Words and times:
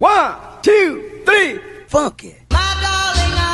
One, 0.00 0.34
two, 0.62 1.22
three, 1.26 1.60
funk 1.86 2.24
it. 2.24 3.50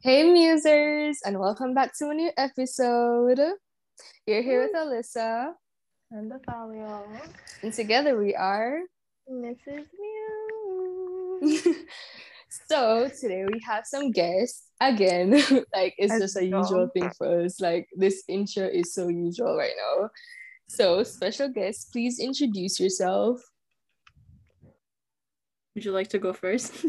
Hey 0.00 0.22
musers, 0.22 1.16
and 1.24 1.38
welcome 1.40 1.74
back 1.74 1.90
to 1.98 2.08
a 2.10 2.14
new 2.14 2.30
episode. 2.36 3.40
You're 4.26 4.42
here 4.42 4.62
with 4.62 4.72
Alyssa, 4.76 5.52
And 6.12 6.30
the 6.30 6.38
folio. 6.46 7.02
and 7.62 7.72
together 7.72 8.16
we 8.16 8.36
are. 8.36 8.78
Mrs. 9.28 9.86
Mew. 9.98 11.40
so 12.48 13.08
today 13.20 13.44
we 13.50 13.60
have 13.60 13.86
some 13.86 14.10
guests 14.10 14.64
again. 14.80 15.30
like 15.74 15.94
it's 15.98 16.12
As 16.12 16.20
just 16.20 16.36
a 16.36 16.44
usual. 16.44 16.60
usual 16.62 16.88
thing 16.88 17.10
for 17.16 17.42
us. 17.42 17.60
Like 17.60 17.88
this 17.96 18.22
intro 18.28 18.64
is 18.64 18.94
so 18.94 19.08
usual 19.08 19.56
right 19.56 19.74
now. 19.76 20.10
So 20.68 21.02
special 21.02 21.48
guests, 21.48 21.84
please 21.86 22.18
introduce 22.18 22.80
yourself. 22.80 23.40
Would 25.74 25.84
you 25.84 25.92
like 25.92 26.08
to 26.08 26.18
go 26.18 26.32
first? 26.32 26.72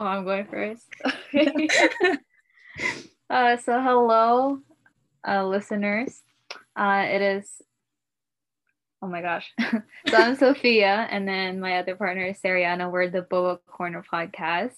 Oh, 0.00 0.06
I'm 0.06 0.24
going 0.24 0.46
first. 0.46 0.86
uh, 3.28 3.56
so 3.58 3.78
hello, 3.82 4.58
uh, 5.28 5.44
listeners. 5.46 6.22
Uh, 6.74 7.04
it 7.06 7.20
is. 7.20 7.60
Oh 9.02 9.08
my 9.08 9.20
gosh. 9.20 9.52
so 10.08 10.16
I'm 10.16 10.36
Sophia, 10.36 11.06
and 11.10 11.28
then 11.28 11.60
my 11.60 11.76
other 11.80 11.96
partner 11.96 12.24
is 12.24 12.40
Sariana. 12.40 12.90
We're 12.90 13.10
the 13.10 13.20
Boba 13.20 13.58
Corner 13.66 14.02
podcast. 14.10 14.72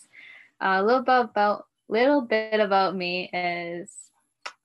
A 0.62 0.82
little 0.82 1.00
about, 1.00 1.30
about 1.30 1.64
little 1.88 2.22
bit 2.22 2.60
about 2.60 2.94
me 2.94 3.28
is 3.32 3.90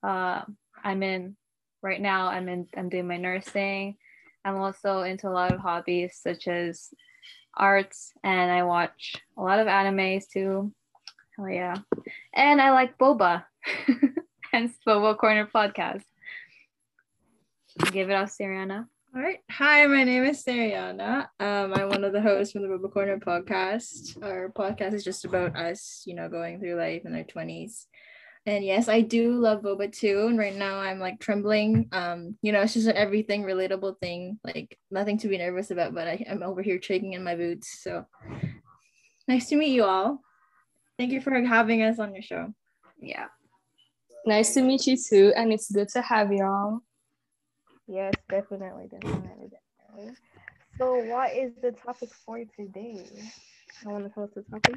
uh, 0.02 0.42
I'm 0.82 1.02
in 1.02 1.36
right 1.82 2.00
now. 2.00 2.28
I'm 2.28 2.48
in. 2.48 2.68
I'm 2.76 2.88
doing 2.88 3.08
my 3.08 3.16
nursing. 3.16 3.96
I'm 4.44 4.56
also 4.56 5.02
into 5.02 5.28
a 5.28 5.30
lot 5.30 5.52
of 5.52 5.60
hobbies 5.60 6.18
such 6.22 6.46
as 6.46 6.88
arts, 7.56 8.12
and 8.22 8.50
I 8.50 8.62
watch 8.62 9.16
a 9.36 9.42
lot 9.42 9.58
of 9.58 9.66
animes 9.66 10.28
too. 10.28 10.72
Oh 11.38 11.46
yeah, 11.46 11.76
and 12.32 12.60
I 12.60 12.70
like 12.70 12.96
boba, 12.98 13.44
hence 14.52 14.76
Boba 14.86 15.18
Corner 15.18 15.48
podcast. 15.52 16.04
Give 17.92 18.10
it 18.10 18.14
off, 18.14 18.36
Sariana. 18.36 18.86
All 19.16 19.22
right. 19.22 19.38
Hi, 19.50 19.86
my 19.86 20.04
name 20.04 20.24
is 20.24 20.44
Sariana. 20.44 21.28
Um, 21.40 21.72
I'm 21.72 21.88
one 21.88 22.04
of 22.04 22.12
the 22.12 22.20
hosts 22.20 22.52
from 22.52 22.60
the 22.60 22.68
Boba 22.68 22.92
Corner 22.92 23.18
podcast. 23.18 24.22
Our 24.22 24.50
podcast 24.50 24.92
is 24.92 25.02
just 25.02 25.24
about 25.24 25.56
us, 25.56 26.02
you 26.04 26.14
know, 26.14 26.28
going 26.28 26.60
through 26.60 26.74
life 26.74 27.06
in 27.06 27.14
our 27.14 27.24
20s. 27.24 27.86
And 28.44 28.62
yes, 28.62 28.86
I 28.86 29.00
do 29.00 29.32
love 29.32 29.62
boba 29.62 29.90
too. 29.90 30.26
And 30.28 30.38
right 30.38 30.54
now 30.54 30.78
I'm 30.78 30.98
like 30.98 31.20
trembling. 31.20 31.88
Um, 31.90 32.36
you 32.42 32.52
know, 32.52 32.60
it's 32.60 32.74
just 32.74 32.86
an 32.86 32.96
everything 32.96 33.44
relatable 33.44 33.98
thing, 33.98 34.38
like 34.44 34.78
nothing 34.90 35.16
to 35.18 35.28
be 35.28 35.38
nervous 35.38 35.70
about, 35.70 35.94
but 35.94 36.06
I, 36.06 36.26
I'm 36.28 36.42
over 36.42 36.60
here 36.60 36.78
shaking 36.80 37.14
in 37.14 37.24
my 37.24 37.34
boots. 37.34 37.80
So 37.82 38.04
nice 39.26 39.48
to 39.48 39.56
meet 39.56 39.72
you 39.72 39.84
all. 39.84 40.20
Thank 40.98 41.12
you 41.12 41.22
for 41.22 41.32
having 41.32 41.82
us 41.82 41.98
on 41.98 42.12
your 42.12 42.22
show. 42.22 42.52
Yeah. 43.00 43.28
Nice 44.26 44.52
to 44.52 44.62
meet 44.62 44.86
you 44.86 44.98
too, 44.98 45.32
and 45.34 45.50
it's 45.50 45.70
good 45.70 45.88
to 45.90 46.02
have 46.02 46.30
y'all. 46.30 46.82
Yes, 47.88 48.12
definitely, 48.28 48.84
definitely, 48.90 49.48
definitely. 49.48 50.14
So, 50.76 51.02
what 51.06 51.34
is 51.34 51.52
the 51.62 51.72
topic 51.72 52.10
for 52.26 52.38
today? 52.54 53.06
I 53.84 53.88
want 53.88 54.04
to 54.04 54.10
tell 54.10 54.24
us 54.24 54.30
the 54.34 54.42
topic. 54.42 54.76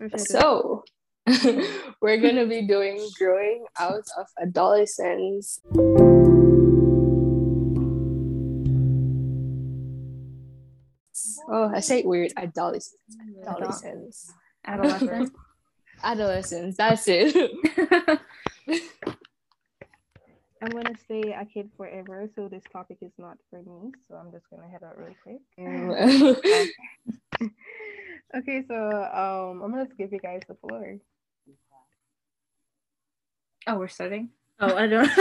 Or 0.00 0.08
should 0.08 0.14
I 0.14 0.18
just- 0.18 0.30
So, 0.32 0.84
we're 2.02 2.16
gonna 2.16 2.46
be 2.46 2.62
doing 2.66 3.08
growing 3.16 3.64
out 3.78 4.02
of 4.18 4.26
adolescence. 4.42 5.60
Oh, 11.48 11.70
I 11.74 11.80
say 11.80 12.00
it 12.00 12.06
weird. 12.06 12.32
Adolescence. 12.36 12.96
Adolescence. 13.46 14.32
Adolescent. 14.64 15.32
Adolescence. 16.02 16.76
That's 16.76 17.04
it. 17.06 18.20
I'm 20.62 20.70
gonna 20.70 20.94
say 21.08 21.32
a 21.32 21.44
kid 21.44 21.70
forever, 21.76 22.28
so 22.36 22.48
this 22.48 22.62
topic 22.72 22.98
is 23.00 23.12
not 23.18 23.38
for 23.48 23.62
me. 23.62 23.92
So 24.08 24.14
I'm 24.16 24.30
just 24.30 24.44
gonna 24.50 24.68
head 24.68 24.82
out 24.82 24.98
real 24.98 25.14
quick. 25.22 25.40
Okay, 28.32 28.62
so 28.68 28.74
um, 28.76 29.60
I'm 29.62 29.72
gonna 29.72 29.88
give 29.98 30.12
you 30.12 30.20
guys 30.20 30.42
the 30.46 30.54
floor. 30.54 30.98
oh, 33.66 33.76
we're 33.76 33.88
starting. 33.88 34.28
Oh, 34.60 34.76
I 34.76 34.86
don't. 34.86 35.10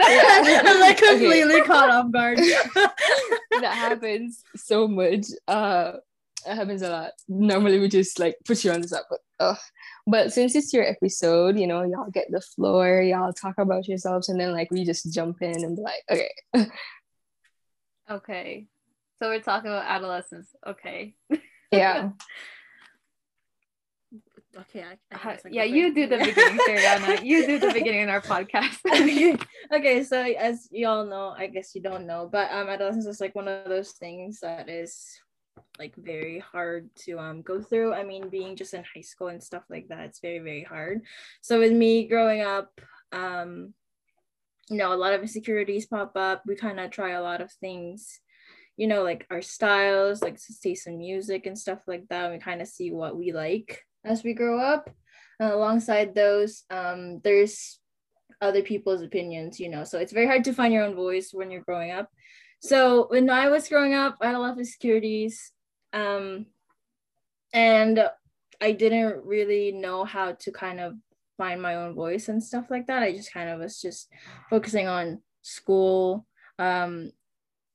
I'm 0.00 0.80
like 0.80 0.96
Okay. 0.96 1.08
completely 1.10 1.60
caught 1.62 1.90
off 1.90 2.10
guard. 2.10 2.38
that 2.38 3.74
happens 3.74 4.42
so 4.56 4.88
much. 4.88 5.26
Uh, 5.46 5.94
it 6.46 6.54
happens 6.54 6.82
a 6.82 6.90
lot. 6.90 7.12
Normally, 7.28 7.78
we 7.78 7.88
just 7.88 8.18
like 8.18 8.36
put 8.44 8.64
you 8.64 8.72
on 8.72 8.80
the 8.80 8.88
spot, 8.88 9.04
but 9.10 9.20
ugh. 9.40 9.58
But 10.06 10.32
since 10.32 10.54
it's 10.54 10.72
your 10.72 10.84
episode, 10.84 11.58
you 11.58 11.66
know, 11.66 11.82
y'all 11.82 12.10
get 12.10 12.30
the 12.30 12.40
floor, 12.40 13.00
y'all 13.00 13.32
talk 13.32 13.58
about 13.58 13.88
yourselves, 13.88 14.28
and 14.28 14.40
then 14.40 14.52
like 14.52 14.70
we 14.70 14.84
just 14.84 15.12
jump 15.12 15.42
in 15.42 15.64
and 15.64 15.76
be 15.76 15.82
like, 15.82 16.02
okay, 16.10 16.68
Okay. 18.10 18.66
So 19.18 19.28
we're 19.28 19.40
talking 19.40 19.70
about 19.70 19.86
adolescence. 19.86 20.48
Okay. 20.66 21.14
yeah. 21.70 22.10
okay, 24.58 24.84
I, 24.84 24.98
I 25.12 25.38
yeah, 25.50 25.64
you 25.64 25.94
do 25.94 26.06
the 26.06 26.18
beginning, 26.18 26.58
Sariana. 26.58 27.22
You 27.24 27.46
do 27.46 27.58
the 27.58 27.72
beginning 27.72 28.02
in 28.02 28.10
our 28.10 28.20
podcast. 28.20 28.76
okay. 28.86 29.38
okay, 29.72 30.04
so 30.04 30.20
as 30.20 30.68
you 30.70 30.86
all 30.88 31.06
know, 31.06 31.34
I 31.36 31.46
guess 31.46 31.74
you 31.74 31.80
don't 31.80 32.06
know, 32.06 32.28
but 32.30 32.52
um 32.52 32.68
adolescence 32.68 33.06
is 33.06 33.20
like 33.20 33.34
one 33.34 33.48
of 33.48 33.68
those 33.68 33.92
things 33.92 34.40
that 34.40 34.68
is 34.68 35.06
like 35.78 35.94
very 35.96 36.38
hard 36.38 36.88
to 36.94 37.18
um 37.18 37.42
go 37.42 37.60
through. 37.60 37.94
I 37.94 38.04
mean, 38.04 38.28
being 38.28 38.56
just 38.56 38.74
in 38.74 38.84
high 38.94 39.02
school 39.02 39.28
and 39.28 39.42
stuff 39.42 39.64
like 39.70 39.88
that, 39.88 40.00
it's 40.00 40.20
very, 40.20 40.38
very 40.38 40.62
hard. 40.62 41.02
So 41.40 41.58
with 41.58 41.72
me 41.72 42.06
growing 42.06 42.42
up, 42.42 42.80
um, 43.12 43.74
you 44.70 44.76
know, 44.76 44.92
a 44.92 44.96
lot 44.96 45.12
of 45.12 45.22
insecurities 45.22 45.86
pop 45.86 46.16
up. 46.16 46.42
We 46.46 46.56
kind 46.56 46.80
of 46.80 46.90
try 46.90 47.10
a 47.10 47.22
lot 47.22 47.40
of 47.40 47.52
things, 47.52 48.20
you 48.76 48.86
know, 48.86 49.02
like 49.02 49.26
our 49.30 49.42
styles, 49.42 50.22
like 50.22 50.38
taste 50.62 50.86
in 50.86 50.98
music 50.98 51.46
and 51.46 51.58
stuff 51.58 51.80
like 51.86 52.08
that. 52.08 52.30
We 52.30 52.38
kind 52.38 52.62
of 52.62 52.68
see 52.68 52.90
what 52.90 53.16
we 53.16 53.32
like 53.32 53.82
as 54.04 54.22
we 54.22 54.34
grow 54.34 54.60
up. 54.60 54.90
Alongside 55.40 56.14
those, 56.14 56.62
um, 56.70 57.20
there's 57.24 57.80
other 58.40 58.62
people's 58.62 59.02
opinions, 59.02 59.58
you 59.58 59.68
know. 59.68 59.82
So 59.82 59.98
it's 59.98 60.12
very 60.12 60.26
hard 60.26 60.44
to 60.44 60.52
find 60.52 60.72
your 60.72 60.84
own 60.84 60.94
voice 60.94 61.30
when 61.32 61.50
you're 61.50 61.62
growing 61.62 61.90
up. 61.90 62.08
So 62.62 63.06
when 63.08 63.28
I 63.28 63.48
was 63.48 63.68
growing 63.68 63.92
up, 63.94 64.18
I 64.20 64.26
had 64.26 64.36
a 64.36 64.38
lot 64.38 64.52
of 64.52 64.58
insecurities. 64.58 65.50
Um, 65.92 66.46
and 67.52 68.08
I 68.60 68.72
didn't 68.72 69.24
really 69.24 69.72
know 69.72 70.04
how 70.04 70.32
to 70.32 70.52
kind 70.52 70.78
of 70.78 70.94
find 71.36 71.60
my 71.60 71.74
own 71.74 71.94
voice 71.94 72.28
and 72.28 72.42
stuff 72.42 72.66
like 72.70 72.86
that. 72.86 73.02
I 73.02 73.12
just 73.12 73.32
kind 73.32 73.50
of 73.50 73.58
was 73.58 73.80
just 73.80 74.08
focusing 74.48 74.86
on 74.86 75.20
school, 75.42 76.24
um, 76.60 77.10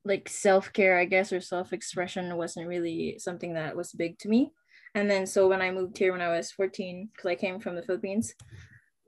like 0.05 0.29
self-care, 0.29 0.97
I 0.97 1.03
guess, 1.03 1.33
or 1.33 1.41
self-expression 1.41 2.37
wasn't 2.37 2.67
really 2.67 3.17
something 3.19 3.55
that 3.55 3.75
was 3.75 3.91
big 3.91 4.17
to 4.19 4.29
me. 4.29 4.53
And 4.95 5.11
then 5.11 5.27
so 5.27 5.49
when 5.49 5.61
I 5.61 5.69
moved 5.69 5.97
here 5.97 6.13
when 6.13 6.21
I 6.21 6.29
was 6.29 6.51
14, 6.51 7.09
because 7.13 7.29
I 7.29 7.35
came 7.35 7.59
from 7.59 7.75
the 7.75 7.83
Philippines, 7.83 8.33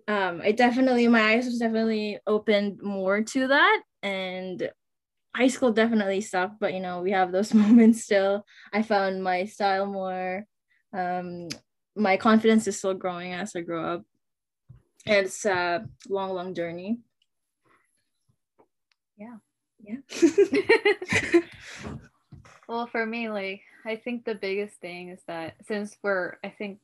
um, 0.10 0.42
I 0.44 0.52
definitely 0.52 1.08
my 1.08 1.36
eyes 1.36 1.46
was 1.46 1.60
definitely 1.60 2.20
opened 2.28 2.82
more 2.82 3.22
to 3.22 3.48
that. 3.48 3.82
And 4.04 4.70
high 5.36 5.48
school 5.48 5.72
definitely 5.72 6.22
sucked, 6.22 6.60
but 6.60 6.74
you 6.74 6.80
know, 6.80 7.02
we 7.02 7.12
have 7.12 7.32
those 7.32 7.54
moments 7.64 8.04
still. 8.04 8.46
I 8.74 8.82
found 8.82 9.24
my 9.24 9.46
style 9.46 9.86
more. 9.86 10.46
Um, 10.94 11.50
my 11.96 12.18
confidence 12.18 12.68
is 12.68 12.78
still 12.78 12.94
growing 12.94 13.34
as 13.34 13.56
I 13.56 13.62
grow 13.62 13.96
up. 13.96 14.04
And 15.06 15.26
it's 15.26 15.46
a 15.46 15.86
long, 16.08 16.34
long 16.34 16.54
journey. 16.54 17.00
Yeah. 19.18 19.38
Yeah. 19.80 21.42
well, 22.68 22.88
for 22.88 23.06
me, 23.06 23.30
like 23.30 23.62
I 23.86 23.96
think 23.96 24.25
the 24.25 24.36
biggest 24.36 24.75
thing 24.82 25.10
is 25.10 25.22
that 25.28 25.56
since 25.68 25.98
we're, 26.04 26.38
I 26.44 26.50
think, 26.50 26.80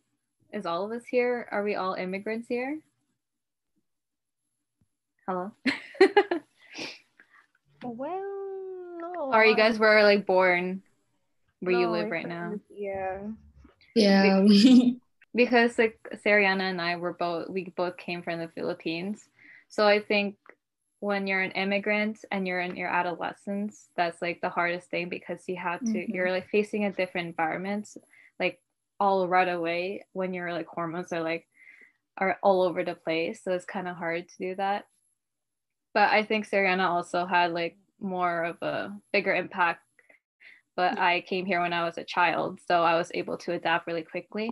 is 0.53 0.65
all 0.65 0.85
of 0.85 0.91
us 0.91 1.05
here? 1.05 1.47
Are 1.51 1.63
we 1.63 1.75
all 1.75 1.93
immigrants 1.95 2.47
here? 2.47 2.79
Hello. 5.27 5.51
Well, 7.83 8.21
no. 8.99 9.31
or 9.33 9.45
you 9.45 9.55
guys 9.55 9.77
were 9.79 10.01
like 10.03 10.25
born 10.25 10.81
where 11.59 11.75
you 11.75 11.89
live 11.89 12.11
right 12.11 12.27
now? 12.27 12.49
friends- 12.49 12.61
Yeah. 12.69 13.19
Yeah. 13.95 14.45
because 15.35 15.77
like 15.77 15.99
Sariana 16.25 16.61
and 16.61 16.81
I 16.81 16.95
were 16.97 17.13
both 17.13 17.49
we 17.49 17.73
both 17.75 17.97
came 17.97 18.21
from 18.23 18.39
the 18.39 18.49
Philippines. 18.49 19.27
So 19.67 19.87
I 19.87 19.99
think 19.99 20.35
when 20.99 21.27
you're 21.27 21.41
an 21.41 21.51
immigrant 21.51 22.23
and 22.31 22.47
you're 22.47 22.61
in 22.61 22.75
your 22.75 22.89
adolescence, 22.89 23.89
that's 23.95 24.21
like 24.21 24.41
the 24.41 24.49
hardest 24.49 24.89
thing 24.89 25.09
because 25.09 25.47
you 25.47 25.57
have 25.57 25.79
to 25.81 25.85
Mhm. 25.85 26.13
you're 26.13 26.31
like 26.31 26.47
facing 26.49 26.85
a 26.85 26.91
different 26.91 27.27
environment, 27.27 27.89
like 28.39 28.61
all 28.99 29.27
right 29.27 29.47
away 29.49 30.05
when 30.13 30.33
your 30.33 30.51
like 30.53 30.67
hormones 30.67 31.11
are 31.11 31.21
like 31.21 31.47
are 32.17 32.37
all 32.41 32.61
over 32.61 32.83
the 32.83 32.95
place. 32.95 33.43
So 33.43 33.51
it's 33.51 33.65
kind 33.65 33.87
of 33.87 33.97
hard 33.97 34.27
to 34.29 34.37
do 34.39 34.55
that. 34.55 34.85
But 35.95 36.11
I 36.11 36.23
think 36.25 36.47
Sariana 36.47 36.89
also 36.89 37.25
had 37.25 37.53
like 37.53 37.77
more 38.01 38.43
of 38.43 38.61
a 38.61 38.93
bigger 39.13 39.33
impact. 39.33 39.81
But 40.75 40.99
I 40.99 41.21
came 41.21 41.45
here 41.45 41.61
when 41.61 41.71
I 41.71 41.85
was 41.85 41.97
a 41.97 42.03
child, 42.03 42.59
so 42.67 42.83
I 42.83 42.97
was 42.97 43.09
able 43.13 43.37
to 43.37 43.53
adapt 43.53 43.87
really 43.87 44.03
quickly. 44.03 44.51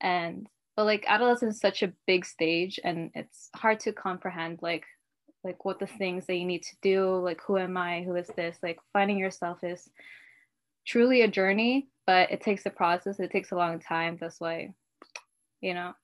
And 0.00 0.46
but 0.76 0.84
like 0.84 1.04
adolescence 1.08 1.56
is 1.56 1.60
such 1.60 1.82
a 1.82 1.92
big 2.06 2.24
stage, 2.24 2.78
and 2.84 3.10
it's 3.14 3.50
hard 3.56 3.80
to 3.80 3.92
comprehend 3.92 4.60
like 4.62 4.84
like 5.42 5.64
what 5.64 5.80
the 5.80 5.86
things 5.88 6.26
that 6.26 6.36
you 6.36 6.46
need 6.46 6.62
to 6.62 6.76
do, 6.80 7.16
like 7.16 7.40
who 7.44 7.58
am 7.58 7.76
I, 7.76 8.02
who 8.02 8.14
is 8.14 8.28
this, 8.36 8.56
like 8.62 8.78
finding 8.92 9.18
yourself 9.18 9.64
is 9.64 9.90
truly 10.86 11.22
a 11.22 11.28
journey, 11.28 11.88
but 12.06 12.30
it 12.30 12.40
takes 12.40 12.66
a 12.66 12.70
process. 12.70 13.18
It 13.18 13.32
takes 13.32 13.50
a 13.50 13.56
long 13.56 13.80
time. 13.80 14.16
That's 14.20 14.40
why, 14.40 14.74
you 15.60 15.74
know, 15.74 15.94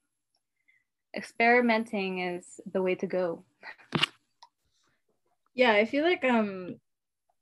experimenting 1.16 2.18
is 2.18 2.60
the 2.72 2.82
way 2.82 2.96
to 2.96 3.06
go. 3.06 3.44
Yeah, 5.54 5.72
I 5.72 5.84
feel 5.84 6.04
like 6.04 6.24
um 6.24 6.76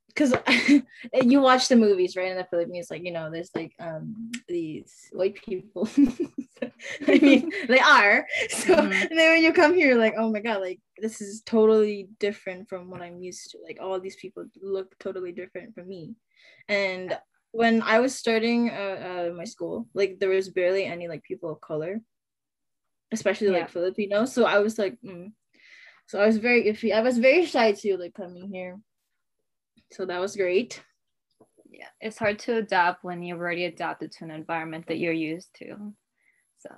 because 0.09 0.35
you 1.23 1.41
watch 1.41 1.69
the 1.69 1.77
movies 1.77 2.17
right 2.17 2.31
in 2.31 2.37
the 2.37 2.45
Philippines, 2.45 2.89
like 2.91 3.03
you 3.05 3.13
know, 3.13 3.31
there's 3.31 3.51
like 3.55 3.73
um 3.81 4.31
these 4.49 5.09
white 5.13 5.37
people. 5.43 5.89
I 7.09 7.19
mean, 7.19 7.51
they 7.69 7.81
are. 7.81 8.27
So 8.51 8.75
Mhm. 8.75 9.09
and 9.11 9.19
then 9.19 9.33
when 9.33 9.43
you 9.43 9.53
come 9.53 9.75
here, 9.75 9.97
like, 9.97 10.15
oh 10.19 10.31
my 10.31 10.41
god, 10.41 10.61
like 10.61 10.81
this 10.99 11.21
is 11.21 11.43
totally 11.43 12.09
different 12.21 12.69
from 12.69 12.91
what 12.91 13.03
I'm 13.03 13.19
used 13.21 13.51
to. 13.53 13.59
Like 13.65 13.79
all 13.81 13.99
these 14.01 14.17
people 14.17 14.45
look 14.61 14.95
totally 14.99 15.33
different 15.33 15.75
from 15.75 15.89
me. 15.89 16.15
And 16.69 17.19
when 17.53 17.83
I 17.83 18.01
was 18.01 18.15
starting 18.15 18.71
uh, 18.71 19.29
uh 19.31 19.35
my 19.35 19.45
school, 19.45 19.89
like 19.95 20.19
there 20.21 20.31
was 20.31 20.51
barely 20.51 20.85
any 20.85 21.09
like 21.09 21.23
people 21.23 21.51
of 21.51 21.61
color, 21.61 22.01
especially 23.13 23.49
Yeah. 23.49 23.61
like 23.65 23.71
Filipino. 23.71 24.25
So 24.27 24.45
I 24.45 24.59
was 24.61 24.79
like, 24.79 24.99
mm. 25.05 25.33
So 26.13 26.21
I 26.21 26.27
was 26.27 26.37
very 26.37 26.65
iffy. 26.65 26.93
I 26.95 27.01
was 27.01 27.17
very 27.17 27.47
shy 27.47 27.73
too, 27.73 27.97
like 27.97 28.13
coming 28.13 28.51
here. 28.53 28.79
So 29.93 30.05
that 30.05 30.21
was 30.21 30.37
great. 30.37 30.79
Yeah, 31.71 31.87
it's 32.03 32.19
hard 32.19 32.39
to 32.41 32.59
adapt 32.59 33.03
when 33.03 33.23
you've 33.23 33.41
already 33.41 33.65
adapted 33.65 34.13
to 34.13 34.25
an 34.25 34.31
environment 34.31 34.89
that 34.89 34.99
you're 34.99 35.15
used 35.15 35.49
to. 35.61 35.95
So, 36.59 36.69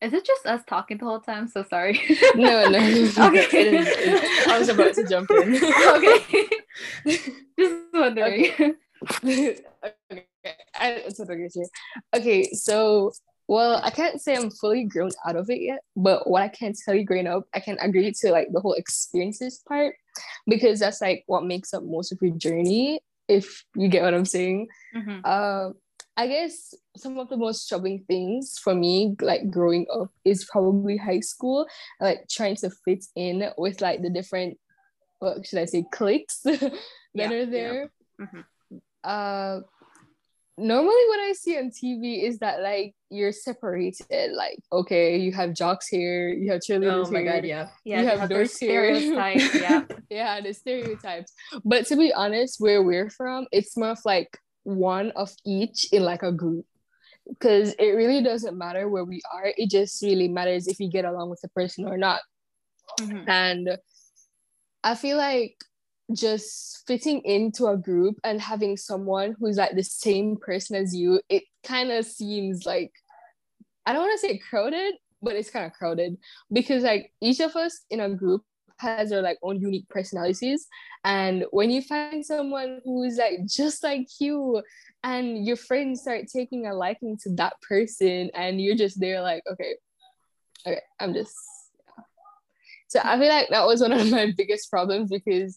is 0.00 0.14
it 0.14 0.24
just 0.24 0.46
us 0.46 0.62
talking 0.66 0.96
the 0.96 1.04
whole 1.04 1.20
time? 1.20 1.46
So 1.46 1.62
sorry. 1.62 2.00
No, 2.36 2.66
no. 2.66 2.78
Okay. 3.18 3.48
It 3.52 3.74
is- 3.74 3.86
it- 3.88 4.48
I 4.48 4.58
was 4.58 4.70
about 4.70 4.94
to 4.94 5.06
jump 5.06 5.30
in. 5.30 5.54
okay. 5.54 6.48
just 7.58 7.80
wondering. 7.92 8.50
okay. 9.12 9.58
I, 10.74 10.88
it's 11.04 11.18
what 11.18 11.28
I'm 11.28 11.36
gonna 11.36 11.50
say. 11.50 11.66
Okay, 12.14 12.50
so 12.54 13.12
well, 13.48 13.80
I 13.82 13.90
can't 13.90 14.20
say 14.20 14.36
I'm 14.36 14.50
fully 14.50 14.84
grown 14.84 15.10
out 15.26 15.36
of 15.36 15.50
it 15.50 15.60
yet, 15.60 15.80
but 15.96 16.28
what 16.28 16.42
I 16.42 16.48
can 16.48 16.72
tell 16.84 16.94
you 16.94 17.04
growing 17.04 17.26
up, 17.26 17.44
I 17.54 17.60
can 17.60 17.78
agree 17.80 18.12
to 18.12 18.30
like 18.30 18.48
the 18.52 18.60
whole 18.60 18.74
experiences 18.74 19.62
part 19.68 19.94
because 20.46 20.80
that's 20.80 21.00
like 21.00 21.24
what 21.26 21.44
makes 21.44 21.74
up 21.74 21.82
most 21.84 22.12
of 22.12 22.18
your 22.22 22.36
journey, 22.36 23.00
if 23.28 23.64
you 23.76 23.88
get 23.88 24.02
what 24.02 24.14
I'm 24.14 24.24
saying. 24.24 24.68
Mhm. 24.94 25.24
Um, 25.26 25.74
I 26.16 26.26
guess 26.26 26.74
some 26.96 27.18
of 27.18 27.30
the 27.30 27.38
most 27.38 27.66
troubling 27.68 28.04
things 28.06 28.58
for 28.58 28.74
me, 28.74 29.16
like 29.20 29.50
growing 29.50 29.86
up, 29.92 30.10
is 30.24 30.44
probably 30.44 30.96
high 30.98 31.20
school, 31.20 31.66
like 32.00 32.28
trying 32.28 32.56
to 32.56 32.70
fit 32.84 33.04
in 33.16 33.48
with 33.56 33.80
like 33.80 34.02
the 34.02 34.10
different, 34.10 34.58
what 35.20 35.46
should 35.46 35.58
I 35.58 35.64
say, 35.64 35.84
cliques 35.90 36.40
that 36.44 36.72
Yeah, 37.14 37.30
are 37.30 37.36
yeah. 37.38 37.44
there. 37.46 37.92
Mhm. 38.20 38.44
Uh, 39.02 39.60
normally 40.58 41.04
what 41.08 41.20
I 41.20 41.32
see 41.32 41.56
on 41.58 41.70
TV 41.70 42.24
is 42.24 42.38
that 42.38 42.60
like 42.62 42.94
you're 43.10 43.32
separated. 43.32 44.32
Like, 44.32 44.58
okay, 44.72 45.16
you 45.16 45.32
have 45.32 45.54
jocks 45.54 45.88
here, 45.88 46.28
you 46.28 46.50
have 46.52 46.60
cheerleaders 46.60 47.06
Oh 47.08 47.10
my 47.10 47.20
here, 47.20 47.32
god, 47.32 47.44
yeah. 47.44 47.68
Yeah, 47.84 48.00
You 48.00 48.06
have 48.06 48.30
dorks 48.30 48.50
stereotypes. 48.50 49.54
Yeah. 49.60 49.84
yeah, 50.10 50.40
the 50.40 50.52
stereotypes. 50.52 51.32
But 51.64 51.86
to 51.86 51.96
be 51.96 52.12
honest, 52.12 52.56
where 52.60 52.82
we're 52.82 53.10
from, 53.10 53.46
it's 53.52 53.76
more 53.76 53.90
of 53.90 53.98
like 54.04 54.38
one 54.64 55.10
of 55.12 55.30
each 55.44 55.92
in 55.92 56.02
like 56.04 56.22
a 56.22 56.32
group. 56.32 56.66
Because 57.28 57.72
it 57.78 57.90
really 57.90 58.22
doesn't 58.22 58.58
matter 58.58 58.88
where 58.88 59.04
we 59.04 59.20
are. 59.32 59.52
It 59.56 59.70
just 59.70 60.02
really 60.02 60.26
matters 60.28 60.66
if 60.66 60.80
you 60.80 60.90
get 60.90 61.04
along 61.04 61.30
with 61.30 61.40
the 61.40 61.48
person 61.48 61.86
or 61.86 61.96
not. 61.96 62.20
Mhm. 63.00 63.28
And 63.28 63.78
I 64.82 64.96
feel 64.96 65.16
like 65.16 65.54
just 66.14 66.84
fitting 66.86 67.20
into 67.22 67.66
a 67.66 67.76
group 67.76 68.18
and 68.24 68.40
having 68.40 68.76
someone 68.76 69.34
who's 69.38 69.56
like 69.56 69.74
the 69.74 69.84
same 69.84 70.36
person 70.36 70.76
as 70.76 70.94
you, 70.94 71.20
it 71.28 71.44
kind 71.64 71.90
of 71.90 72.04
seems 72.04 72.66
like 72.66 72.92
I 73.84 73.92
don't 73.92 74.02
want 74.02 74.20
to 74.20 74.26
say 74.26 74.38
crowded, 74.38 74.94
but 75.22 75.34
it's 75.34 75.50
kind 75.50 75.66
of 75.66 75.72
crowded. 75.72 76.16
Because 76.52 76.82
like 76.82 77.12
each 77.20 77.40
of 77.40 77.56
us 77.56 77.84
in 77.90 78.00
a 78.00 78.08
group 78.08 78.42
has 78.78 79.10
their 79.10 79.22
like 79.22 79.38
own 79.42 79.60
unique 79.60 79.88
personalities. 79.88 80.66
And 81.04 81.44
when 81.50 81.70
you 81.70 81.82
find 81.82 82.24
someone 82.24 82.80
who's 82.84 83.16
like 83.16 83.44
just 83.46 83.82
like 83.82 84.06
you 84.20 84.62
and 85.04 85.44
your 85.44 85.56
friends 85.56 86.02
start 86.02 86.26
taking 86.32 86.66
a 86.66 86.74
liking 86.74 87.16
to 87.22 87.34
that 87.34 87.54
person 87.62 88.30
and 88.34 88.60
you're 88.60 88.76
just 88.76 89.00
there 89.00 89.20
like 89.20 89.42
okay 89.50 89.74
okay 90.66 90.80
i'm 91.00 91.12
just 91.12 91.34
so 92.88 93.00
i 93.02 93.18
feel 93.18 93.28
like 93.28 93.48
that 93.48 93.66
was 93.66 93.80
one 93.80 93.92
of 93.92 94.10
my 94.10 94.32
biggest 94.36 94.70
problems 94.70 95.10
because 95.10 95.56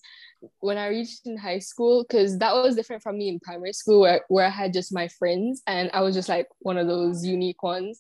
when 0.60 0.78
i 0.78 0.88
reached 0.88 1.22
in 1.26 1.38
high 1.38 1.60
school 1.60 2.06
because 2.08 2.38
that 2.38 2.54
was 2.54 2.76
different 2.76 3.02
from 3.02 3.18
me 3.18 3.30
in 3.30 3.40
primary 3.40 3.74
school 3.74 4.02
where, 4.02 4.22
where 4.28 4.46
i 4.46 4.50
had 4.50 4.74
just 4.74 4.94
my 4.94 5.08
friends 5.08 5.62
and 5.68 5.90
i 5.94 6.02
was 6.02 6.16
just 6.16 6.30
like 6.30 6.48
one 6.60 6.78
of 6.78 6.88
those 6.88 7.26
unique 7.26 7.64
ones 7.64 8.00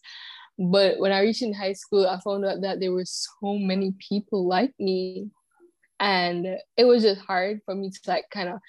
but 0.57 0.99
when 0.99 1.11
I 1.11 1.21
reached 1.21 1.41
in 1.41 1.53
high 1.53 1.73
school, 1.73 2.07
I 2.07 2.19
found 2.21 2.45
out 2.45 2.61
that 2.61 2.79
there 2.79 2.91
were 2.91 3.05
so 3.05 3.57
many 3.57 3.93
people 3.99 4.47
like 4.47 4.73
me. 4.79 5.29
And 5.99 6.45
it 6.77 6.85
was 6.85 7.03
just 7.03 7.21
hard 7.21 7.61
for 7.65 7.75
me 7.75 7.89
to 7.89 7.99
like 8.07 8.25
kind 8.31 8.49
of 8.49 8.59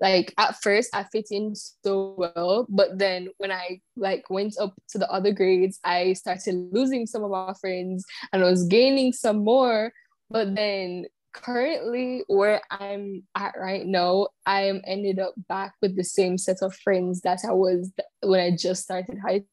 like 0.00 0.34
at 0.38 0.60
first 0.62 0.90
I 0.94 1.04
fit 1.04 1.28
in 1.30 1.54
so 1.54 2.14
well, 2.18 2.66
but 2.68 2.98
then 2.98 3.28
when 3.38 3.50
I 3.50 3.80
like 3.96 4.28
went 4.28 4.56
up 4.60 4.74
to 4.90 4.98
the 4.98 5.10
other 5.10 5.32
grades, 5.32 5.78
I 5.84 6.12
started 6.12 6.68
losing 6.72 7.06
some 7.06 7.24
of 7.24 7.30
my 7.30 7.54
friends 7.60 8.04
and 8.32 8.42
I 8.42 8.50
was 8.50 8.66
gaining 8.66 9.12
some 9.12 9.38
more. 9.38 9.92
But 10.28 10.54
then 10.54 11.06
currently 11.42 12.24
where 12.26 12.60
I'm 12.70 13.22
at 13.36 13.54
right 13.58 13.86
now, 13.86 14.28
I 14.44 14.62
am 14.62 14.82
ended 14.86 15.18
up 15.18 15.34
back 15.48 15.74
with 15.80 15.96
the 15.96 16.04
same 16.04 16.38
set 16.38 16.58
of 16.62 16.74
friends 16.74 17.20
that 17.22 17.40
I 17.48 17.52
was 17.52 17.92
when 18.22 18.40
I 18.40 18.56
just 18.56 18.82
started 18.82 19.18
high 19.24 19.44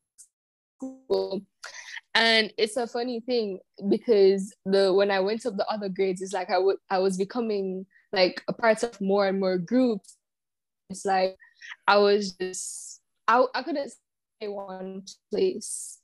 school 0.78 1.42
and 2.16 2.54
it's 2.58 2.78
a 2.78 2.86
funny 2.86 3.22
thing 3.22 3.60
because 3.90 4.54
the 4.66 4.94
when 4.94 5.10
I 5.10 5.20
went 5.20 5.46
up 5.46 5.58
the 5.58 5.68
other 5.68 5.90
grades, 5.90 6.22
it's 6.22 6.34
like 6.34 6.50
I 6.50 6.60
would 6.60 6.78
I 6.90 7.00
was 7.00 7.18
becoming 7.18 7.86
like 8.12 8.44
a 8.48 8.54
part 8.54 8.84
of 8.84 9.00
more 9.02 9.28
and 9.28 9.40
more 9.40 9.58
groups. 9.58 10.16
It's 10.90 11.06
like 11.06 11.36
I 11.88 11.98
was 11.98 12.34
just 12.34 13.02
I 13.28 13.46
I 13.56 13.64
couldn't 13.64 13.92
stay 13.92 14.48
one 14.48 15.04
place 15.32 16.00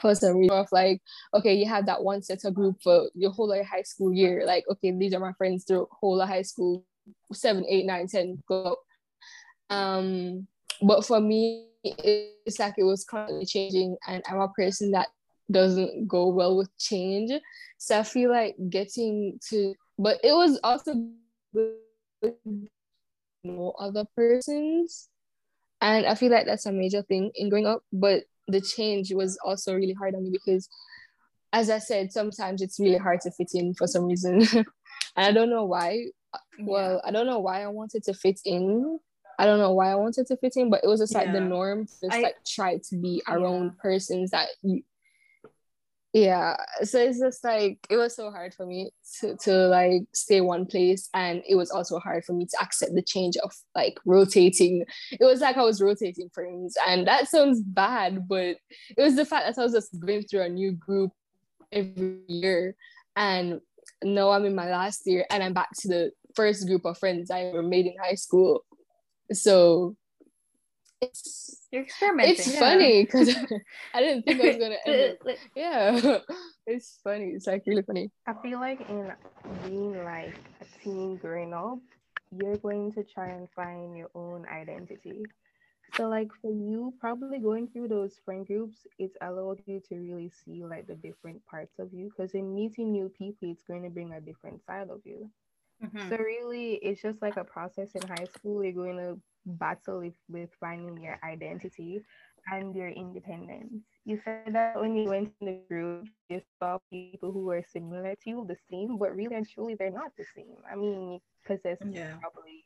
for 0.00 0.14
some 0.14 0.36
reason 0.36 0.56
of 0.56 0.68
like 0.70 1.00
okay 1.34 1.54
you 1.54 1.66
have 1.66 1.86
that 1.86 2.02
one 2.02 2.22
set 2.22 2.44
of 2.44 2.54
group 2.54 2.76
for 2.82 3.08
your 3.14 3.30
whole 3.30 3.48
like, 3.48 3.64
high 3.64 3.82
school 3.82 4.12
year 4.12 4.44
like 4.46 4.64
okay 4.70 4.92
these 4.92 5.14
are 5.14 5.20
my 5.20 5.32
friends 5.32 5.64
through 5.64 5.88
whole 5.90 6.20
high 6.24 6.42
school 6.42 6.84
seven 7.32 7.64
eight 7.68 7.86
nine 7.86 8.06
ten 8.06 8.42
go 8.46 8.76
um 9.70 10.46
but 10.82 11.04
for 11.04 11.20
me 11.20 11.66
it's 11.84 12.58
like 12.58 12.74
it 12.76 12.84
was 12.84 13.04
constantly 13.04 13.46
changing 13.46 13.96
and 14.06 14.22
i'm 14.28 14.40
a 14.40 14.48
person 14.48 14.90
that 14.90 15.08
doesn't 15.50 16.06
go 16.06 16.28
well 16.28 16.56
with 16.56 16.76
change. 16.78 17.32
So 17.78 17.98
i 17.98 18.02
feel 18.02 18.30
like 18.30 18.56
getting 18.68 19.38
to 19.48 19.74
but 19.98 20.18
it 20.22 20.32
was 20.32 20.60
also 20.62 20.94
no 23.44 23.70
other 23.78 24.04
persons. 24.16 25.08
And 25.80 26.06
i 26.06 26.14
feel 26.14 26.30
like 26.30 26.46
that's 26.46 26.66
a 26.66 26.72
major 26.72 27.02
thing 27.02 27.30
in 27.34 27.48
growing 27.48 27.66
up 27.66 27.82
but 27.92 28.24
the 28.48 28.60
change 28.60 29.12
was 29.12 29.38
also 29.44 29.74
really 29.74 29.92
hard 29.92 30.14
on 30.14 30.22
me 30.24 30.30
because 30.30 30.68
as 31.52 31.70
i 31.70 31.78
said 31.78 32.12
sometimes 32.12 32.60
it's 32.62 32.78
really 32.80 32.96
hard 32.98 33.20
to 33.20 33.30
fit 33.30 33.50
in 33.54 33.74
for 33.74 33.86
some 33.86 34.04
reason. 34.06 34.40
And 35.16 35.26
i 35.26 35.32
don't 35.32 35.50
know 35.50 35.64
why. 35.64 36.06
Well 36.60 37.00
i 37.04 37.10
don't 37.10 37.26
know 37.26 37.40
why 37.40 37.62
i 37.62 37.68
wanted 37.68 38.02
to 38.04 38.14
fit 38.14 38.40
in. 38.44 38.98
I 39.40 39.46
don't 39.46 39.60
know 39.60 39.72
why 39.72 39.92
I 39.92 39.94
wanted 39.94 40.26
to 40.26 40.36
fit 40.36 40.54
in, 40.56 40.68
but 40.68 40.80
it 40.82 40.88
was 40.88 40.98
just 40.98 41.14
like 41.14 41.32
the 41.32 41.40
norm 41.40 41.86
to 41.86 41.92
just 42.02 42.16
I- 42.18 42.22
like 42.22 42.36
try 42.44 42.76
to 42.88 42.96
be 42.96 43.22
Yeah. 43.28 43.34
around 43.36 43.78
persons 43.78 44.32
that 44.32 44.48
you 44.62 44.82
yeah. 46.12 46.56
So 46.82 46.98
it's 46.98 47.18
just 47.18 47.44
like 47.44 47.78
it 47.90 47.96
was 47.96 48.16
so 48.16 48.30
hard 48.30 48.54
for 48.54 48.64
me 48.64 48.90
to, 49.20 49.36
to 49.42 49.52
like 49.68 50.02
stay 50.14 50.40
one 50.40 50.64
place 50.64 51.08
and 51.12 51.42
it 51.46 51.54
was 51.54 51.70
also 51.70 51.98
hard 51.98 52.24
for 52.24 52.32
me 52.32 52.46
to 52.46 52.56
accept 52.62 52.94
the 52.94 53.02
change 53.02 53.36
of 53.38 53.52
like 53.74 53.98
rotating. 54.06 54.84
It 55.12 55.24
was 55.24 55.40
like 55.40 55.56
I 55.56 55.62
was 55.62 55.82
rotating 55.82 56.30
friends 56.32 56.76
and 56.86 57.06
that 57.06 57.28
sounds 57.28 57.60
bad, 57.60 58.26
but 58.26 58.56
it 58.96 59.02
was 59.02 59.16
the 59.16 59.26
fact 59.26 59.46
that 59.46 59.60
I 59.60 59.64
was 59.64 59.74
just 59.74 59.98
going 60.00 60.22
through 60.22 60.42
a 60.42 60.48
new 60.48 60.72
group 60.72 61.12
every 61.72 62.20
year 62.26 62.74
and 63.14 63.60
now 64.02 64.30
I'm 64.30 64.46
in 64.46 64.54
my 64.54 64.70
last 64.70 65.02
year 65.06 65.26
and 65.30 65.42
I'm 65.42 65.52
back 65.52 65.70
to 65.80 65.88
the 65.88 66.12
first 66.34 66.66
group 66.66 66.86
of 66.86 66.96
friends 66.96 67.30
I 67.30 67.42
ever 67.42 67.62
made 67.62 67.86
in 67.86 67.94
high 68.02 68.14
school. 68.14 68.64
So 69.32 69.96
it's 71.00 71.66
You're 71.70 71.82
experimenting. 71.82 72.34
it's 72.34 72.52
yeah. 72.52 72.58
funny 72.58 73.04
because 73.04 73.28
I 73.94 74.00
didn't 74.00 74.24
think 74.24 74.40
I 74.40 74.46
was 74.48 74.56
gonna 74.56 74.76
end 74.86 75.16
it. 75.26 75.38
Yeah, 75.54 76.18
it's 76.66 76.98
funny. 77.02 77.32
It's 77.34 77.46
like 77.46 77.64
really 77.66 77.82
funny. 77.82 78.10
I 78.26 78.34
feel 78.42 78.58
like 78.58 78.80
in 78.88 79.12
being 79.64 80.04
like 80.04 80.34
a 80.60 80.84
teen 80.84 81.16
growing 81.16 81.54
up, 81.54 81.78
you're 82.36 82.56
going 82.56 82.92
to 82.92 83.04
try 83.04 83.28
and 83.28 83.48
find 83.50 83.96
your 83.96 84.10
own 84.14 84.46
identity. 84.46 85.22
So 85.94 86.06
like 86.08 86.28
for 86.42 86.50
you, 86.50 86.92
probably 87.00 87.38
going 87.38 87.68
through 87.68 87.88
those 87.88 88.20
friend 88.24 88.46
groups, 88.46 88.86
it's 88.98 89.16
allowed 89.22 89.62
you 89.66 89.80
to 89.88 89.96
really 89.96 90.30
see 90.44 90.62
like 90.64 90.86
the 90.86 90.94
different 90.94 91.44
parts 91.46 91.78
of 91.78 91.92
you. 91.94 92.10
Because 92.14 92.34
in 92.34 92.54
meeting 92.54 92.92
new 92.92 93.08
people, 93.08 93.50
it's 93.50 93.62
going 93.62 93.84
to 93.84 93.90
bring 93.90 94.12
a 94.12 94.20
different 94.20 94.64
side 94.66 94.90
of 94.90 95.00
you. 95.04 95.30
Mhm. 95.80 96.08
So 96.08 96.16
really, 96.16 96.74
it's 96.82 97.02
just 97.02 97.22
like 97.22 97.36
a 97.36 97.44
process 97.44 97.94
in 97.94 98.06
high 98.06 98.26
school. 98.26 98.62
You're 98.64 98.72
going 98.72 98.98
to 98.98 99.20
battle 99.46 100.00
with, 100.00 100.14
with 100.28 100.50
finding 100.60 101.00
your 101.02 101.18
identity 101.24 102.04
and 102.50 102.74
your 102.74 102.88
independence. 102.88 103.82
You 104.04 104.18
said 104.24 104.44
that 104.54 104.76
when 104.80 104.94
you 104.96 105.08
went 105.08 105.32
in 105.32 105.46
the 105.46 105.52
group, 105.56 106.00
you 106.28 106.40
saw 106.40 106.78
people 106.82 106.82
who 107.32 107.44
were 107.44 107.62
similar 107.62 108.14
to 108.14 108.30
you, 108.30 108.44
the 108.48 108.56
same, 108.70 108.96
but 108.98 109.14
really 109.14 109.34
and 109.34 109.46
truly, 109.48 109.74
they're 109.74 109.90
not 109.90 110.12
the 110.16 110.24
same. 110.34 110.56
I 110.70 110.74
mean, 110.76 111.12
you 111.12 111.20
possess 111.46 111.78
Yeah. 111.82 112.20
probably 112.20 112.64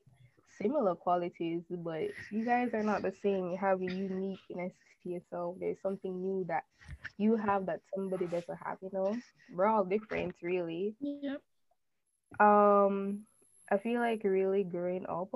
similar 0.61 0.95
qualities, 0.95 1.63
but 1.71 2.03
you 2.31 2.45
guys 2.45 2.71
are 2.75 2.83
not 2.83 3.03
the 3.03 3.13
same. 3.23 3.51
You 3.51 3.59
have 3.61 3.81
a 3.81 3.87
uniqueness 3.87 4.73
to 5.03 5.09
yourself. 5.11 5.57
There's 5.61 5.81
something 5.83 6.21
new 6.23 6.45
that 6.49 6.65
you 7.19 7.37
have 7.37 7.67
that 7.67 7.81
somebody 7.95 8.27
doesn't 8.27 8.59
have. 8.65 8.79
You 8.83 8.91
know, 8.93 9.23
we're 9.51 9.67
all 9.67 9.85
different, 9.85 10.37
really 10.43 10.97
Yep. 11.01 11.43
Um 12.41 13.21
i 13.71 13.77
feel 13.79 14.01
like 14.01 14.23
really 14.25 14.65
growing 14.65 15.05
up 15.09 15.31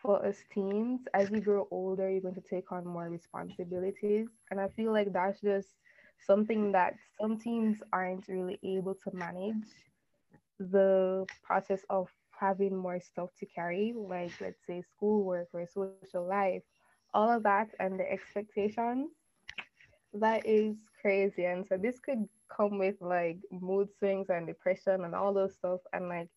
for 0.00 0.24
us 0.24 0.36
teens 0.52 1.00
as 1.14 1.30
you 1.30 1.40
grow 1.40 1.66
older 1.70 2.10
you're 2.10 2.20
going 2.20 2.34
to 2.34 2.40
take 2.40 2.72
on 2.72 2.86
more 2.86 3.08
responsibilities. 3.08 4.28
And 4.50 4.60
i 4.60 4.68
feel 4.68 4.92
like 4.92 5.12
that's 5.12 5.40
just 5.40 5.68
something 6.26 6.72
that 6.72 6.94
some 7.20 7.38
teens 7.38 7.82
aren't 7.92 8.28
really 8.28 8.58
able 8.62 8.94
to 8.94 9.10
manage 9.14 9.68
the 10.58 11.26
process 11.42 11.84
of 11.90 12.08
having 12.38 12.76
more 12.76 13.00
stuff 13.00 13.30
to 13.38 13.46
carry 13.46 13.92
like 13.96 14.32
let's 14.40 14.64
say 14.66 14.82
schoolwork 14.92 15.48
or 15.54 15.66
social 15.66 16.26
life 16.26 16.62
all 17.14 17.30
of 17.30 17.42
that 17.44 17.68
and 17.78 17.98
the 17.98 18.10
expectations 18.10 19.10
that 20.14 20.46
is 20.46 20.76
crazy. 21.00 21.44
And 21.44 21.66
so 21.66 21.76
this 21.76 21.98
could 22.00 22.28
come 22.54 22.78
with 22.78 22.96
like 23.00 23.38
mood 23.50 23.88
swings 23.98 24.28
and 24.30 24.46
depression 24.46 25.04
and 25.04 25.14
all 25.14 25.32
those 25.32 25.54
stuff. 25.54 25.80
And 25.92 26.08
like 26.08 26.28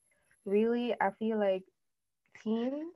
really 0.45 0.95
i 1.01 1.09
feel 1.19 1.39
like 1.39 1.63
teens 2.43 2.93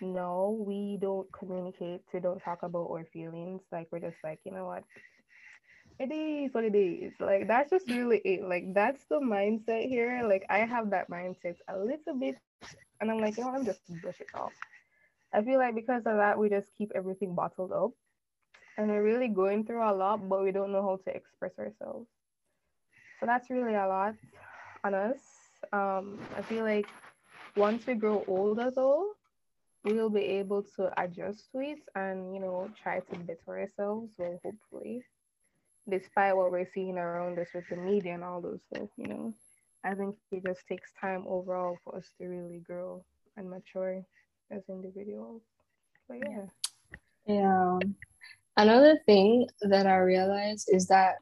no 0.00 0.62
we 0.66 0.96
don't 1.00 1.26
communicate 1.32 2.00
we 2.12 2.20
don't 2.20 2.40
talk 2.40 2.62
about 2.62 2.88
our 2.90 3.04
feelings. 3.12 3.62
Like 3.72 3.88
we're 3.92 4.00
just 4.00 4.18
like 4.24 4.40
you 4.44 4.52
know 4.52 4.66
what? 4.66 4.84
It 5.98 6.12
is 6.12 6.52
what 6.54 6.64
it 6.64 6.74
is. 6.74 7.12
Like 7.20 7.46
that's 7.48 7.70
just 7.70 7.88
really 7.88 8.18
it. 8.24 8.42
Like 8.42 8.74
that's 8.74 9.04
the 9.06 9.20
mindset 9.20 9.88
here. 9.88 10.22
Like 10.28 10.44
i 10.50 10.58
have 10.58 10.90
that 10.90 11.10
mindset 11.10 11.56
a 11.68 11.78
little 11.78 12.14
bit 12.18 12.36
and 13.00 13.10
i'm 13.10 13.18
like 13.20 13.36
you 13.36 13.44
know 13.44 13.50
i'm 13.54 13.64
just 13.64 13.80
brush 14.02 14.20
it 14.20 14.28
off. 14.34 14.52
I 15.32 15.42
feel 15.42 15.58
like 15.58 15.74
because 15.74 16.06
of 16.06 16.16
that 16.16 16.38
we 16.38 16.48
just 16.48 16.72
keep 16.76 16.92
everything 16.94 17.34
bottled 17.34 17.72
up 17.72 17.92
and 18.76 18.88
we're 18.88 19.02
really 19.02 19.28
going 19.28 19.64
through 19.64 19.82
a 19.82 19.92
lot, 19.92 20.28
but 20.28 20.42
we 20.42 20.52
don't 20.52 20.72
know 20.72 20.82
how 20.82 20.96
to 21.04 21.16
express 21.16 21.52
ourselves. 21.58 22.08
So 23.20 23.26
that's 23.26 23.50
really 23.50 23.74
a 23.74 23.86
lot 23.86 24.14
on 24.84 24.94
us. 24.94 25.18
Um, 25.72 26.18
I 26.36 26.42
feel 26.42 26.64
like 26.64 26.86
once 27.56 27.86
we 27.86 27.94
grow 27.94 28.24
older, 28.26 28.70
though, 28.70 29.12
we'll 29.84 30.10
be 30.10 30.24
able 30.24 30.62
to 30.76 30.92
adjust 31.00 31.50
to 31.52 31.60
it 31.60 31.78
and 31.94 32.34
you 32.34 32.40
know 32.40 32.68
try 32.82 33.00
to 33.00 33.18
better 33.20 33.60
ourselves. 33.60 34.10
Well, 34.18 34.38
hopefully, 34.44 35.02
despite 35.88 36.36
what 36.36 36.50
we're 36.50 36.68
seeing 36.74 36.98
around 36.98 37.38
us 37.38 37.48
with 37.54 37.64
the 37.70 37.76
media 37.76 38.14
and 38.14 38.24
all 38.24 38.40
those 38.40 38.60
stuff, 38.72 38.88
you 38.96 39.06
know, 39.06 39.32
I 39.84 39.94
think 39.94 40.16
it 40.32 40.44
just 40.44 40.66
takes 40.68 40.92
time 41.00 41.24
overall 41.26 41.78
for 41.84 41.96
us 41.96 42.10
to 42.18 42.26
really 42.26 42.58
grow 42.58 43.04
and 43.36 43.48
mature 43.48 44.04
as 44.50 44.62
individuals. 44.68 45.42
But 46.08 46.18
yeah. 46.28 46.46
Yeah. 47.26 47.78
Another 48.56 48.98
thing 49.06 49.48
that 49.62 49.86
I 49.86 49.98
realized 49.98 50.68
is 50.72 50.86
that 50.86 51.16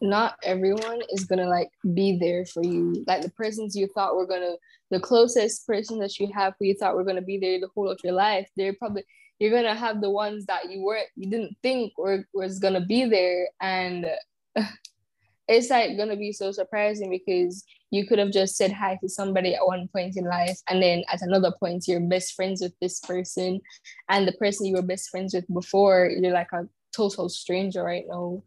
not 0.00 0.36
everyone 0.42 1.00
is 1.10 1.24
gonna 1.24 1.48
like 1.48 1.70
be 1.94 2.18
there 2.18 2.44
for 2.44 2.62
you. 2.62 3.04
Like 3.06 3.22
the 3.22 3.30
persons 3.30 3.74
you 3.74 3.88
thought 3.88 4.16
were 4.16 4.26
gonna, 4.26 4.54
the 4.90 5.00
closest 5.00 5.66
person 5.66 5.98
that 6.00 6.18
you 6.18 6.30
have 6.34 6.54
who 6.58 6.66
you 6.66 6.74
thought 6.74 6.94
were 6.94 7.04
gonna 7.04 7.22
be 7.22 7.38
there 7.38 7.58
the 7.58 7.68
whole 7.74 7.90
of 7.90 7.98
your 8.04 8.12
life, 8.12 8.48
they're 8.56 8.74
probably 8.74 9.04
you're 9.38 9.50
gonna 9.50 9.74
have 9.74 10.00
the 10.00 10.10
ones 10.10 10.46
that 10.46 10.70
you 10.70 10.82
weren't, 10.82 11.08
you 11.16 11.30
didn't 11.30 11.56
think 11.62 11.96
were 11.96 12.24
was 12.34 12.58
gonna 12.58 12.84
be 12.84 13.04
there, 13.04 13.48
and 13.60 14.06
it's 15.48 15.70
like 15.70 15.96
gonna 15.96 16.16
be 16.16 16.32
so 16.32 16.52
surprising 16.52 17.10
because 17.10 17.64
you 17.90 18.06
could 18.06 18.18
have 18.18 18.32
just 18.32 18.56
said 18.56 18.72
hi 18.72 18.98
to 19.00 19.08
somebody 19.08 19.54
at 19.54 19.66
one 19.66 19.88
point 19.88 20.16
in 20.16 20.24
life, 20.24 20.58
and 20.68 20.82
then 20.82 21.04
at 21.12 21.22
another 21.22 21.52
point 21.58 21.86
you're 21.86 22.00
best 22.00 22.34
friends 22.34 22.60
with 22.60 22.72
this 22.80 23.00
person, 23.00 23.60
and 24.08 24.26
the 24.26 24.32
person 24.32 24.66
you 24.66 24.76
were 24.76 24.82
best 24.82 25.10
friends 25.10 25.34
with 25.34 25.46
before, 25.52 26.10
you're 26.10 26.32
like 26.32 26.52
a 26.52 26.68
total 26.94 27.28
stranger 27.28 27.82
right 27.82 28.04
now. 28.08 28.42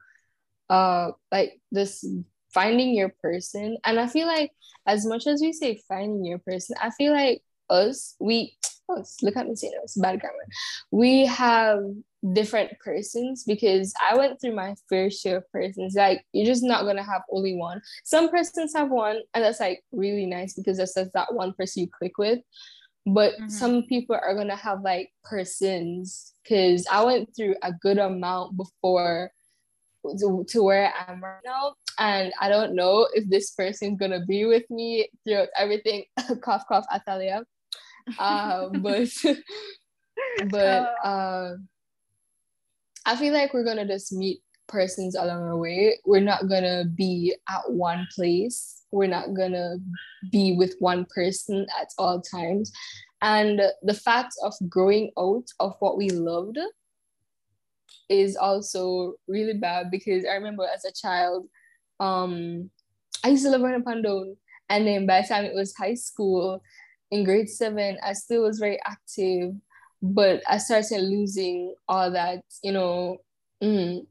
Uh, 0.69 1.11
like 1.31 1.59
this 1.71 2.05
finding 2.53 2.93
your 2.93 3.09
person, 3.21 3.77
and 3.85 3.99
I 3.99 4.07
feel 4.07 4.27
like 4.27 4.51
as 4.85 5.05
much 5.05 5.27
as 5.27 5.41
we 5.41 5.53
say 5.53 5.81
finding 5.87 6.25
your 6.25 6.39
person, 6.39 6.75
I 6.81 6.91
feel 6.91 7.13
like 7.13 7.43
us, 7.69 8.15
we 8.19 8.57
us, 8.89 9.17
look 9.21 9.37
at 9.37 9.47
me 9.47 9.55
saying 9.55 9.73
it's 9.83 9.97
bad 9.97 10.19
grammar. 10.19 10.47
We 10.91 11.25
have 11.25 11.79
different 12.33 12.71
persons 12.79 13.43
because 13.43 13.93
I 14.01 14.15
went 14.15 14.39
through 14.39 14.55
my 14.55 14.75
fair 14.89 15.09
share 15.09 15.37
of 15.37 15.51
persons. 15.51 15.95
Like 15.95 16.23
you're 16.33 16.45
just 16.45 16.63
not 16.63 16.85
gonna 16.85 17.03
have 17.03 17.23
only 17.31 17.55
one. 17.55 17.81
Some 18.03 18.29
persons 18.29 18.73
have 18.75 18.89
one, 18.91 19.21
and 19.33 19.43
that's 19.43 19.59
like 19.59 19.83
really 19.91 20.25
nice 20.25 20.53
because 20.53 20.77
that's 20.77 20.93
just 20.93 21.13
that 21.13 21.33
one 21.33 21.53
person 21.53 21.83
you 21.83 21.89
click 21.89 22.17
with. 22.17 22.39
But 23.05 23.33
Mhm. 23.39 23.51
some 23.51 23.83
people 23.83 24.15
are 24.15 24.35
gonna 24.35 24.55
have 24.55 24.81
like 24.81 25.11
persons 25.23 26.33
because 26.43 26.85
I 26.91 27.03
went 27.03 27.35
through 27.35 27.55
a 27.63 27.73
good 27.73 27.97
amount 27.97 28.55
before 28.57 29.31
to, 30.19 30.43
to 30.49 30.63
where 30.63 30.93
I 30.93 31.11
am 31.11 31.23
right 31.23 31.41
now. 31.45 31.73
And 31.99 32.33
I 32.39 32.49
don't 32.49 32.75
know 32.75 33.07
if 33.13 33.27
this 33.29 33.51
person's 33.51 33.99
gonna 33.99 34.25
be 34.25 34.45
with 34.45 34.69
me 34.69 35.09
throughout 35.23 35.49
everything. 35.57 36.05
cough 36.41 36.65
cough 36.67 36.85
Atalia. 36.91 37.43
Uh, 38.19 38.69
but 38.69 39.09
but 40.49 40.95
uh, 41.03 41.53
I 43.05 43.15
feel 43.15 43.33
like 43.33 43.53
we're 43.53 43.65
gonna 43.65 43.87
just 43.87 44.13
meet 44.13 44.41
persons 44.67 45.15
along 45.15 45.43
our 45.43 45.57
way. 45.57 45.99
We're 46.05 46.19
not 46.19 46.47
gonna 46.47 46.85
be 46.85 47.35
at 47.49 47.71
one 47.71 48.07
place. 48.15 48.83
We're 48.91 49.07
not 49.07 49.33
gonna 49.33 49.77
be 50.31 50.55
with 50.57 50.75
one 50.79 51.05
person 51.13 51.65
at 51.79 51.89
all 51.97 52.21
times. 52.21 52.71
And 53.21 53.61
the 53.83 53.93
fact 53.93 54.33
of 54.43 54.53
growing 54.67 55.11
out 55.17 55.45
of 55.59 55.75
what 55.79 55.97
we 55.97 56.09
loved 56.09 56.57
is 58.09 58.35
also 58.35 59.15
really 59.27 59.53
bad 59.53 59.91
because 59.91 60.25
I 60.25 60.33
remember 60.33 60.67
as 60.73 60.85
a 60.85 60.91
child, 60.91 61.47
um, 61.99 62.69
I 63.23 63.29
used 63.29 63.43
to 63.43 63.51
love 63.51 63.61
running 63.61 63.83
up 63.87 64.37
and 64.69 64.87
then 64.87 65.05
by 65.05 65.21
the 65.21 65.27
time 65.27 65.45
it 65.45 65.53
was 65.53 65.75
high 65.75 65.93
school, 65.93 66.63
in 67.11 67.25
grade 67.25 67.49
seven, 67.49 67.97
I 68.01 68.13
still 68.13 68.43
was 68.43 68.57
very 68.57 68.79
active, 68.85 69.53
but 70.01 70.41
I 70.47 70.57
started 70.57 71.01
losing 71.01 71.75
all 71.87 72.11
that, 72.11 72.43
you 72.63 72.71
know. 72.71 73.17
Mm, 73.63 74.05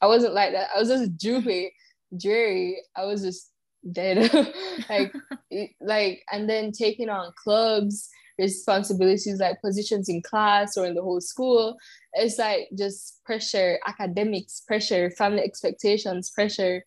I 0.00 0.06
wasn't 0.06 0.34
like 0.34 0.52
that. 0.52 0.68
I 0.74 0.78
was 0.78 0.88
just 0.88 1.18
droopy, 1.18 1.72
dreary. 2.18 2.78
I 2.96 3.04
was 3.04 3.22
just 3.22 3.50
dead. 3.92 4.32
like, 4.88 5.12
it- 5.50 5.70
like, 5.80 6.22
and 6.32 6.48
then 6.48 6.72
taking 6.72 7.08
on 7.08 7.32
clubs, 7.42 8.08
responsibilities 8.38 9.38
like 9.38 9.60
positions 9.60 10.08
in 10.08 10.20
class 10.22 10.76
or 10.76 10.86
in 10.86 10.94
the 10.94 11.02
whole 11.02 11.20
school. 11.20 11.76
It's 12.14 12.38
like 12.38 12.68
just 12.76 13.22
pressure, 13.24 13.78
academics, 13.86 14.62
pressure, 14.66 15.10
family 15.10 15.42
expectations, 15.42 16.30
pressure. 16.30 16.84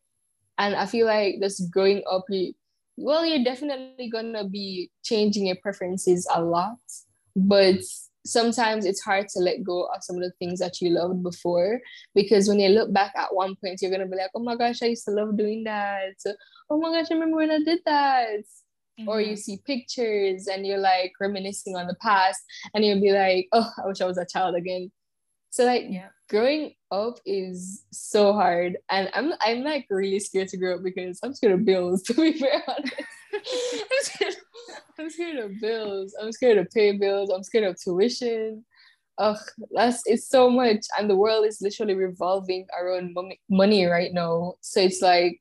And 0.57 0.75
I 0.75 0.85
feel 0.87 1.05
like 1.05 1.35
just 1.41 1.71
growing 1.71 2.01
up, 2.11 2.25
you, 2.29 2.53
well, 2.97 3.25
you're 3.25 3.43
definitely 3.43 4.09
gonna 4.09 4.43
be 4.49 4.89
changing 5.03 5.45
your 5.47 5.57
preferences 5.61 6.27
a 6.33 6.41
lot, 6.41 6.79
but 7.35 7.79
sometimes 8.27 8.85
it's 8.85 9.01
hard 9.01 9.27
to 9.29 9.39
let 9.39 9.63
go 9.63 9.83
of 9.85 10.03
some 10.03 10.17
of 10.17 10.21
the 10.21 10.31
things 10.39 10.59
that 10.59 10.81
you 10.81 10.89
loved 10.89 11.23
before 11.23 11.79
because 12.13 12.47
when 12.47 12.59
you 12.59 12.69
look 12.69 12.93
back 12.93 13.13
at 13.15 13.33
one 13.33 13.55
point, 13.55 13.81
you're 13.81 13.91
gonna 13.91 14.07
be 14.07 14.17
like, 14.17 14.31
oh 14.35 14.43
my 14.43 14.55
gosh, 14.55 14.81
I 14.81 14.87
used 14.87 15.05
to 15.05 15.11
love 15.11 15.37
doing 15.37 15.63
that. 15.63 16.15
Oh 16.69 16.77
my 16.79 16.91
gosh, 16.91 17.07
I 17.09 17.13
remember 17.13 17.37
when 17.37 17.51
I 17.51 17.59
did 17.59 17.79
that. 17.85 18.43
Or 19.05 19.21
you 19.21 19.33
mm-hmm. 19.33 19.35
see 19.35 19.59
pictures 19.63 20.47
and 20.47 20.65
you're 20.65 20.79
like 20.79 21.13
reminiscing 21.19 21.75
on 21.75 21.85
the 21.85 21.95
past, 22.01 22.41
and 22.73 22.83
you'll 22.83 22.99
be 22.99 23.11
like, 23.11 23.47
oh, 23.51 23.69
I 23.77 23.85
wish 23.85 24.01
I 24.01 24.05
was 24.05 24.17
a 24.17 24.25
child 24.25 24.55
again. 24.55 24.91
So 25.51 25.65
like 25.65 25.85
Yeah. 25.87 26.09
growing 26.29 26.73
up 26.91 27.19
is 27.25 27.83
so 27.91 28.33
hard, 28.33 28.77
and 28.89 29.09
I'm 29.13 29.33
I'm 29.39 29.63
like 29.63 29.85
really 29.89 30.19
scared 30.19 30.47
to 30.49 30.57
grow 30.57 30.75
up 30.75 30.83
because 30.83 31.19
I'm 31.23 31.33
scared 31.33 31.53
of 31.53 31.65
bills. 31.65 32.03
To 32.03 32.13
be 32.13 32.39
very 32.39 32.61
honest, 32.67 34.37
I'm 34.99 35.09
scared. 35.09 35.37
Of 35.37 35.59
bills. 35.59 36.15
I'm 36.21 36.31
scared 36.31 36.57
of 36.57 36.69
pay 36.71 36.97
bills. 36.97 37.29
I'm 37.29 37.43
scared 37.43 37.65
of 37.65 37.81
tuition. 37.81 38.65
ugh, 39.17 39.39
that's 39.71 40.03
it's 40.05 40.29
so 40.29 40.49
much, 40.49 40.85
and 40.97 41.09
the 41.09 41.15
world 41.15 41.45
is 41.45 41.61
literally 41.61 41.95
revolving 41.95 42.67
around 42.79 43.13
money, 43.13 43.39
money 43.49 43.85
right 43.85 44.13
now. 44.13 44.55
So 44.61 44.81
it's 44.81 45.01
like 45.01 45.39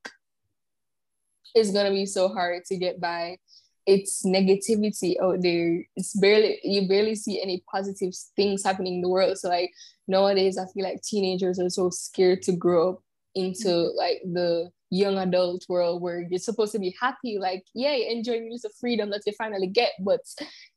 it's 1.55 1.71
gonna 1.73 1.91
be 1.91 2.07
so 2.07 2.29
hard 2.29 2.65
to 2.67 2.77
get 2.77 3.01
by. 3.01 3.39
It's 3.87 4.25
negativity 4.27 5.15
out 5.23 5.43
there. 5.43 5.87
It's 5.97 6.15
barely 6.19 6.59
you 6.65 6.89
barely 6.89 7.15
see 7.15 7.41
any 7.41 7.63
positive 7.71 8.13
things 8.35 8.65
happening 8.65 8.97
in 8.97 9.01
the 9.03 9.09
world. 9.09 9.39
So 9.39 9.49
like 9.49 9.73
nowadays, 10.09 10.59
I 10.59 10.67
feel 10.67 10.85
like 10.85 11.03
teenagers 11.03 11.59
are 11.61 11.71
so 11.71 11.91
scared 11.91 12.43
to 12.43 12.53
grow 12.53 12.91
up 12.91 13.03
into 13.35 13.91
like 13.97 14.23
the 14.25 14.71
young 14.90 15.19
adult 15.19 15.64
world 15.69 16.02
where 16.02 16.26
you're 16.28 16.38
supposed 16.38 16.73
to 16.73 16.78
be 16.78 16.95
happy, 17.00 17.38
like 17.38 17.64
yay, 17.75 18.09
enjoying 18.11 18.49
this 18.50 18.64
freedom 18.81 19.11
that 19.11 19.23
you 19.26 19.33
finally 19.37 19.66
get, 19.66 19.93
but 20.00 20.21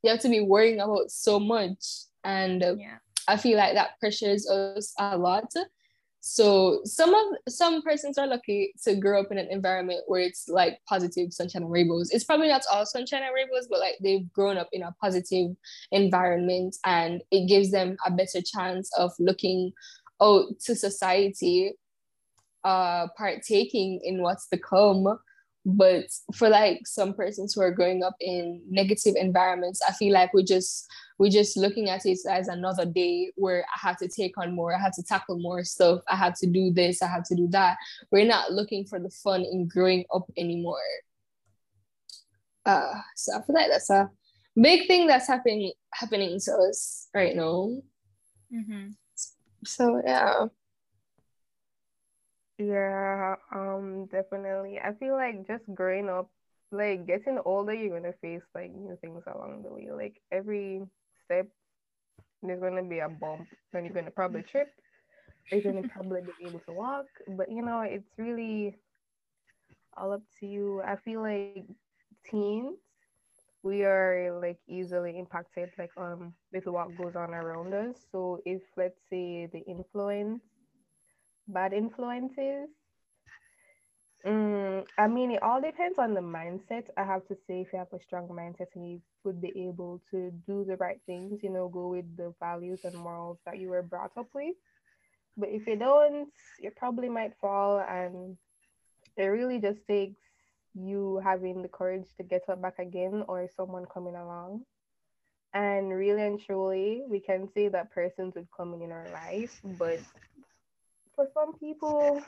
you 0.03 0.09
have 0.09 0.19
to 0.21 0.29
be 0.29 0.41
worrying 0.41 0.79
about 0.79 1.11
so 1.11 1.39
much. 1.39 1.83
And 2.23 2.63
uh, 2.63 2.75
Yeah. 2.77 2.97
I 3.27 3.37
feel 3.37 3.57
like 3.57 3.75
that 3.75 3.99
pressures 3.99 4.49
us 4.49 4.93
a 4.99 5.17
lot. 5.17 5.53
So 6.21 6.81
some 6.83 7.13
of 7.13 7.25
some 7.47 7.81
persons 7.81 8.17
are 8.17 8.27
lucky 8.27 8.73
to 8.83 8.95
grow 8.95 9.21
up 9.21 9.31
in 9.31 9.37
an 9.37 9.47
environment 9.49 10.01
where 10.07 10.19
it's 10.21 10.49
like 10.49 10.79
positive 10.87 11.31
sunshine 11.31 11.61
and 11.61 11.71
rainbows. 11.71 12.11
It's 12.11 12.25
probably 12.25 12.49
not 12.49 12.63
all 12.71 12.85
sunshine 12.85 13.23
and 13.23 13.33
rainbows, 13.33 13.67
but 13.69 13.79
like 13.79 13.95
they've 14.01 14.29
grown 14.33 14.57
up 14.57 14.67
in 14.73 14.83
a 14.83 14.93
positive 15.01 15.55
environment 15.91 16.75
and 16.85 17.21
it 17.31 17.47
gives 17.47 17.71
them 17.71 17.95
a 18.05 18.11
better 18.11 18.41
chance 18.41 18.91
of 18.97 19.13
looking 19.17 19.71
out 20.21 20.59
to 20.65 20.75
society, 20.75 21.73
uh 22.63 23.07
partaking 23.17 24.01
in 24.03 24.21
what's 24.21 24.47
to 24.49 24.57
come. 24.57 25.19
But 25.65 26.05
for 26.33 26.49
like 26.49 26.87
some 26.87 27.13
persons 27.13 27.53
who 27.53 27.61
are 27.61 27.71
growing 27.71 28.01
up 28.01 28.15
in 28.21 28.61
negative 28.69 29.15
environments, 29.17 29.81
I 29.87 29.91
feel 29.91 30.13
like 30.13 30.33
we 30.33 30.43
just 30.43 30.87
we're 31.19 31.29
just 31.29 31.57
looking 31.57 31.89
at 31.89 32.05
it 32.05 32.17
as 32.29 32.47
another 32.47 32.85
day 32.85 33.31
where 33.35 33.65
I 33.65 33.87
have 33.87 33.97
to 33.97 34.07
take 34.07 34.37
on 34.37 34.55
more, 34.55 34.73
I 34.73 34.79
have 34.79 34.95
to 34.95 35.03
tackle 35.03 35.37
more 35.37 35.63
stuff, 35.65 35.99
I 36.07 36.15
have 36.15 36.33
to 36.39 36.47
do 36.47 36.71
this, 36.71 37.01
I 37.01 37.07
have 37.07 37.25
to 37.25 37.35
do 37.35 37.47
that. 37.49 37.77
We're 38.09 38.25
not 38.25 38.53
looking 38.53 38.85
for 38.85 38.99
the 38.99 39.09
fun 39.09 39.41
in 39.41 39.67
growing 39.67 40.05
up 40.13 40.31
anymore. 40.37 40.77
Uh, 42.65 42.93
so 43.15 43.33
I 43.35 43.41
feel 43.41 43.55
like 43.55 43.69
that's 43.69 43.89
a 43.89 44.09
big 44.55 44.87
thing 44.87 45.07
that's 45.07 45.27
happening 45.27 45.73
happening 45.93 46.39
to 46.45 46.53
us 46.69 47.09
right 47.13 47.35
now. 47.35 47.75
Mm-hmm. 48.53 48.91
So 49.65 50.01
yeah. 50.05 50.45
Yeah, 52.59 53.35
um, 53.53 54.07
definitely. 54.11 54.79
I 54.79 54.93
feel 54.95 55.15
like 55.15 55.47
just 55.47 55.63
growing 55.75 56.09
up, 56.09 56.29
like 56.71 57.07
getting 57.07 57.39
older, 57.45 57.73
you're 57.73 57.99
gonna 57.99 58.13
face 58.21 58.43
like 58.55 58.71
new 58.73 58.97
things 59.01 59.23
along 59.27 59.63
the 59.63 59.73
way. 59.73 59.89
Like 59.91 60.21
every 60.31 60.81
step, 61.25 61.47
there's 62.43 62.61
gonna 62.61 62.83
be 62.83 62.99
a 62.99 63.09
bump, 63.09 63.47
and 63.73 63.85
you're 63.85 63.95
gonna 63.95 64.11
probably 64.11 64.43
trip, 64.43 64.69
you're 65.51 65.61
gonna 65.61 65.83
probably 65.83 66.21
be 66.21 66.47
able 66.47 66.59
to 66.61 66.73
walk. 66.73 67.07
But 67.27 67.51
you 67.51 67.63
know, 67.63 67.81
it's 67.81 68.09
really 68.17 68.77
all 69.97 70.13
up 70.13 70.23
to 70.39 70.47
you. 70.47 70.81
I 70.85 70.97
feel 70.97 71.21
like 71.21 71.47
teens, 72.07 72.59
we 73.47 73.67
are 73.67 74.37
like 74.41 74.45
easily 74.67 75.17
impacted, 75.17 75.63
like 75.77 75.91
um, 75.97 76.33
with 76.51 76.65
what 76.67 76.95
goes 76.95 77.15
on 77.15 77.33
around 77.33 77.73
us. 77.73 77.95
So 78.11 78.39
if 78.45 78.61
let's 78.77 78.99
say 79.09 79.47
the 79.51 79.59
influence 79.67 80.41
bad 81.53 81.73
influences. 81.73 82.69
Mm, 84.25 84.85
I 84.97 85.07
mean, 85.07 85.31
it 85.31 85.41
all 85.41 85.61
depends 85.61 85.97
on 85.97 86.13
the 86.13 86.21
mindset. 86.21 86.89
I 86.97 87.03
have 87.03 87.25
to 87.27 87.35
say, 87.47 87.61
if 87.61 87.71
you 87.71 87.79
have 87.79 87.93
a 87.93 88.03
strong 88.03 88.27
mindset 88.27 88.67
and 88.75 88.89
you 88.89 89.01
would 89.23 89.41
be 89.41 89.53
able 89.67 90.01
to 90.11 90.31
do 90.45 90.65
the 90.65 90.75
right 90.77 90.99
things, 91.05 91.39
you 91.41 91.49
know, 91.49 91.69
go 91.69 91.87
with 91.87 92.17
the 92.17 92.33
values 92.39 92.81
and 92.83 92.95
morals 92.95 93.37
that 93.45 93.59
you 93.59 93.69
were 93.69 93.81
brought 93.81 94.11
up 94.17 94.27
with. 94.33 94.55
But 95.37 95.49
if 95.49 95.67
you 95.67 95.77
don't, 95.77 96.29
you 96.59 96.71
probably 96.75 97.07
might 97.07 97.33
fall, 97.39 97.79
and 97.79 98.37
it 99.15 99.23
really 99.23 99.59
just 99.59 99.79
takes 99.87 100.19
you 100.75 101.21
having 101.23 101.61
the 101.61 101.69
courage 101.69 102.07
to 102.17 102.23
get 102.23 102.41
up 102.49 102.61
back 102.61 102.79
again 102.79 103.23
or 103.27 103.47
someone 103.55 103.85
coming 103.85 104.15
along. 104.15 104.63
And 105.53 105.89
really 105.89 106.21
and 106.21 106.39
truly, 106.39 107.03
we 107.07 107.19
can 107.19 107.49
say 107.53 107.69
that 107.69 107.91
persons 107.91 108.35
would 108.35 108.47
come 108.55 108.73
in 108.81 108.91
our 108.91 109.07
life, 109.11 109.59
but 109.63 109.99
for 111.19 111.27
some 111.33 111.53
people, 111.59 112.21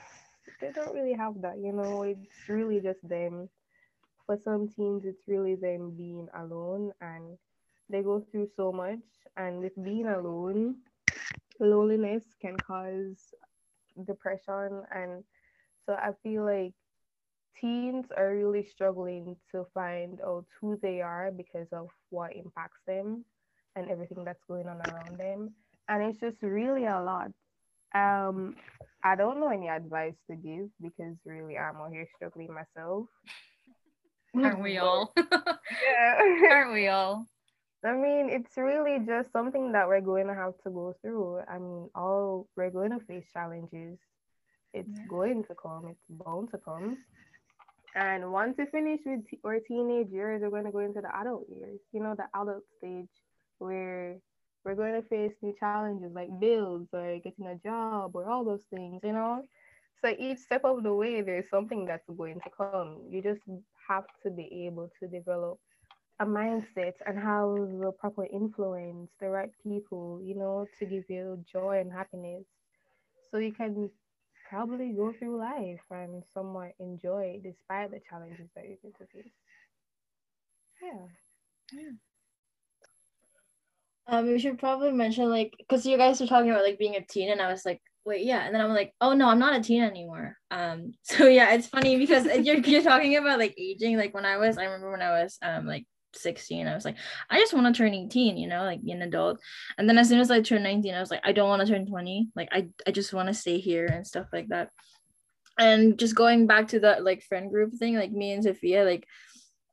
they 0.60 0.70
don't 0.74 0.94
really 0.94 1.14
have 1.14 1.42
that, 1.42 1.58
you 1.58 1.72
know, 1.72 2.04
it's 2.04 2.50
really 2.50 2.82
just 2.82 3.00
them. 3.08 3.48
For 4.26 4.38
some 4.44 4.68
teens, 4.68 5.04
it's 5.06 5.30
really 5.30 5.56
them 5.56 5.94
being 5.98 6.28
alone 6.36 6.92
and 7.00 7.38
they 7.90 8.02
go 8.02 8.20
through 8.20 8.50
so 8.58 8.70
much. 8.74 9.00
And 9.38 9.60
with 9.60 9.82
being 9.82 10.08
alone, 10.08 10.76
loneliness 11.58 12.26
can 12.42 12.58
cause 12.58 13.34
depression. 14.06 14.84
And 14.94 15.24
so 15.86 15.94
I 15.94 16.10
feel 16.22 16.44
like 16.44 16.74
teens 17.62 18.08
are 18.18 18.36
really 18.36 18.66
struggling 18.66 19.38
to 19.52 19.66
find 19.74 20.20
out 20.20 20.44
who 20.60 20.78
they 20.82 21.00
are 21.00 21.32
because 21.32 21.68
of 21.72 21.88
what 22.10 22.36
impacts 22.36 22.82
them 22.86 23.24
and 23.78 23.90
everything 23.90 24.26
that's 24.26 24.44
going 24.50 24.68
on 24.68 24.82
around 24.90 25.18
them. 25.18 25.54
And 25.88 26.04
it's 26.04 26.20
just 26.20 26.44
really 26.44 26.88
a 26.88 27.00
lot. 27.02 27.32
Um, 27.94 28.56
I 29.04 29.16
don't 29.16 29.40
know 29.40 29.50
any 29.50 29.68
advice 29.68 30.14
to 30.30 30.36
give 30.36 30.70
because 30.82 31.16
really 31.26 31.58
I'm 31.58 31.76
out 31.78 31.92
here 31.92 32.08
struggling 32.16 32.54
myself. 32.54 33.06
Aren't 34.36 34.62
we 34.62 34.78
all? 34.86 35.12
Yeah. 35.18 36.18
Aren't 36.52 36.74
we 36.74 36.88
all? 36.88 37.26
I 37.84 37.94
mean, 37.94 38.30
it's 38.30 38.56
really 38.58 39.00
just 39.06 39.32
something 39.34 39.72
that 39.72 39.88
we're 39.88 40.02
going 40.02 40.28
to 40.28 40.36
have 40.36 40.54
to 40.64 40.70
go 40.70 40.94
through. 41.02 41.40
I 41.50 41.58
mean, 41.58 41.90
all 41.96 42.48
we're 42.56 42.70
going 42.70 42.92
to 42.92 43.00
face 43.06 43.26
challenges. 43.34 43.98
It's 44.74 44.88
Yeah. 45.00 45.08
going 45.10 45.44
to 45.46 45.56
come. 45.56 45.88
It's 45.90 46.06
bound 46.24 46.52
to 46.52 46.58
come. 46.60 46.98
And 47.96 48.32
once 48.32 48.56
we 48.58 48.68
finish 48.68 49.02
with 49.06 49.28
t- 49.28 49.40
our 49.44 49.60
teenage 49.60 50.12
years, 50.12 50.42
we're 50.42 50.50
going 50.52 50.64
to 50.66 50.72
go 50.72 50.80
into 50.80 51.02
the 51.02 51.14
adult 51.20 51.48
years. 51.50 51.80
You 51.92 52.02
know, 52.04 52.16
the 52.16 52.28
adult 52.40 52.64
stage 52.78 53.10
where 53.58 54.16
we're 54.64 54.76
going 54.76 54.94
to 55.02 55.08
face 55.08 55.34
new 55.42 55.54
challenges 55.60 56.12
like 56.14 56.30
bills 56.40 56.88
or 56.94 57.20
getting 57.20 57.48
a 57.48 57.56
job 57.56 58.16
or 58.16 58.30
all 58.30 58.44
those 58.44 58.64
things. 58.74 59.02
You 59.04 59.14
know, 59.14 59.44
so 60.02 60.14
each 60.18 60.40
step 60.40 60.64
of 60.66 60.84
the 60.84 60.94
way, 60.94 61.22
there's 61.22 61.50
something 61.50 61.86
that's 61.86 62.10
going 62.10 62.40
to 62.42 62.50
come. 62.56 63.02
You 63.10 63.22
just 63.22 63.42
have 63.88 64.06
to 64.24 64.30
be 64.32 64.66
able 64.68 64.90
to 65.00 65.08
develop 65.08 65.60
a 66.20 66.26
mindset 66.26 66.94
and 67.06 67.18
have 67.18 67.50
the 67.82 67.92
proper 68.00 68.26
influence, 68.26 69.12
the 69.20 69.30
right 69.30 69.52
people, 69.64 70.22
you 70.24 70.36
know, 70.36 70.68
to 70.80 70.86
give 70.86 71.06
you 71.10 71.44
joy 71.52 71.80
and 71.80 71.92
happiness. 71.92 72.46
So 73.32 73.38
you 73.38 73.54
can 73.54 73.90
probably 74.50 74.92
go 74.94 75.14
through 75.14 75.38
life 75.40 75.82
and 75.92 76.24
somewhat 76.34 76.74
enjoy 76.80 77.36
it 77.38 77.44
despite 77.44 77.92
the 77.92 78.00
challenges 78.10 78.50
that 78.56 78.66
you're 78.68 78.78
going 78.82 78.94
to 79.00 79.06
face. 79.08 79.32
Yeah. 80.82 81.08
Yeah. 81.74 81.92
Um, 84.08 84.28
we 84.28 84.40
should 84.40 84.60
probably 84.60 84.92
mention 84.92 85.30
like 85.30 85.54
because 85.58 85.86
you 85.86 85.98
guys 85.98 86.20
were 86.20 86.28
talking 86.28 86.52
about 86.52 86.64
like 86.64 86.80
being 86.80 86.96
a 86.96 87.02
teen, 87.02 87.32
and 87.32 87.42
I 87.42 87.52
was 87.52 87.66
like, 87.66 87.82
wait, 88.06 88.26
yeah, 88.26 88.46
and 88.46 88.54
then 88.54 88.62
I'm 88.62 88.74
like, 88.74 88.94
oh 89.00 89.14
no, 89.14 89.30
I'm 89.30 89.40
not 89.40 89.60
a 89.60 89.64
teen 89.64 89.84
anymore. 89.84 90.38
Um, 90.50 90.94
so 91.04 91.28
yeah, 91.28 91.54
it's 91.54 91.68
funny 91.68 91.98
because 91.98 92.26
you're 92.26 92.58
you're 92.58 92.84
talking 92.84 93.16
about 93.18 93.40
like 93.40 93.54
aging. 93.58 93.98
Like 93.98 94.14
when 94.14 94.26
I 94.26 94.38
was, 94.38 94.58
I 94.58 94.66
remember 94.66 94.92
when 94.92 95.02
I 95.02 95.24
was 95.24 95.38
um 95.42 95.66
like 95.66 95.86
16, 96.14 96.68
I 96.68 96.76
was 96.76 96.86
like, 96.86 96.98
I 97.30 97.40
just 97.40 97.54
want 97.54 97.74
to 97.74 97.78
turn 97.78 97.94
18, 97.94 98.38
you 98.38 98.48
know, 98.48 98.64
like 98.64 98.84
be 98.84 98.92
an 98.92 99.02
adult. 99.02 99.40
And 99.78 99.88
then 99.88 99.98
as 99.98 100.10
soon 100.10 100.20
as 100.20 100.32
I 100.32 100.42
turned 100.42 100.64
19, 100.64 100.94
I 100.94 101.00
was 101.00 101.12
like, 101.12 101.22
I 101.24 101.32
don't 101.32 101.50
want 101.50 101.66
to 101.66 101.72
turn 101.72 101.86
20. 101.86 102.30
Like 102.36 102.50
I 102.52 102.70
I 102.88 102.92
just 102.92 103.14
want 103.14 103.28
to 103.28 103.34
stay 103.34 103.60
here 103.60 103.86
and 103.86 104.06
stuff 104.06 104.28
like 104.34 104.50
that. 104.50 104.70
And 105.58 105.98
just 106.00 106.16
going 106.16 106.48
back 106.48 106.70
to 106.70 106.80
that 106.82 107.04
like 107.04 107.24
friend 107.24 107.52
group 107.52 107.74
thing, 107.76 107.96
like 107.96 108.12
me 108.12 108.32
and 108.32 108.44
Sophia, 108.44 108.84
like 108.84 109.06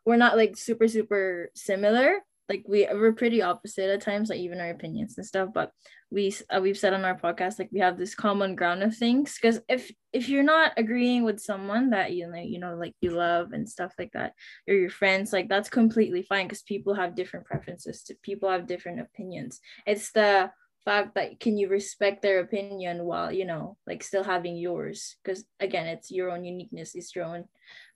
we're 0.04 0.16
not 0.16 0.36
like 0.36 0.56
super 0.56 0.88
super 0.88 1.50
similar 1.54 2.18
like 2.48 2.64
we 2.66 2.88
we're 2.92 3.12
pretty 3.12 3.42
opposite 3.42 3.90
at 3.90 4.00
times 4.00 4.30
like 4.30 4.38
even 4.38 4.60
our 4.60 4.70
opinions 4.70 5.16
and 5.18 5.26
stuff 5.26 5.50
but 5.52 5.72
we 6.10 6.34
uh, 6.50 6.60
we've 6.60 6.78
said 6.78 6.94
on 6.94 7.04
our 7.04 7.18
podcast 7.18 7.58
like 7.58 7.68
we 7.72 7.80
have 7.80 7.98
this 7.98 8.14
common 8.14 8.54
ground 8.54 8.82
of 8.82 8.96
things 8.96 9.36
because 9.40 9.60
if 9.68 9.90
if 10.12 10.28
you're 10.28 10.42
not 10.42 10.72
agreeing 10.76 11.24
with 11.24 11.38
someone 11.38 11.90
that 11.90 12.12
you 12.12 12.26
know 12.30 12.40
you 12.40 12.58
know 12.58 12.74
like 12.74 12.94
you 13.00 13.10
love 13.10 13.52
and 13.52 13.68
stuff 13.68 13.92
like 13.98 14.10
that 14.12 14.32
or 14.66 14.74
your 14.74 14.90
friends 14.90 15.32
like 15.32 15.48
that's 15.48 15.68
completely 15.68 16.22
fine 16.22 16.46
because 16.46 16.62
people 16.62 16.94
have 16.94 17.14
different 17.14 17.44
preferences 17.44 18.02
to 18.02 18.14
people 18.22 18.48
have 18.48 18.66
different 18.66 19.00
opinions. 19.00 19.60
It's 19.86 20.10
the 20.12 20.50
fact 20.84 21.14
that 21.16 21.38
can 21.40 21.58
you 21.58 21.68
respect 21.68 22.22
their 22.22 22.40
opinion 22.40 23.04
while 23.04 23.30
you 23.30 23.44
know 23.44 23.76
like 23.86 24.02
still 24.02 24.24
having 24.24 24.56
yours 24.56 25.16
because 25.22 25.44
again 25.60 25.86
it's 25.86 26.10
your 26.10 26.30
own 26.30 26.44
uniqueness 26.44 26.94
it's 26.94 27.14
your 27.14 27.26
own 27.26 27.44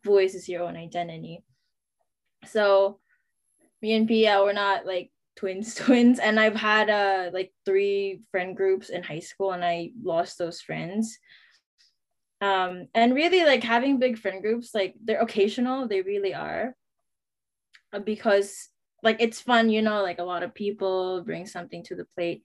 voice 0.04 0.34
it's 0.34 0.48
your 0.48 0.64
own 0.64 0.76
identity. 0.76 1.42
So 2.44 2.98
me 3.82 3.92
and 3.94 4.08
Pia 4.08 4.42
we're 4.42 4.52
not 4.52 4.86
like 4.86 5.10
twins 5.36 5.74
twins 5.80 6.18
and 6.18 6.38
I've 6.38 6.56
had 6.56 6.88
uh 6.88 7.30
like 7.32 7.52
three 7.64 8.22
friend 8.30 8.56
groups 8.56 8.88
in 8.88 9.02
high 9.02 9.20
school 9.20 9.52
and 9.52 9.64
I 9.64 9.92
lost 10.02 10.38
those 10.38 10.60
friends. 10.60 11.18
Um 12.40 12.88
and 12.94 13.14
really 13.14 13.44
like 13.44 13.62
having 13.62 13.98
big 13.98 14.18
friend 14.18 14.42
groups 14.42 14.74
like 14.74 14.94
they're 15.04 15.20
occasional 15.20 15.88
they 15.88 16.02
really 16.02 16.34
are 16.34 16.74
Uh, 17.92 17.98
because 18.00 18.70
like 19.02 19.18
it's 19.20 19.40
fun 19.40 19.68
you 19.68 19.82
know 19.82 20.02
like 20.02 20.18
a 20.18 20.24
lot 20.24 20.42
of 20.42 20.54
people 20.54 21.22
bring 21.24 21.46
something 21.46 21.82
to 21.84 21.94
the 21.94 22.06
plate 22.16 22.42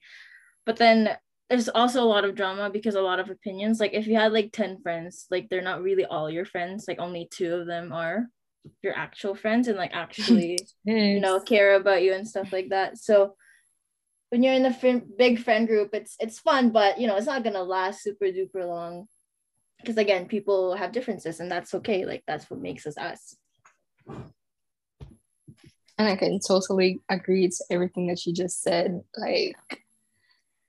but 0.66 0.76
then 0.76 1.16
there's 1.48 1.68
also 1.68 2.02
a 2.02 2.12
lot 2.12 2.24
of 2.24 2.34
drama 2.34 2.68
because 2.70 2.94
a 2.94 3.00
lot 3.00 3.20
of 3.20 3.30
opinions. 3.30 3.80
Like 3.80 3.94
if 3.94 4.06
you 4.06 4.16
had 4.16 4.32
like 4.32 4.52
10 4.52 4.82
friends, 4.82 5.26
like 5.30 5.48
they're 5.48 5.62
not 5.62 5.82
really 5.82 6.04
all 6.04 6.28
your 6.28 6.44
friends, 6.44 6.84
like 6.86 6.98
only 7.00 7.26
two 7.30 7.54
of 7.54 7.66
them 7.66 7.92
are 7.92 8.26
your 8.82 8.96
actual 8.96 9.34
friends 9.34 9.68
and 9.68 9.76
like 9.76 9.92
actually 9.92 10.58
you 10.84 11.20
know 11.20 11.40
care 11.40 11.74
about 11.74 12.02
you 12.02 12.12
and 12.12 12.28
stuff 12.28 12.52
like 12.52 12.70
that. 12.70 12.98
So 12.98 13.34
when 14.30 14.42
you're 14.42 14.54
in 14.54 14.66
a 14.66 14.74
friend, 14.74 15.02
big 15.16 15.38
friend 15.38 15.66
group, 15.66 15.90
it's 15.94 16.16
it's 16.20 16.38
fun, 16.38 16.70
but 16.70 17.00
you 17.00 17.06
know, 17.06 17.16
it's 17.16 17.26
not 17.26 17.44
gonna 17.44 17.62
last 17.62 18.02
super 18.02 18.26
duper 18.26 18.66
long. 18.66 19.06
Because 19.80 19.96
again, 19.96 20.26
people 20.26 20.74
have 20.74 20.92
differences 20.92 21.40
and 21.40 21.50
that's 21.50 21.72
okay. 21.74 22.04
Like 22.04 22.24
that's 22.26 22.50
what 22.50 22.60
makes 22.60 22.86
us 22.86 22.98
us. 22.98 23.36
And 25.98 26.08
I 26.08 26.16
can 26.16 26.38
totally 26.46 27.00
agree 27.08 27.48
to 27.48 27.64
everything 27.70 28.06
that 28.08 28.24
you 28.26 28.32
just 28.32 28.62
said. 28.62 29.00
Like 29.16 29.56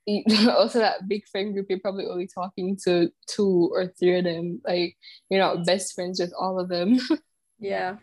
also 0.50 0.80
that 0.80 1.08
big 1.08 1.28
friend 1.28 1.54
group, 1.54 1.68
you're 1.70 1.80
probably 1.80 2.06
only 2.06 2.28
talking 2.28 2.78
to 2.86 3.12
two 3.28 3.70
or 3.74 3.88
three 3.88 4.20
of 4.20 4.24
them. 4.24 4.62
Like 4.66 4.96
you're 5.30 5.42
not 5.42 5.66
best 5.66 5.94
friends 5.94 6.20
with 6.20 6.34
all 6.40 6.60
of 6.60 6.70
them. 6.70 7.00
yeah. 7.60 7.98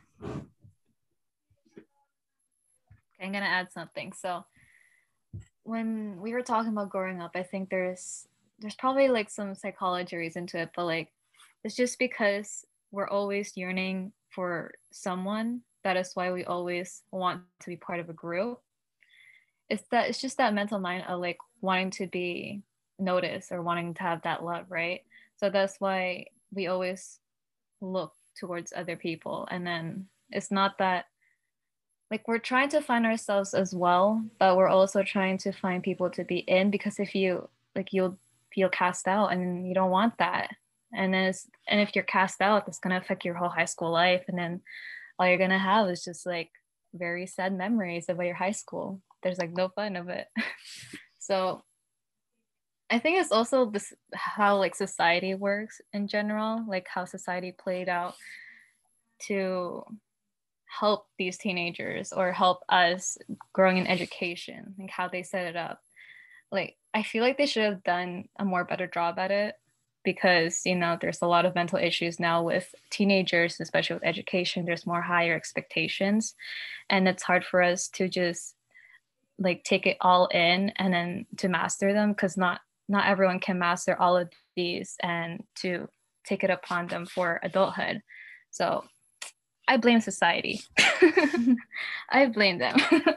I'm 3.20 3.32
gonna 3.32 3.46
add 3.46 3.72
something. 3.72 4.12
So 4.12 4.44
when 5.62 6.20
we 6.20 6.32
were 6.32 6.42
talking 6.42 6.72
about 6.72 6.90
growing 6.90 7.20
up, 7.20 7.32
I 7.34 7.42
think 7.42 7.70
there's 7.70 8.28
there's 8.58 8.74
probably 8.74 9.08
like 9.08 9.30
some 9.30 9.54
psychology 9.54 10.16
reason 10.16 10.46
to 10.48 10.60
it, 10.60 10.70
but 10.74 10.84
like 10.84 11.12
it's 11.64 11.74
just 11.74 11.98
because 11.98 12.64
we're 12.90 13.08
always 13.08 13.56
yearning 13.56 14.12
for 14.30 14.72
someone. 14.92 15.62
That 15.82 15.96
is 15.96 16.12
why 16.14 16.32
we 16.32 16.44
always 16.44 17.02
want 17.10 17.42
to 17.60 17.66
be 17.68 17.76
part 17.76 18.00
of 18.00 18.08
a 18.08 18.14
group. 18.14 18.60
It's 19.68 19.84
that 19.90 20.08
it's 20.08 20.20
just 20.20 20.36
that 20.38 20.54
mental 20.54 20.78
mind 20.78 21.04
of 21.08 21.20
like 21.20 21.38
wanting 21.60 21.90
to 21.92 22.06
be 22.06 22.62
noticed 22.98 23.52
or 23.52 23.62
wanting 23.62 23.94
to 23.94 24.02
have 24.02 24.22
that 24.22 24.44
love, 24.44 24.66
right? 24.68 25.00
So 25.36 25.50
that's 25.50 25.80
why 25.80 26.26
we 26.52 26.66
always 26.66 27.18
look 27.80 28.14
towards 28.38 28.72
other 28.74 28.96
people. 28.96 29.48
And 29.50 29.66
then 29.66 30.06
it's 30.30 30.50
not 30.50 30.78
that 30.78 31.06
like 32.10 32.28
we're 32.28 32.38
trying 32.38 32.68
to 32.70 32.80
find 32.80 33.04
ourselves 33.04 33.52
as 33.52 33.74
well, 33.74 34.24
but 34.38 34.56
we're 34.56 34.68
also 34.68 35.02
trying 35.02 35.38
to 35.38 35.52
find 35.52 35.82
people 35.82 36.10
to 36.10 36.24
be 36.24 36.38
in 36.38 36.70
because 36.70 37.00
if 37.00 37.14
you 37.14 37.48
like 37.74 37.92
you'll 37.92 38.18
feel 38.52 38.68
cast 38.68 39.06
out 39.08 39.32
and 39.32 39.68
you 39.68 39.74
don't 39.74 39.90
want 39.90 40.18
that. 40.18 40.50
And 40.94 41.14
it's, 41.14 41.48
and 41.68 41.80
if 41.80 41.94
you're 41.94 42.04
cast 42.04 42.40
out, 42.40 42.64
that's 42.64 42.78
gonna 42.78 42.96
affect 42.96 43.24
your 43.24 43.34
whole 43.34 43.48
high 43.48 43.66
school 43.66 43.90
life. 43.90 44.24
And 44.28 44.38
then 44.38 44.60
all 45.18 45.26
you're 45.26 45.38
gonna 45.38 45.58
have 45.58 45.88
is 45.88 46.04
just 46.04 46.24
like 46.24 46.50
very 46.94 47.26
sad 47.26 47.52
memories 47.52 48.06
about 48.08 48.26
your 48.26 48.34
high 48.34 48.52
school. 48.52 49.02
There's 49.22 49.38
like 49.38 49.52
no 49.52 49.68
fun 49.68 49.96
of 49.96 50.08
it. 50.08 50.28
so 51.18 51.62
I 52.88 52.98
think 52.98 53.20
it's 53.20 53.32
also 53.32 53.68
this 53.70 53.92
how 54.14 54.58
like 54.58 54.74
society 54.74 55.34
works 55.34 55.80
in 55.92 56.06
general, 56.06 56.64
like 56.68 56.86
how 56.88 57.04
society 57.04 57.52
played 57.52 57.88
out 57.88 58.14
to 59.26 59.84
help 60.66 61.06
these 61.18 61.38
teenagers 61.38 62.12
or 62.12 62.32
help 62.32 62.62
us 62.68 63.18
growing 63.52 63.78
in 63.78 63.86
education, 63.86 64.74
like 64.78 64.90
how 64.90 65.08
they 65.08 65.22
set 65.22 65.46
it 65.46 65.56
up. 65.56 65.80
Like 66.52 66.76
I 66.94 67.02
feel 67.02 67.22
like 67.22 67.38
they 67.38 67.46
should 67.46 67.64
have 67.64 67.82
done 67.82 68.28
a 68.38 68.44
more 68.44 68.64
better 68.64 68.86
job 68.86 69.18
at 69.18 69.30
it 69.30 69.56
because 70.04 70.62
you 70.64 70.76
know 70.76 70.96
there's 71.00 71.20
a 71.20 71.26
lot 71.26 71.44
of 71.44 71.54
mental 71.56 71.78
issues 71.78 72.20
now 72.20 72.40
with 72.40 72.72
teenagers 72.90 73.58
especially 73.60 73.94
with 73.94 74.04
education 74.04 74.64
there's 74.64 74.86
more 74.86 75.02
higher 75.02 75.34
expectations 75.34 76.36
and 76.88 77.08
it's 77.08 77.24
hard 77.24 77.44
for 77.44 77.60
us 77.60 77.88
to 77.88 78.08
just 78.08 78.54
like 79.38 79.64
take 79.64 79.84
it 79.84 79.96
all 80.00 80.28
in 80.28 80.70
and 80.76 80.94
then 80.94 81.26
to 81.36 81.48
master 81.48 81.92
them 81.92 82.12
because 82.12 82.36
not 82.36 82.60
not 82.88 83.06
everyone 83.06 83.40
can 83.40 83.58
master 83.58 84.00
all 84.00 84.16
of 84.16 84.28
these 84.56 84.96
and 85.02 85.42
to 85.54 85.88
take 86.26 86.44
it 86.44 86.50
upon 86.50 86.86
them 86.86 87.06
for 87.06 87.40
adulthood 87.42 88.00
so 88.50 88.84
i 89.68 89.76
blame 89.76 90.00
society 90.00 90.60
i 92.10 92.26
blame 92.26 92.58
them 92.58 92.76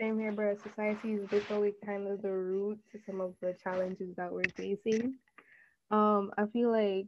Same 0.00 0.20
here, 0.20 0.30
bro. 0.30 0.56
Society 0.62 1.14
is 1.14 1.32
literally 1.32 1.74
kind 1.84 2.06
of 2.06 2.22
the 2.22 2.30
root 2.30 2.78
to 2.92 3.00
some 3.04 3.20
of 3.20 3.34
the 3.40 3.56
challenges 3.64 4.14
that 4.16 4.32
we're 4.32 4.44
facing. 4.56 5.14
Um, 5.90 6.30
I 6.38 6.46
feel 6.52 6.70
like 6.70 7.06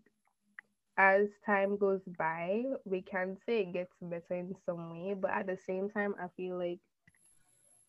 as 0.99 1.29
time 1.47 1.77
goes 1.77 2.01
by, 2.19 2.65
we 2.85 3.03
can 3.03 3.37
say 3.47 3.61
it 3.61 3.73
gets 3.73 3.93
better 4.03 4.35
in 4.35 4.57
some 4.67 4.91
way, 4.91 5.15
but 5.15 5.31
at 5.31 5.47
the 5.47 5.57
same 5.67 5.89
time, 5.89 6.17
I 6.21 6.27
feel 6.37 6.59
like 6.59 6.81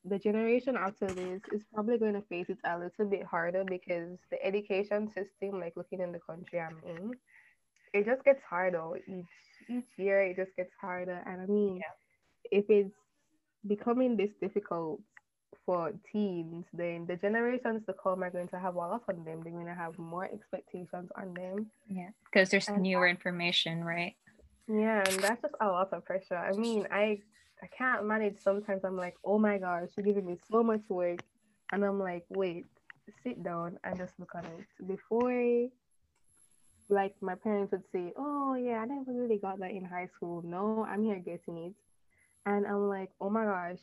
the 0.05 0.17
generation 0.17 0.75
after 0.75 1.07
this 1.07 1.41
is 1.51 1.61
probably 1.73 1.97
going 1.97 2.13
to 2.13 2.21
face 2.23 2.47
it 2.49 2.57
a 2.65 2.77
little 2.77 3.05
bit 3.05 3.23
harder 3.23 3.63
because 3.63 4.17
the 4.31 4.43
education 4.43 5.07
system, 5.07 5.59
like 5.59 5.73
looking 5.75 6.01
in 6.01 6.11
the 6.11 6.19
country 6.19 6.59
I'm 6.59 6.77
in, 6.85 7.11
it 7.93 8.05
just 8.05 8.23
gets 8.23 8.41
harder 8.49 8.97
each 9.07 9.25
each 9.69 9.85
year. 9.97 10.23
It 10.23 10.37
just 10.37 10.55
gets 10.55 10.71
harder, 10.79 11.21
and 11.25 11.41
I 11.41 11.45
mean, 11.45 11.77
yeah. 11.77 12.59
if 12.59 12.65
it's 12.69 12.95
becoming 13.67 14.17
this 14.17 14.31
difficult 14.41 15.01
for 15.65 15.93
teens, 16.11 16.65
then 16.73 17.05
the 17.05 17.15
generations 17.15 17.83
to 17.85 17.93
come 17.93 18.23
are 18.23 18.31
going 18.31 18.47
to 18.47 18.59
have 18.59 18.75
a 18.75 18.77
lot 18.79 19.03
on 19.07 19.23
them. 19.23 19.41
They're 19.43 19.53
going 19.53 19.67
to 19.67 19.75
have 19.75 19.99
more 19.99 20.25
expectations 20.25 21.09
on 21.15 21.33
them. 21.35 21.69
Yeah, 21.87 22.09
because 22.25 22.49
there's 22.49 22.67
and 22.69 22.81
newer 22.81 23.07
information, 23.07 23.83
right? 23.83 24.15
Yeah, 24.67 25.03
and 25.07 25.19
that's 25.19 25.41
just 25.41 25.53
a 25.59 25.67
lot 25.67 25.93
of 25.93 26.05
pressure. 26.05 26.37
I 26.37 26.53
mean, 26.53 26.87
I 26.91 27.19
I 27.63 27.67
can't 27.67 28.06
manage. 28.06 28.39
Sometimes 28.39 28.84
I'm 28.84 28.97
like, 28.97 29.15
oh 29.24 29.38
my 29.38 29.58
gosh, 29.58 29.89
you're 29.95 30.06
giving 30.06 30.26
me 30.26 30.38
so 30.50 30.63
much 30.63 30.82
work, 30.89 31.19
and 31.71 31.86
I'm 31.86 32.00
like, 32.00 32.26
wait, 32.30 32.65
sit 33.24 33.43
down 33.43 33.78
and 33.84 33.97
just 33.97 34.13
look 34.19 34.32
at 34.36 34.45
it 34.45 34.88
before. 34.88 35.67
Like 36.89 37.15
my 37.21 37.36
parents 37.36 37.71
would 37.71 37.84
say, 37.91 38.12
oh 38.17 38.56
yeah, 38.56 38.80
I 38.80 38.86
never 38.86 39.13
really 39.13 39.38
got 39.38 39.60
that 39.60 39.71
in 39.71 39.86
high 39.86 40.10
school. 40.15 40.41
No, 40.45 40.86
I'm 40.89 41.04
here 41.04 41.19
getting 41.19 41.58
it 41.58 41.74
and 42.45 42.65
I'm 42.65 42.89
like, 42.89 43.10
oh 43.19 43.30
my 43.30 43.45
gosh, 43.45 43.80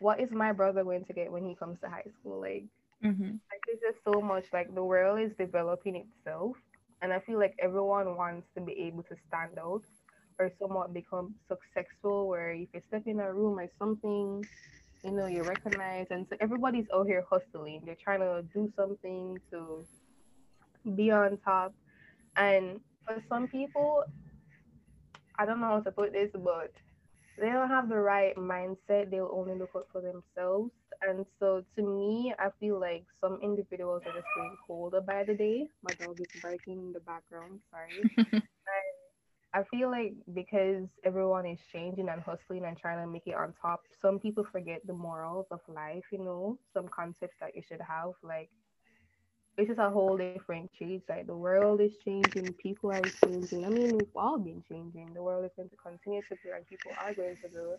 what 0.00 0.20
is 0.20 0.30
my 0.30 0.52
brother 0.52 0.84
going 0.84 1.04
to 1.04 1.12
get 1.12 1.30
when 1.30 1.44
he 1.44 1.54
comes 1.54 1.78
to 1.80 1.88
high 1.88 2.06
school? 2.20 2.40
Like, 2.40 2.64
mm-hmm. 3.04 3.22
like 3.22 3.60
there's 3.66 3.80
just 3.92 4.04
so 4.04 4.20
much. 4.20 4.46
Like 4.52 4.74
the 4.74 4.82
world 4.82 5.20
is 5.20 5.32
developing 5.38 5.96
itself, 5.96 6.56
and 7.00 7.12
I 7.12 7.20
feel 7.20 7.38
like 7.38 7.54
everyone 7.60 8.16
wants 8.16 8.46
to 8.56 8.60
be 8.60 8.72
able 8.72 9.02
to 9.04 9.16
stand 9.28 9.58
out 9.58 9.82
or 10.44 10.52
somewhat 10.60 10.94
become 10.94 11.34
successful. 11.48 12.28
Where 12.28 12.52
if 12.52 12.68
you 12.74 12.80
step 12.88 13.02
in 13.06 13.20
a 13.20 13.32
room 13.32 13.58
or 13.58 13.68
something, 13.78 14.46
you 15.04 15.10
know, 15.12 15.26
you're 15.26 15.44
recognized. 15.44 16.10
and 16.10 16.26
so 16.30 16.36
everybody's 16.40 16.86
out 16.94 17.06
here 17.06 17.24
hustling. 17.30 17.82
They're 17.84 17.96
trying 18.02 18.20
to 18.20 18.44
do 18.54 18.72
something 18.76 19.38
to 19.50 19.86
be 20.96 21.10
on 21.10 21.38
top, 21.44 21.74
and 22.36 22.80
for 23.06 23.22
some 23.28 23.48
people, 23.48 24.04
I 25.38 25.46
don't 25.46 25.60
know 25.60 25.68
how 25.68 25.80
to 25.80 25.92
put 25.92 26.12
this, 26.12 26.30
but 26.34 26.72
they 27.38 27.46
don't 27.50 27.68
have 27.68 27.88
the 27.88 27.96
right 27.98 28.36
mindset. 28.36 29.10
They'll 29.10 29.30
only 29.32 29.54
look 29.58 29.70
out 29.76 29.88
for 29.92 30.00
themselves. 30.00 30.70
And 31.02 31.26
so 31.40 31.64
to 31.76 31.82
me, 31.82 32.34
I 32.38 32.50
feel 32.60 32.78
like 32.78 33.04
some 33.20 33.40
individuals 33.42 34.02
are 34.06 34.12
just 34.12 34.26
being 34.36 34.56
colder 34.66 35.00
by 35.00 35.24
the 35.24 35.34
day. 35.34 35.66
My 35.82 35.94
dog 35.94 36.20
is 36.20 36.28
barking 36.42 36.78
in 36.78 36.92
the 36.92 37.00
background. 37.00 37.60
Sorry. 37.70 38.42
I 39.54 39.62
feel 39.64 39.90
like 39.90 40.14
because 40.34 40.88
everyone 41.04 41.46
is 41.46 41.60
changing 41.72 42.08
and 42.08 42.20
hustling 42.22 42.64
and 42.64 42.76
trying 42.76 43.04
to 43.04 43.06
make 43.10 43.26
it 43.26 43.34
on 43.34 43.54
top, 43.60 43.82
some 44.00 44.18
people 44.18 44.44
forget 44.44 44.86
the 44.86 44.94
morals 44.94 45.46
of 45.50 45.60
life, 45.68 46.04
you 46.12 46.18
know, 46.18 46.58
some 46.72 46.88
concepts 46.88 47.36
that 47.40 47.54
you 47.56 47.62
should 47.66 47.80
have, 47.80 48.12
like 48.22 48.50
it's 49.58 49.68
just 49.68 49.80
a 49.80 49.90
whole 49.90 50.16
different 50.16 50.62
change. 50.72 50.94
Like 51.08 51.26
the 51.26 51.36
world 51.36 51.80
is 51.80 51.92
changing, 52.04 52.54
people 52.54 52.90
are 52.90 53.02
changing. 53.24 53.64
I 53.64 53.68
mean, 53.68 53.92
we've 53.96 54.16
all 54.16 54.38
been 54.38 54.62
changing. 54.68 55.12
The 55.14 55.22
world 55.22 55.44
is 55.44 55.52
going 55.56 55.68
to 55.70 55.76
continue 55.76 56.22
to 56.28 56.36
grow, 56.42 56.56
and 56.56 56.66
people 56.66 56.92
are 57.00 57.14
going 57.14 57.36
to 57.42 57.48
grow. 57.48 57.76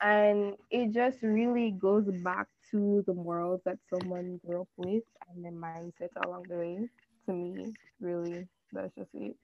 And 0.00 0.56
it 0.70 0.92
just 0.92 1.22
really 1.22 1.72
goes 1.72 2.06
back 2.22 2.48
to 2.70 3.02
the 3.06 3.14
morals 3.14 3.60
that 3.64 3.78
someone 3.88 4.40
grew 4.46 4.62
up 4.62 4.68
with 4.76 5.04
and 5.28 5.44
the 5.44 5.50
mindset 5.50 6.10
along 6.24 6.44
the 6.48 6.56
way. 6.56 6.88
To 7.26 7.32
me, 7.32 7.74
really, 8.00 8.48
that's 8.72 8.94
just 8.94 9.10
it. 9.14 9.36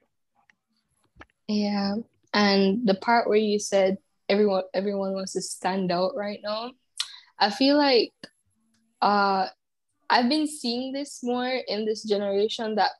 Yeah, 1.49 1.97
and 2.35 2.87
the 2.87 2.95
part 2.95 3.29
where 3.29 3.39
you 3.39 3.59
said 3.59 3.99
everyone 4.29 4.65
everyone 4.75 5.13
wants 5.13 5.33
to 5.35 5.41
stand 5.41 5.93
out 5.93 6.13
right 6.17 6.41
now, 6.43 6.73
I 7.39 7.51
feel 7.51 7.77
like 7.77 8.13
uh 9.01 9.47
I've 10.11 10.29
been 10.29 10.47
seeing 10.47 10.93
this 10.93 11.21
more 11.23 11.47
in 11.69 11.85
this 11.85 12.05
generation 12.05 12.77
that 12.77 12.93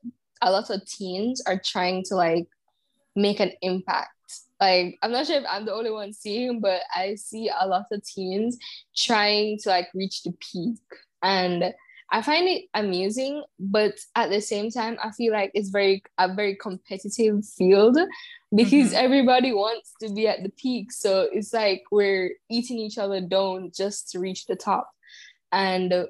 a 0.43 0.51
lot 0.51 0.71
of 0.71 0.85
teens 0.87 1.43
are 1.47 1.61
trying 1.65 2.05
to 2.05 2.17
like 2.17 2.47
make 3.17 3.41
an 3.41 3.53
impact. 3.63 4.11
Like 4.61 4.99
I'm 5.03 5.13
not 5.13 5.27
sure 5.27 5.39
if 5.39 5.45
I'm 5.49 5.67
the 5.67 5.75
only 5.75 5.91
one 5.91 6.13
seeing, 6.13 6.61
but 6.61 6.83
I 6.95 7.17
see 7.17 7.49
a 7.49 7.67
lot 7.67 7.87
of 7.93 8.05
teens 8.05 8.59
trying 8.97 9.59
to 9.63 9.69
like 9.71 9.89
reach 9.95 10.23
the 10.23 10.33
peak. 10.41 10.79
And 11.23 11.75
I 12.11 12.23
find 12.23 12.47
it 12.47 12.67
amusing, 12.73 13.43
but 13.59 13.95
at 14.15 14.31
the 14.31 14.41
same 14.41 14.71
time, 14.71 14.97
I 15.03 15.11
feel 15.11 15.33
like 15.33 15.51
it's 15.55 15.71
very 15.71 16.03
a 16.19 16.33
very 16.33 16.55
competitive 16.55 17.45
field 17.45 17.99
because 18.55 18.93
Mhm. 18.93 19.03
everybody 19.05 19.53
wants 19.53 19.93
to 20.01 20.13
be 20.13 20.29
at 20.29 20.43
the 20.45 20.51
peak. 20.51 20.93
So 20.93 21.23
it's 21.33 21.53
like 21.53 21.83
we're 21.91 22.31
eating 22.49 22.79
each 22.79 22.97
other 22.99 23.21
down 23.21 23.73
just 23.75 24.11
to 24.11 24.21
reach 24.21 24.47
the 24.47 24.55
top. 24.57 24.89
And 25.51 26.07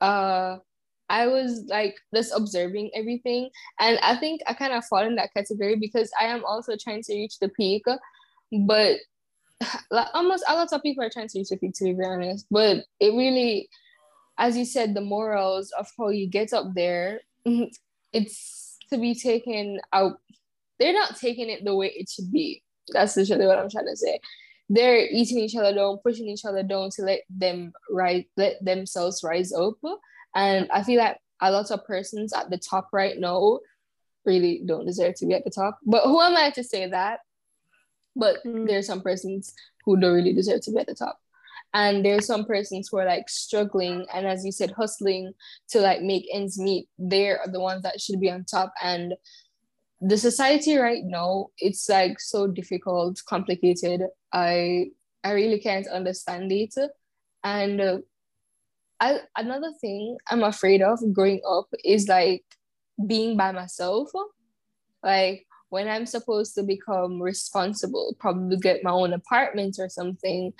uh 0.00 0.58
I 1.08 1.26
was 1.26 1.64
like 1.66 1.96
just 2.14 2.32
observing 2.32 2.92
everything. 2.94 3.50
And 3.80 3.98
I 3.98 4.16
think 4.16 4.42
I 4.46 4.54
kind 4.54 4.72
of 4.72 4.84
fall 4.84 5.00
in 5.04 5.16
that 5.16 5.34
category 5.34 5.74
because 5.74 6.08
I 6.20 6.26
am 6.26 6.44
also 6.44 6.76
trying 6.80 7.02
to 7.02 7.14
reach 7.14 7.40
the 7.40 7.48
peak. 7.48 7.82
But 8.52 8.98
like 9.90 10.06
almost 10.14 10.44
a 10.48 10.54
lot 10.54 10.72
of 10.72 10.82
people 10.82 11.02
are 11.02 11.10
trying 11.10 11.26
to 11.28 11.38
reach 11.38 11.48
the 11.48 11.56
peak 11.56 11.74
to 11.74 11.84
be 11.84 11.94
very 11.94 12.14
honest. 12.14 12.46
But 12.48 12.84
it 13.00 13.12
really, 13.12 13.68
as 14.40 14.56
you 14.56 14.64
said, 14.64 14.94
the 14.94 15.02
morals 15.02 15.70
of 15.78 15.86
how 15.98 16.08
you 16.08 16.26
get 16.26 16.52
up 16.54 16.74
there, 16.74 17.20
it's 18.12 18.78
to 18.90 18.98
be 18.98 19.14
taken 19.14 19.78
out. 19.92 20.18
They're 20.78 20.94
not 20.94 21.16
taking 21.16 21.50
it 21.50 21.62
the 21.64 21.76
way 21.76 21.92
it 21.94 22.08
should 22.08 22.32
be. 22.32 22.62
That's 22.88 23.16
literally 23.16 23.46
what 23.46 23.58
I'm 23.58 23.68
trying 23.68 23.86
to 23.86 23.96
say. 23.96 24.18
They're 24.70 25.06
eating 25.06 25.38
each 25.38 25.54
other 25.54 25.74
down, 25.74 25.98
pushing 26.02 26.26
each 26.26 26.46
other 26.46 26.62
down 26.62 26.88
to 26.96 27.02
let 27.02 27.20
them 27.28 27.72
rise, 27.90 28.24
let 28.38 28.64
themselves 28.64 29.22
rise 29.22 29.52
up. 29.52 29.74
And 30.34 30.68
I 30.72 30.82
feel 30.84 30.98
like 30.98 31.18
a 31.42 31.50
lot 31.50 31.70
of 31.70 31.84
persons 31.84 32.32
at 32.32 32.48
the 32.48 32.58
top 32.58 32.88
right 32.92 33.18
now 33.18 33.58
really 34.24 34.62
don't 34.64 34.86
deserve 34.86 35.16
to 35.16 35.26
be 35.26 35.34
at 35.34 35.44
the 35.44 35.50
top. 35.50 35.78
But 35.84 36.04
who 36.04 36.20
am 36.20 36.36
I 36.36 36.50
to 36.50 36.64
say 36.64 36.88
that? 36.88 37.20
But 38.16 38.42
Mm. 38.44 38.70
are 38.72 38.82
some 38.82 39.02
persons 39.02 39.54
who 39.84 39.98
don't 40.00 40.14
really 40.14 40.32
deserve 40.32 40.62
to 40.62 40.72
be 40.72 40.78
at 40.78 40.86
the 40.86 40.94
top. 40.94 41.18
And 41.72 42.04
there's 42.04 42.26
some 42.26 42.44
persons 42.44 42.88
who 42.90 42.98
are 42.98 43.06
like 43.06 43.28
struggling 43.28 44.04
and 44.12 44.26
as 44.26 44.44
you 44.44 44.50
said, 44.50 44.72
hustling 44.72 45.32
to 45.70 45.80
like 45.80 46.02
make 46.02 46.26
ends 46.32 46.58
meet. 46.58 46.88
They're 46.98 47.40
the 47.50 47.60
ones 47.60 47.82
that 47.82 48.00
should 48.00 48.20
be 48.20 48.30
on 48.30 48.44
top. 48.44 48.72
And 48.82 49.14
the 50.00 50.16
society 50.16 50.76
right 50.76 51.02
now, 51.04 51.48
it's 51.58 51.88
like 51.88 52.18
so 52.20 52.46
difficult, 52.46 53.20
complicated. 53.28 54.02
I 54.32 54.90
I 55.22 55.32
really 55.32 55.60
can't 55.60 55.86
understand 55.86 56.50
it. 56.50 56.74
And 57.44 57.80
uh, 57.80 57.98
I 58.98 59.20
another 59.36 59.72
thing 59.80 60.16
I'm 60.28 60.42
afraid 60.42 60.82
of 60.82 60.98
growing 61.12 61.40
up 61.48 61.68
is 61.84 62.08
like 62.08 62.44
being 63.06 63.36
by 63.36 63.52
myself. 63.52 64.10
Like 65.02 65.46
when 65.68 65.88
I'm 65.88 66.06
supposed 66.06 66.54
to 66.56 66.62
become 66.62 67.22
responsible, 67.22 68.16
probably 68.18 68.56
get 68.56 68.82
my 68.82 68.90
own 68.90 69.12
apartment 69.12 69.76
or 69.78 69.88
something, 69.88 70.52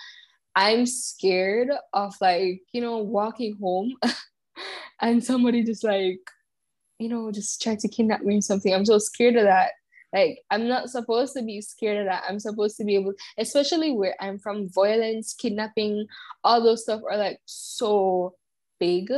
I'm 0.55 0.87
scared 0.87 1.71
of 1.93 2.15
like, 2.21 2.63
you 2.73 2.81
know, 2.81 2.99
walking 2.99 3.57
home 3.61 3.95
and 5.01 5.25
somebody 5.25 5.63
just 5.63 5.85
like, 5.85 6.21
you 6.99 7.09
know, 7.09 7.31
just 7.33 7.63
try 7.63 7.77
to 7.77 7.89
kidnap 7.89 8.23
me 8.23 8.39
or 8.39 8.41
something. 8.43 8.75
I'm 8.75 8.85
so 8.85 8.99
scared 8.99 9.37
of 9.37 9.45
that. 9.45 9.71
Like, 10.13 10.41
I'm 10.51 10.67
not 10.67 10.91
supposed 10.91 11.35
to 11.37 11.43
be 11.43 11.61
scared 11.61 11.99
of 11.99 12.07
that. 12.07 12.25
I'm 12.29 12.41
supposed 12.41 12.77
to 12.79 12.85
be 12.85 12.97
able, 12.97 13.15
especially 13.39 13.93
where 13.93 14.17
I'm 14.21 14.39
from, 14.39 14.69
violence, 14.69 15.35
kidnapping, 15.35 16.07
all 16.43 16.63
those 16.63 16.83
stuff 16.83 17.01
are 17.09 17.17
like 17.17 17.41
so 17.47 18.35
big. 18.81 19.11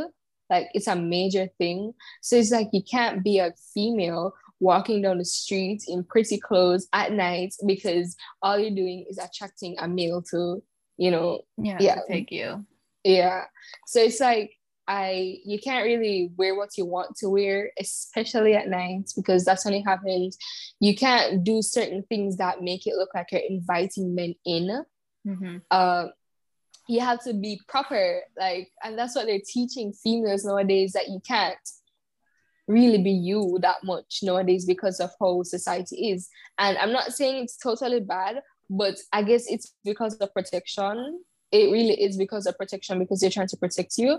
Like, 0.51 0.69
it's 0.75 0.87
a 0.87 0.97
major 0.97 1.49
thing. 1.59 1.95
So 2.21 2.37
it's 2.37 2.51
like 2.51 2.69
you 2.73 2.83
can't 2.83 3.25
be 3.25 3.39
a 3.39 3.55
female 3.73 4.35
walking 4.61 5.03
down 5.03 5.19
the 5.19 5.25
street 5.25 5.83
in 5.89 6.05
pretty 6.05 6.39
clothes 6.39 6.87
at 6.93 7.13
night 7.13 7.55
because 7.67 8.15
all 8.43 8.59
you're 8.59 8.71
doing 8.71 9.05
is 9.09 9.19
attracting 9.19 9.77
a 9.79 9.89
male 9.89 10.23
to, 10.31 10.63
you 11.03 11.11
know, 11.11 11.29
Yeah, 11.57 11.79
Yeah. 11.81 12.01
take 12.09 12.31
you. 12.31 12.49
yeah. 13.05 13.45
So 13.87 13.99
it's 14.01 14.21
like 14.21 14.51
I 14.87 15.39
you 15.51 15.59
can't 15.67 15.85
really 15.91 16.31
wear 16.39 16.55
what 16.55 16.77
you 16.79 16.85
want 16.87 17.11
to 17.21 17.27
wear, 17.37 17.57
especially 17.79 18.55
at 18.55 18.69
night, 18.69 19.07
because 19.19 19.45
that's 19.45 19.65
when 19.65 19.75
it 19.75 19.85
happens. 19.93 20.37
You 20.87 20.95
can't 21.05 21.43
do 21.51 21.63
certain 21.63 22.03
things 22.11 22.37
that 22.37 22.63
make 22.63 22.87
it 22.87 22.97
look 22.97 23.13
like 23.15 23.33
you're 23.33 23.51
inviting 23.57 24.15
men 24.15 24.35
in. 24.45 24.67
hmm 25.25 25.57
Uh, 25.71 26.07
you 26.89 27.01
have 27.01 27.21
to 27.23 27.33
be 27.33 27.61
proper, 27.69 28.05
like, 28.37 28.69
and 28.83 28.99
that's 28.99 29.15
what 29.15 29.27
they're 29.27 29.49
teaching 29.57 29.93
females 30.05 30.45
nowadays 30.45 30.93
that 30.93 31.09
you 31.09 31.21
can't 31.33 31.67
really 32.67 33.03
be 33.03 33.11
you 33.29 33.59
that 33.63 33.83
much 33.85 34.21
nowadays 34.23 34.65
because 34.67 34.99
of 35.01 35.11
how 35.21 35.43
society 35.43 35.97
is. 36.13 36.29
And 36.59 36.77
I'm 36.79 36.93
not 36.93 37.13
saying 37.13 37.45
it's 37.45 37.57
totally 37.57 38.01
bad, 38.01 38.43
but 38.73 38.99
I 39.13 39.23
guess 39.23 39.45
it's 39.49 39.75
because 39.85 40.15
of 40.15 40.33
protection. 40.33 41.23
It 41.53 41.71
really 41.71 42.03
is 42.03 42.17
because 42.17 42.47
of 42.47 42.57
protection 42.57 42.99
because 42.99 43.21
they're 43.21 43.29
trying 43.29 43.49
to 43.49 43.57
protect 43.59 43.99
you. 43.99 44.19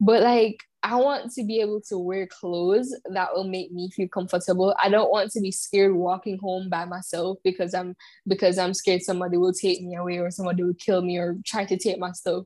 But 0.00 0.22
like, 0.22 0.62
I 0.84 0.94
want 0.94 1.32
to 1.32 1.42
be 1.42 1.60
able 1.60 1.80
to 1.88 1.98
wear 1.98 2.28
clothes 2.28 2.94
that 3.10 3.34
will 3.34 3.48
make 3.48 3.72
me 3.72 3.90
feel 3.90 4.06
comfortable. 4.06 4.76
I 4.80 4.88
don't 4.88 5.10
want 5.10 5.32
to 5.32 5.40
be 5.40 5.50
scared 5.50 5.92
walking 5.92 6.38
home 6.38 6.68
by 6.70 6.84
myself 6.84 7.38
because 7.42 7.74
I'm 7.74 7.96
because 8.28 8.58
I'm 8.58 8.74
scared 8.74 9.02
somebody 9.02 9.36
will 9.38 9.52
take 9.52 9.82
me 9.82 9.96
away 9.96 10.18
or 10.18 10.30
somebody 10.30 10.62
will 10.62 10.74
kill 10.74 11.02
me 11.02 11.18
or 11.18 11.36
try 11.44 11.64
to 11.64 11.76
take 11.76 11.98
my 11.98 12.12
stuff. 12.12 12.44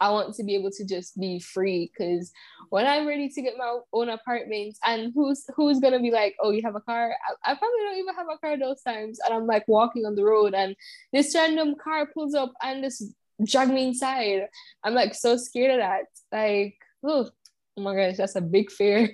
I 0.00 0.10
want 0.10 0.34
to 0.34 0.44
be 0.44 0.54
able 0.54 0.70
to 0.72 0.84
just 0.84 1.18
be 1.18 1.40
free 1.40 1.90
because 1.92 2.32
when 2.70 2.86
I'm 2.86 3.06
ready 3.06 3.28
to 3.28 3.42
get 3.42 3.58
my 3.58 3.78
own 3.92 4.08
apartment 4.08 4.76
and 4.86 5.12
who's 5.14 5.44
who's 5.56 5.80
gonna 5.80 6.00
be 6.00 6.10
like, 6.10 6.36
oh, 6.40 6.50
you 6.50 6.62
have 6.64 6.76
a 6.76 6.80
car? 6.80 7.10
I, 7.10 7.52
I 7.52 7.54
probably 7.54 7.80
don't 7.84 7.98
even 7.98 8.14
have 8.14 8.26
a 8.32 8.38
car 8.38 8.58
those 8.58 8.82
times, 8.82 9.18
and 9.24 9.34
I'm 9.34 9.46
like 9.46 9.66
walking 9.68 10.06
on 10.06 10.14
the 10.14 10.24
road 10.24 10.54
and 10.54 10.76
this 11.12 11.34
random 11.34 11.74
car 11.82 12.06
pulls 12.06 12.34
up 12.34 12.52
and 12.62 12.82
just 12.82 13.04
drag 13.44 13.68
me 13.68 13.88
inside. 13.88 14.48
I'm 14.84 14.94
like 14.94 15.14
so 15.14 15.36
scared 15.36 15.72
of 15.72 15.78
that. 15.78 16.04
Like, 16.32 16.76
oh, 17.04 17.30
oh 17.76 17.82
my 17.82 17.94
gosh, 17.94 18.16
that's 18.16 18.36
a 18.36 18.40
big 18.40 18.70
fear. 18.70 19.10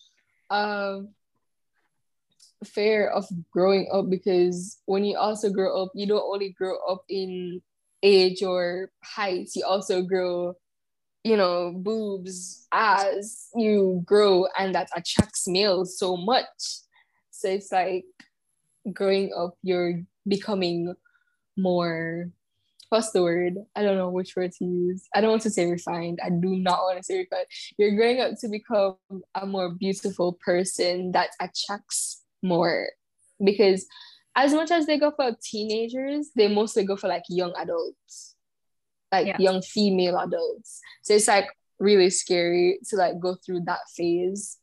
um, 0.50 1.10
fear 2.64 3.08
of 3.08 3.26
growing 3.50 3.88
up 3.92 4.08
because 4.08 4.78
when 4.86 5.04
you 5.04 5.16
also 5.16 5.50
grow 5.50 5.82
up, 5.82 5.90
you 5.94 6.06
don't 6.06 6.22
only 6.22 6.50
grow 6.50 6.76
up 6.88 7.04
in 7.08 7.60
age 8.02 8.42
or 8.42 8.90
height, 9.02 9.50
you 9.54 9.64
also 9.64 10.02
grow, 10.02 10.54
you 11.24 11.36
know, 11.36 11.72
boobs 11.74 12.66
as 12.72 13.48
you 13.54 14.02
grow, 14.04 14.46
and 14.58 14.74
that 14.74 14.88
attracts 14.94 15.48
males 15.48 15.98
so 15.98 16.16
much. 16.16 16.46
So 17.30 17.48
it's 17.48 17.72
like 17.72 18.04
growing 18.92 19.32
up, 19.36 19.56
you're 19.62 20.02
becoming 20.26 20.94
more 21.56 22.30
what's 22.88 23.10
the 23.10 23.22
word? 23.22 23.54
I 23.74 23.82
don't 23.82 23.96
know 23.96 24.10
which 24.10 24.36
word 24.36 24.52
to 24.52 24.64
use. 24.64 25.04
I 25.14 25.20
don't 25.20 25.30
want 25.30 25.42
to 25.42 25.50
say 25.50 25.70
refined. 25.70 26.20
I 26.24 26.30
do 26.30 26.56
not 26.56 26.80
want 26.82 26.98
to 26.98 27.04
say 27.04 27.18
refined. 27.18 27.46
You're 27.78 27.96
growing 27.96 28.20
up 28.20 28.32
to 28.40 28.48
become 28.48 28.96
a 29.34 29.46
more 29.46 29.70
beautiful 29.70 30.38
person 30.44 31.12
that 31.12 31.30
attracts 31.40 32.22
more 32.42 32.88
because 33.42 33.86
as 34.36 34.52
much 34.52 34.70
as 34.70 34.86
they 34.86 34.98
go 34.98 35.10
for 35.10 35.34
teenagers, 35.42 36.30
they 36.36 36.46
mostly 36.46 36.84
go 36.84 36.96
for 36.96 37.08
like 37.08 37.22
young 37.28 37.52
adults, 37.56 38.36
like 39.10 39.26
Yeah. 39.26 39.38
young 39.38 39.62
female 39.62 40.18
adults. 40.18 40.80
So 41.02 41.14
it's 41.14 41.26
like 41.26 41.48
really 41.78 42.10
scary 42.10 42.78
to 42.90 42.96
like 42.96 43.18
go 43.18 43.34
through 43.34 43.62
that 43.64 43.80
phase. 43.96 44.58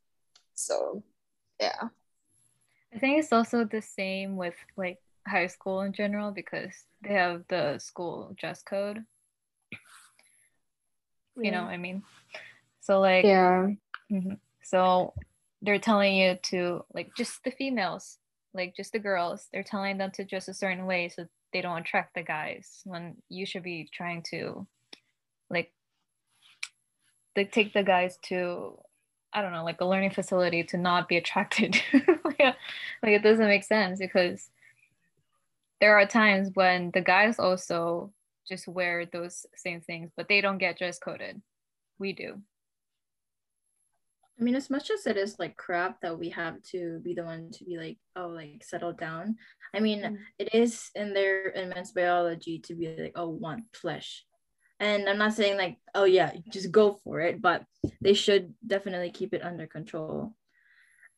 So 0.53 1.03
yeah. 1.59 1.89
I 2.93 2.99
think 2.99 3.17
it's 3.17 3.33
also 3.33 3.65
the 3.65 3.81
same 3.81 4.37
with 4.37 4.55
like 4.77 4.99
high 5.27 5.47
school 5.47 5.81
in 5.81 5.93
general 5.93 6.31
because 6.31 6.73
they 7.01 7.13
have 7.13 7.43
the 7.49 7.79
school 7.79 8.35
dress 8.37 8.61
code. 8.61 9.03
You 11.35 11.49
know 11.51 11.63
what 11.63 11.73
I 11.73 11.77
mean? 11.77 12.03
So 12.81 12.99
like 12.99 13.25
Yeah. 13.25 13.69
Mhm. 14.11 14.37
So 14.61 15.13
they're 15.63 15.79
telling 15.79 16.15
you 16.15 16.35
to 16.53 16.85
like 16.93 17.15
just 17.17 17.43
the 17.43 17.51
females, 17.51 18.19
like 18.53 18.75
just 18.75 18.93
the 18.93 18.99
girls. 18.99 19.47
They're 19.51 19.63
telling 19.63 19.97
them 19.97 20.11
to 20.11 20.23
dress 20.23 20.47
a 20.47 20.53
certain 20.53 20.85
way 20.85 21.09
so 21.09 21.25
they 21.51 21.61
don't 21.61 21.79
attract 21.79 22.15
the 22.15 22.23
guys. 22.23 22.81
When 22.85 23.17
you 23.29 23.45
should 23.45 23.63
be 23.63 23.89
trying 23.93 24.23
to, 24.31 24.67
like, 25.49 25.71
they 27.35 27.45
take 27.45 27.73
the 27.73 27.83
guys 27.83 28.17
to, 28.23 28.77
I 29.33 29.41
don't 29.41 29.53
know, 29.53 29.63
like 29.63 29.81
a 29.81 29.85
learning 29.85 30.11
facility 30.11 30.63
to 30.63 30.77
not 30.77 31.07
be 31.07 31.17
attracted. 31.17 31.81
like, 32.23 32.39
like 32.39 32.55
it 33.03 33.23
doesn't 33.23 33.47
make 33.47 33.63
sense 33.63 33.99
because 33.99 34.49
there 35.81 35.97
are 35.97 36.05
times 36.05 36.51
when 36.53 36.91
the 36.93 37.01
guys 37.01 37.39
also 37.39 38.13
just 38.47 38.67
wear 38.67 39.05
those 39.05 39.45
same 39.55 39.81
things, 39.81 40.11
but 40.15 40.27
they 40.27 40.41
don't 40.41 40.57
get 40.57 40.77
dress 40.77 40.99
coded. 40.99 41.41
We 41.99 42.13
do. 42.13 42.41
I 44.39 44.43
mean, 44.43 44.55
as 44.55 44.69
much 44.69 44.89
as 44.89 45.05
it 45.05 45.15
is 45.17 45.37
like 45.37 45.55
crap 45.57 46.01
that 46.01 46.17
we 46.17 46.29
have 46.29 46.61
to 46.71 46.99
be 47.03 47.13
the 47.13 47.23
one 47.23 47.51
to 47.51 47.65
be 47.65 47.77
like, 47.77 47.97
oh, 48.15 48.27
like 48.27 48.63
settle 48.63 48.93
down. 48.93 49.35
I 49.75 49.79
mean, 49.79 50.01
Mm. 50.01 50.17
it 50.39 50.55
is 50.55 50.89
in 50.95 51.13
their 51.13 51.51
immense 51.51 51.91
biology 51.91 52.59
to 52.65 52.73
be 52.75 52.87
like, 52.97 53.13
oh, 53.15 53.29
want 53.29 53.63
flesh. 53.75 54.25
And 54.79 55.07
I'm 55.07 55.19
not 55.19 55.33
saying 55.33 55.57
like, 55.57 55.77
oh 55.93 56.05
yeah, 56.05 56.31
just 56.49 56.71
go 56.71 56.93
for 57.03 57.21
it, 57.21 57.41
but 57.41 57.63
they 58.01 58.13
should 58.15 58.53
definitely 58.65 59.11
keep 59.11 59.33
it 59.33 59.43
under 59.45 59.67
control. 59.67 60.35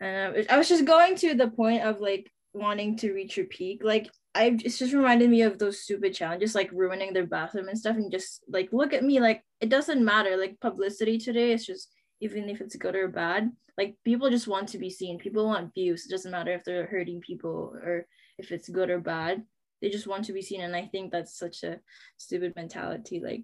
And 0.01 0.17
I 0.17 0.29
was- 0.37 0.47
I 0.49 0.57
was 0.57 0.67
just 0.69 0.85
going 0.85 1.15
to 1.17 1.33
the 1.35 1.47
point 1.49 1.83
of 1.83 2.01
like 2.01 2.29
wanting 2.53 2.97
to 2.97 3.13
reach 3.13 3.37
your 3.37 3.47
peak. 3.47 3.81
Like 3.83 4.11
I 4.35 4.57
it's 4.63 4.77
just 4.77 4.93
reminded 4.93 5.29
me 5.29 5.41
of 5.43 5.57
those 5.57 5.79
stupid 5.81 6.13
challenges 6.13 6.53
like 6.53 6.69
ruining 6.73 7.13
their 7.13 7.25
bathroom 7.25 7.69
and 7.69 7.79
stuff 7.79 7.95
and 7.95 8.11
just 8.11 8.43
like 8.49 8.69
look 8.73 8.91
at 8.91 9.03
me 9.03 9.21
like 9.21 9.41
it 9.61 9.69
doesn't 9.69 10.03
matter 10.03 10.35
like 10.35 10.59
publicity 10.59 11.17
today 11.17 11.53
it's 11.53 11.65
just 11.65 11.94
even 12.33 12.49
if 12.49 12.61
it's 12.61 12.75
good 12.75 12.95
or 12.95 13.07
bad 13.07 13.51
like 13.77 13.95
people 14.03 14.29
just 14.29 14.47
want 14.47 14.67
to 14.69 14.77
be 14.77 14.89
seen 14.89 15.17
people 15.17 15.45
want 15.45 15.73
views 15.73 16.05
it 16.05 16.11
doesn't 16.11 16.31
matter 16.31 16.53
if 16.53 16.63
they're 16.63 16.87
hurting 16.87 17.21
people 17.21 17.75
or 17.83 18.05
if 18.37 18.51
it's 18.51 18.69
good 18.69 18.89
or 18.89 18.99
bad 18.99 19.43
they 19.81 19.89
just 19.89 20.07
want 20.07 20.25
to 20.25 20.33
be 20.33 20.41
seen 20.41 20.61
and 20.61 20.75
I 20.75 20.85
think 20.85 21.11
that's 21.11 21.37
such 21.37 21.63
a 21.63 21.79
stupid 22.17 22.53
mentality 22.55 23.21
like 23.23 23.43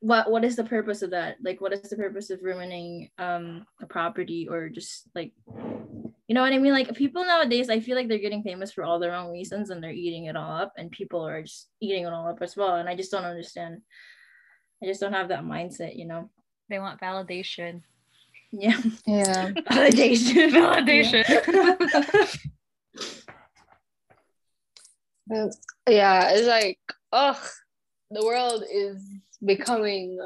what 0.00 0.30
what 0.30 0.44
is 0.44 0.56
the 0.56 0.64
purpose 0.64 1.02
of 1.02 1.10
that 1.10 1.36
like 1.42 1.60
what 1.60 1.72
is 1.72 1.82
the 1.82 1.96
purpose 1.96 2.30
of 2.30 2.42
ruining 2.42 3.10
um 3.18 3.66
a 3.80 3.86
property 3.86 4.46
or 4.48 4.68
just 4.68 5.08
like 5.14 5.32
you 6.28 6.34
know 6.34 6.42
what 6.42 6.52
I 6.52 6.58
mean? 6.58 6.72
Like 6.72 6.92
people 6.94 7.24
nowadays, 7.24 7.70
I 7.70 7.78
feel 7.78 7.96
like 7.96 8.08
they're 8.08 8.18
getting 8.18 8.42
famous 8.42 8.72
for 8.72 8.82
all 8.82 8.98
the 8.98 9.08
wrong 9.08 9.30
reasons 9.30 9.70
and 9.70 9.82
they're 9.82 9.92
eating 9.92 10.24
it 10.24 10.36
all 10.36 10.56
up, 10.56 10.72
and 10.76 10.90
people 10.90 11.24
are 11.26 11.42
just 11.42 11.68
eating 11.80 12.04
it 12.04 12.12
all 12.12 12.28
up 12.28 12.42
as 12.42 12.56
well. 12.56 12.76
And 12.76 12.88
I 12.88 12.96
just 12.96 13.12
don't 13.12 13.24
understand. 13.24 13.82
I 14.82 14.86
just 14.86 15.00
don't 15.00 15.12
have 15.12 15.28
that 15.28 15.44
mindset, 15.44 15.96
you 15.96 16.04
know. 16.04 16.30
They 16.68 16.78
want 16.78 17.00
validation. 17.00 17.82
Yeah. 18.52 18.80
Yeah. 19.06 19.50
Validation. 19.70 20.50
Validation. 20.50 22.38
Um, 25.34 25.50
yeah, 25.88 26.30
it's 26.30 26.46
like, 26.46 26.78
ugh, 27.12 27.36
the 28.12 28.24
world 28.24 28.62
is 28.72 29.02
becoming, 29.44 30.20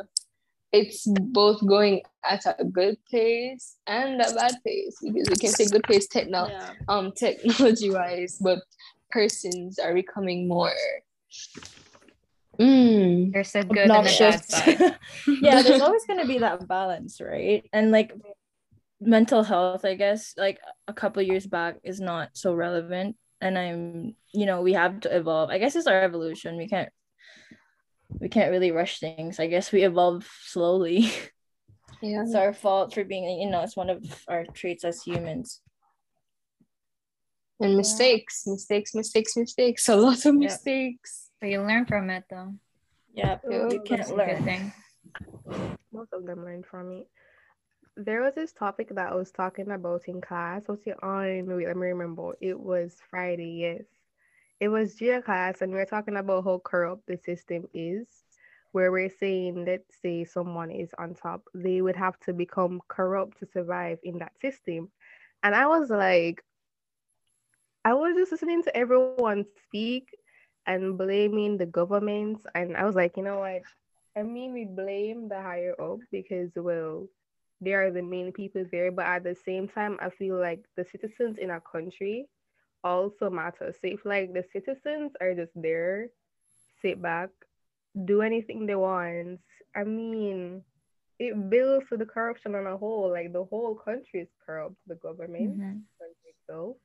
it's 0.73 1.07
both 1.07 1.67
going 1.67 2.03
at 2.23 2.45
a 2.59 2.65
good 2.65 2.99
pace 3.11 3.77
and 3.87 4.21
a 4.21 4.35
bad 4.35 4.57
pace 4.65 4.99
because 5.03 5.31
we 5.31 5.37
can 5.37 5.51
say 5.51 5.67
good 5.67 5.85
pace 5.85 6.07
techno- 6.07 6.49
yeah. 6.49 6.73
um, 6.89 7.13
technology 7.13 7.91
wise, 7.91 8.39
but 8.43 8.59
persons 9.11 9.79
are 9.79 9.95
becoming 9.95 10.47
more. 10.47 10.75
Mm, 12.61 13.33
There's 13.33 13.55
a 13.55 13.65
good 13.65 13.91
and 13.91 13.93
a 13.93 14.03
bad 14.03 14.45
side. 14.45 14.99
yeah, 15.41 15.63
there's 15.63 15.81
always 15.81 16.05
gonna 16.05 16.27
be 16.27 16.39
that 16.39 16.69
balance, 16.69 17.21
right? 17.21 17.65
And 17.73 17.91
like 17.91 18.13
mental 19.01 19.43
health, 19.43 19.85
I 19.87 19.95
guess, 19.95 20.35
like 20.37 20.61
a 20.87 20.93
couple 20.93 21.23
years 21.23 21.47
back 21.47 21.77
is 21.83 22.01
not 22.01 22.31
so 22.35 22.53
relevant. 22.55 23.17
And 23.41 23.57
I'm, 23.59 24.15
you 24.35 24.45
know, 24.45 24.61
we 24.61 24.75
have 24.75 25.01
to 25.01 25.17
evolve. 25.17 25.49
I 25.49 25.57
guess 25.57 25.75
it's 25.75 25.87
our 25.87 26.03
evolution. 26.03 26.59
We 26.59 26.69
can't 26.69 26.91
we 28.21 28.29
can't 28.29 28.51
really 28.51 28.73
rush 28.73 29.01
things. 29.01 29.41
I 29.41 29.47
guess 29.47 29.73
we 29.73 29.85
evolve 29.85 30.29
slowly. 30.45 31.11
yeah. 32.03 32.23
it's 32.23 32.35
our 32.35 32.53
fault 32.53 32.93
for 32.93 33.05
being, 33.05 33.41
you 33.41 33.49
know, 33.49 33.63
it's 33.63 33.77
one 33.77 33.89
of 33.89 34.05
our 34.29 34.45
traits 34.53 34.85
as 34.85 35.03
humans. 35.03 35.63
And 37.61 37.77
mistakes, 37.77 38.45
mistakes, 38.47 38.95
mistakes, 38.95 39.37
mistakes. 39.37 39.89
A 39.89 39.97
lot 39.97 40.27
of 40.27 40.35
Yeah. 40.35 40.49
mistakes. 40.49 41.30
But 41.41 41.51
you 41.51 41.61
learn 41.63 41.87
from 41.87 42.11
it 42.11 42.25
though. 42.31 42.55
Yeah, 43.15 43.39
Yeah, 43.49 43.67
we 43.69 43.79
That's 43.89 44.11
can't 44.11 44.17
learn. 44.17 44.45
thing. 44.45 44.73
Most 45.93 46.13
of 46.13 46.27
them 46.27 46.45
learned 46.45 46.67
from 46.67 46.91
it. 46.93 47.09
There 47.97 48.23
was 48.23 48.35
this 48.35 48.53
topic 48.53 48.89
that 48.95 49.13
I 49.13 49.15
was 49.15 49.31
talking 49.33 49.71
about 49.71 50.09
in 50.09 50.21
class. 50.21 50.69
Was 50.69 50.87
it 50.87 50.97
on? 51.03 51.47
Wait, 51.47 51.67
let 51.67 51.77
me 51.77 51.89
remember. 51.89 52.35
It 52.41 52.59
was 52.59 53.01
Friday. 53.11 53.61
Yes, 53.61 53.85
it 54.61 54.69
was 54.69 54.95
Gia 54.97 55.23
class, 55.23 55.61
and 55.63 55.73
we 55.73 55.79
were 55.79 55.85
talking 55.87 56.17
about 56.17 56.45
how 56.45 56.61
corrupt 56.65 57.07
the 57.07 57.17
system 57.17 57.67
is. 57.75 58.25
Where 58.73 58.91
we're 58.93 59.09
saying, 59.11 59.65
let's 59.65 59.97
say 60.01 60.25
someone 60.25 60.71
is 60.71 60.95
on 60.99 61.15
top, 61.15 61.43
they 61.55 61.81
would 61.81 61.97
have 61.97 62.19
to 62.21 62.33
become 62.33 62.81
corrupt 62.89 63.39
to 63.39 63.47
survive 63.47 63.99
in 64.03 64.19
that 64.19 64.39
system. 64.41 64.91
And 65.43 65.55
I 65.55 65.67
was 65.67 65.91
like, 65.91 66.43
I 67.85 67.95
was 67.95 68.15
just 68.17 68.33
listening 68.33 68.63
to 68.65 68.77
everyone 68.77 69.45
speak 69.65 70.15
and 70.67 70.97
blaming 70.99 71.57
the 71.57 71.67
government. 71.67 72.45
And 72.55 72.77
I 72.77 72.85
was 72.85 72.95
like, 72.97 73.17
you 73.17 73.23
know 73.23 73.39
what? 73.41 73.63
I 74.17 74.23
mean, 74.23 74.53
we 74.53 74.65
blame 74.65 75.29
the 75.29 75.41
higher 75.41 75.75
up 75.81 76.01
because, 76.11 76.53
well, 76.57 77.09
they 77.61 77.73
are 77.75 77.91
the 77.91 78.03
main 78.03 78.33
people 78.33 78.65
there. 78.71 78.91
But 78.93 79.07
at 79.07 79.25
the 79.25 79.35
same 79.35 79.69
time, 79.69 79.99
I 80.01 80.11
feel 80.11 80.39
like 80.39 80.65
the 80.77 80.85
citizens 80.85 81.39
in 81.39 81.51
our 81.51 81.61
country 81.61 82.29
also 82.85 83.31
matter. 83.31 83.73
So 83.73 83.87
if 83.89 84.05
like 84.05 84.33
the 84.33 84.43
citizens 84.43 85.13
are 85.21 85.35
just 85.35 85.53
there, 85.55 86.09
sit 86.83 87.01
back, 87.03 87.31
do 88.05 88.23
anything 88.23 88.67
they 88.67 88.75
want, 88.77 89.41
I 89.75 89.85
mean, 89.85 90.63
it 91.19 91.51
builds 91.51 91.89
to 91.89 91.97
the 91.97 92.07
corruption 92.07 92.55
on 92.55 92.67
a 92.67 92.77
whole. 92.77 93.11
Like 93.11 93.33
the 93.33 93.45
whole 93.45 93.75
country 93.75 94.21
is 94.21 94.29
corrupt, 94.45 94.77
the 94.87 94.95
government 94.97 95.59
Mhm. 95.59 95.87
country 95.99 96.35
itself. 96.39 96.77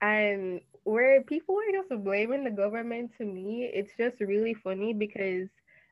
And 0.00 0.60
where 0.88 1.22
people 1.22 1.56
are 1.56 1.72
just 1.72 2.02
blaming 2.02 2.44
the 2.44 2.50
government 2.50 3.12
to 3.18 3.24
me, 3.24 3.70
it's 3.72 3.92
just 3.98 4.20
really 4.20 4.54
funny 4.54 4.94
because 4.94 5.48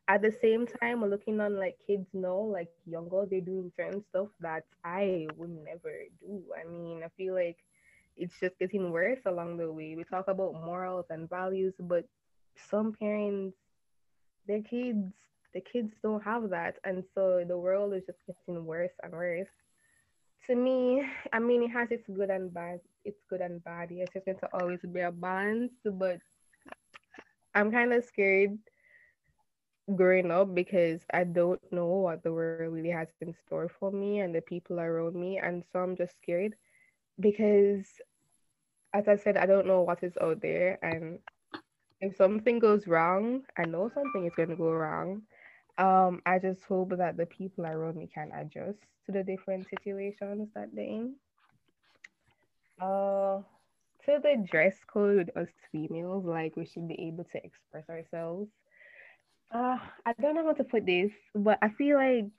at 0.08 0.22
the 0.22 0.32
same 0.40 0.66
time 0.66 1.02
we're 1.02 1.08
looking 1.08 1.38
on 1.40 1.58
like 1.58 1.76
kids 1.86 2.06
now, 2.14 2.38
like 2.38 2.70
younger, 2.86 3.26
they're 3.28 3.42
doing 3.42 3.70
certain 3.76 4.02
stuff 4.08 4.28
that 4.40 4.64
I 4.84 5.26
would 5.36 5.50
never 5.50 5.92
do. 6.20 6.42
I 6.58 6.66
mean, 6.66 7.02
I 7.04 7.08
feel 7.16 7.34
like 7.34 7.58
it's 8.16 8.40
just 8.40 8.58
getting 8.58 8.90
worse 8.90 9.20
along 9.26 9.58
the 9.58 9.70
way. 9.70 9.94
We 9.96 10.04
talk 10.04 10.28
about 10.28 10.64
morals 10.64 11.06
and 11.10 11.28
values, 11.28 11.74
but 11.78 12.06
some 12.70 12.94
parents, 12.94 13.56
their 14.46 14.62
kids, 14.62 15.12
the 15.52 15.60
kids 15.60 15.92
don't 16.02 16.22
have 16.22 16.48
that. 16.50 16.76
And 16.84 17.04
so 17.14 17.44
the 17.46 17.58
world 17.58 17.92
is 17.92 18.04
just 18.06 18.18
getting 18.26 18.64
worse 18.64 18.92
and 19.02 19.12
worse 19.12 19.48
to 20.46 20.54
me, 20.54 21.02
I 21.32 21.38
mean, 21.38 21.62
it 21.62 21.70
has 21.70 21.90
its 21.90 22.06
good 22.08 22.30
and 22.30 22.52
bad. 22.52 22.80
It's 23.06 23.22
good 23.30 23.40
and 23.40 23.62
bad. 23.62 23.90
Yes, 23.90 24.08
it's 24.14 24.26
just 24.26 24.26
going 24.26 24.38
to 24.38 24.60
always 24.60 24.80
be 24.80 25.00
a 25.00 25.12
balance, 25.12 25.72
but 25.84 26.18
I'm 27.54 27.70
kind 27.70 27.92
of 27.92 28.04
scared 28.04 28.58
growing 29.94 30.32
up 30.32 30.54
because 30.54 31.00
I 31.14 31.24
don't 31.24 31.60
know 31.72 31.86
what 31.86 32.24
the 32.24 32.32
world 32.32 32.72
really 32.72 32.90
has 32.90 33.08
in 33.20 33.32
store 33.46 33.70
for 33.78 33.92
me 33.92 34.18
and 34.18 34.34
the 34.34 34.40
people 34.40 34.80
around 34.80 35.14
me. 35.14 35.38
And 35.38 35.62
so 35.72 35.78
I'm 35.78 35.96
just 35.96 36.16
scared 36.20 36.54
because, 37.20 37.86
as 38.92 39.06
I 39.06 39.16
said, 39.16 39.36
I 39.36 39.46
don't 39.46 39.66
know 39.66 39.82
what 39.82 40.02
is 40.02 40.18
out 40.20 40.42
there. 40.42 40.78
And 40.82 41.20
if 42.00 42.16
something 42.16 42.58
goes 42.58 42.88
wrong, 42.88 43.42
I 43.56 43.64
know 43.64 43.88
something 43.94 44.26
is 44.26 44.34
going 44.34 44.50
to 44.50 44.56
go 44.56 44.72
wrong. 44.72 45.22
Um, 45.78 46.22
I 46.26 46.38
just 46.38 46.64
hope 46.64 46.96
that 46.96 47.16
the 47.16 47.26
people 47.26 47.66
around 47.66 47.96
me 47.96 48.08
can 48.12 48.32
adjust 48.32 48.78
to 49.06 49.12
the 49.12 49.22
different 49.22 49.68
situations 49.70 50.48
that 50.54 50.70
they're 50.74 50.84
in. 50.84 51.14
Uh, 52.80 53.40
to 54.04 54.20
the 54.22 54.46
dress 54.50 54.76
code 54.86 55.30
us 55.36 55.48
females, 55.72 56.24
like 56.24 56.56
we 56.56 56.66
should 56.66 56.86
be 56.88 57.00
able 57.08 57.24
to 57.24 57.44
express 57.44 57.88
ourselves. 57.88 58.48
Uh, 59.52 59.78
I 60.04 60.12
don't 60.20 60.34
know 60.34 60.44
how 60.44 60.52
to 60.54 60.64
put 60.64 60.86
this, 60.86 61.10
but 61.34 61.58
I 61.62 61.70
feel 61.70 61.96
like 61.96 62.30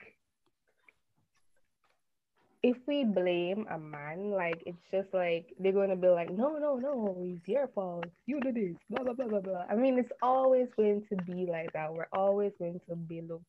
if 2.62 2.76
we 2.86 3.04
blame 3.04 3.66
a 3.70 3.78
man, 3.78 4.30
like 4.30 4.62
it's 4.66 4.82
just 4.90 5.12
like 5.12 5.54
they're 5.58 5.72
gonna 5.72 5.96
be 5.96 6.08
like, 6.08 6.30
no, 6.30 6.56
no, 6.58 6.76
no, 6.76 7.16
it's 7.20 7.46
your 7.46 7.68
fault. 7.68 8.06
You 8.26 8.40
did 8.40 8.54
this, 8.54 8.76
blah 8.90 9.04
blah 9.04 9.14
blah 9.14 9.28
blah 9.28 9.40
blah. 9.40 9.64
I 9.70 9.74
mean, 9.74 9.98
it's 9.98 10.12
always 10.22 10.68
going 10.76 11.04
to 11.08 11.16
be 11.24 11.46
like 11.46 11.72
that. 11.72 11.92
We're 11.92 12.08
always 12.12 12.52
going 12.58 12.80
to 12.88 12.96
be 12.96 13.20
looked 13.20 13.44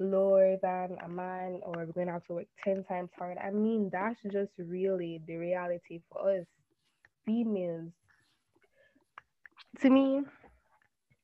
lower 0.00 0.56
than 0.62 0.96
a 1.04 1.08
man, 1.08 1.60
or 1.62 1.72
we're 1.86 1.92
gonna 1.92 2.12
have 2.12 2.24
to 2.26 2.34
work 2.34 2.46
ten 2.64 2.84
times 2.84 3.10
harder. 3.18 3.40
I 3.40 3.50
mean, 3.50 3.90
that's 3.92 4.20
just 4.32 4.52
really 4.58 5.20
the 5.26 5.36
reality 5.36 6.00
for 6.10 6.30
us 6.30 6.46
females. 7.26 7.92
To 9.82 9.90
me, 9.90 10.22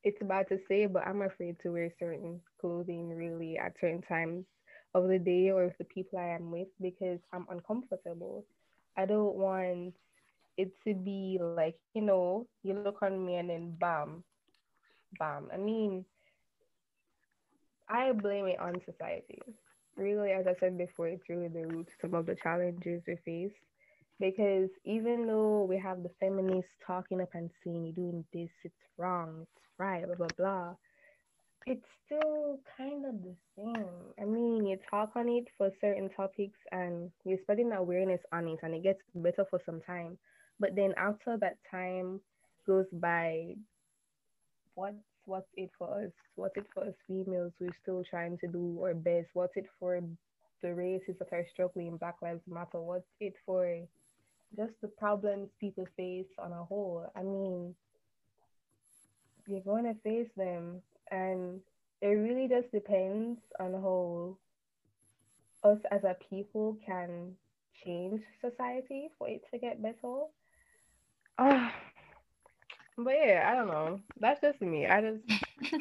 it's 0.05 0.23
bad 0.23 0.49
to 0.49 0.59
say, 0.69 0.87
but 0.87 1.07
I'm 1.07 1.23
afraid 1.23 1.57
to 1.63 1.71
wear 1.73 1.91
certain 1.99 2.41
clothing 2.61 3.09
really 3.11 3.59
at 3.59 3.75
certain 3.81 4.03
times 4.03 4.45
of 4.95 5.09
the 5.09 5.19
day 5.19 5.51
or 5.51 5.67
with 5.67 5.79
the 5.79 5.85
people 5.85 6.19
I 6.19 6.29
am 6.37 6.51
with 6.51 6.69
because 6.81 7.21
I'm 7.33 7.47
uncomfortable. 7.51 8.45
I 8.97 9.07
don't 9.07 9.35
want 9.35 9.95
it 10.57 10.73
to 10.87 10.95
be 10.95 11.39
like, 11.41 11.77
you 11.95 12.03
know, 12.03 12.47
you 12.63 12.75
look 12.75 13.03
on 13.03 13.25
me 13.25 13.37
and 13.37 13.51
then 13.51 13.75
bam, 13.79 14.23
bam. 15.19 15.49
I 15.53 15.57
mean, 15.57 16.05
I 17.89 18.13
blame 18.13 18.47
it 18.47 18.59
on 18.61 18.75
society. 18.85 19.41
Really, 19.97 20.33
as 20.33 20.47
I 20.47 20.55
said 20.59 20.77
before, 20.77 21.09
it's 21.09 21.29
really 21.29 21.49
the 21.49 21.67
root 21.67 21.87
to 21.87 21.93
some 22.01 22.15
of 22.15 22.27
the 22.27 22.37
challenges 22.43 23.03
we 23.07 23.17
face. 23.25 23.53
Because 24.21 24.71
even 24.85 25.27
though 25.27 25.65
we 25.69 25.79
have 25.79 26.03
the 26.03 26.11
feminists 26.21 26.71
talking 26.87 27.21
up 27.21 27.31
and 27.35 27.51
saying 27.65 27.85
you're 27.85 27.95
doing 27.95 28.25
this, 28.33 28.51
it's 28.65 28.75
wrong, 28.97 29.43
it's 29.43 29.67
right, 29.79 30.07
blah 30.07 30.15
blah 30.17 30.29
blah 30.37 30.75
it's 31.67 31.87
still 32.05 32.59
kind 32.77 33.07
of 33.07 33.15
the 33.23 33.35
same. 33.57 33.87
I 34.21 34.25
mean, 34.25 34.67
you 34.67 34.79
talk 34.91 35.13
on 35.17 35.29
it 35.29 35.45
for 35.57 35.71
certain 35.81 36.11
topics 36.11 36.59
and 36.73 37.11
you're 37.25 37.39
spreading 37.43 37.73
awareness 37.73 38.21
on 38.33 38.49
it, 38.49 38.59
and 38.63 38.75
it 38.75 38.83
gets 38.83 39.01
better 39.15 39.47
for 39.49 39.61
some 39.65 39.81
time. 39.81 40.19
But 40.61 40.77
then 40.77 40.93
after 40.97 41.37
that 41.41 41.57
time 41.71 42.21
goes 42.67 42.87
by, 42.93 43.55
what's 44.75 44.97
what's 45.27 45.49
it 45.57 45.71
for 45.79 46.03
us? 46.03 46.11
What's 46.37 46.57
it 46.57 46.67
for 46.73 46.85
us 46.85 46.95
females? 47.07 47.53
We're 47.61 47.77
still 47.83 48.05
trying 48.09 48.39
to 48.39 48.47
do 48.47 48.79
our 48.83 48.95
best. 48.95 49.29
What's 49.35 49.57
it 49.57 49.67
for 49.79 50.01
the 50.63 50.75
races 50.75 51.17
that 51.19 51.33
are 51.33 51.47
struggling? 51.53 51.97
Black 51.97 52.17
Lives 52.23 52.43
Matter. 52.47 52.81
What's 52.81 53.09
it 53.21 53.35
for? 53.45 53.79
Just 54.57 54.73
the 54.83 54.89
problems 54.89 55.49
people 55.61 55.87
face 55.97 56.27
on 56.39 56.53
a 56.53 56.65
whole. 56.65 57.11
I 57.17 57.23
mean, 57.23 57.75
you're 59.47 59.61
going 59.61 59.85
to 59.85 60.01
face 60.03 60.31
them. 60.37 60.81
And 61.11 61.61
it 62.01 62.07
really 62.07 62.49
just 62.49 62.71
depends 62.73 63.41
on 63.59 63.73
how 63.73 64.37
us 65.65 65.79
as 65.91 66.05
a 66.05 66.17
people 66.31 66.77
can 66.87 67.33
change 67.85 68.21
society 68.41 69.09
for 69.19 69.29
it 69.29 69.43
to 69.53 69.59
get 69.59 69.83
better. 69.83 70.25
Uh, 71.39 71.69
but 72.97 73.15
yeah, 73.15 73.49
I 73.51 73.55
don't 73.55 73.69
know. 73.69 74.01
That's 74.19 74.41
just 74.41 74.61
me. 74.61 74.87
I 74.87 75.01
just 75.01 75.23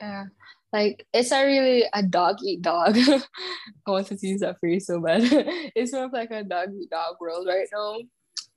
Yeah. 0.00 0.24
Like 0.72 1.06
it's 1.12 1.30
not 1.30 1.42
really 1.42 1.84
a 1.92 2.02
dog 2.02 2.36
eat 2.44 2.62
dog. 2.62 2.96
I 3.86 3.90
wanted 3.90 4.18
to 4.18 4.26
use 4.26 4.40
that 4.40 4.58
phrase 4.60 4.86
so 4.86 5.00
bad. 5.00 5.22
it's 5.74 5.92
more 5.92 6.04
of 6.04 6.12
like 6.12 6.30
a 6.30 6.42
dog 6.42 6.68
eat 6.74 6.90
dog 6.90 7.16
world 7.20 7.46
right 7.48 7.68
now. 7.72 7.98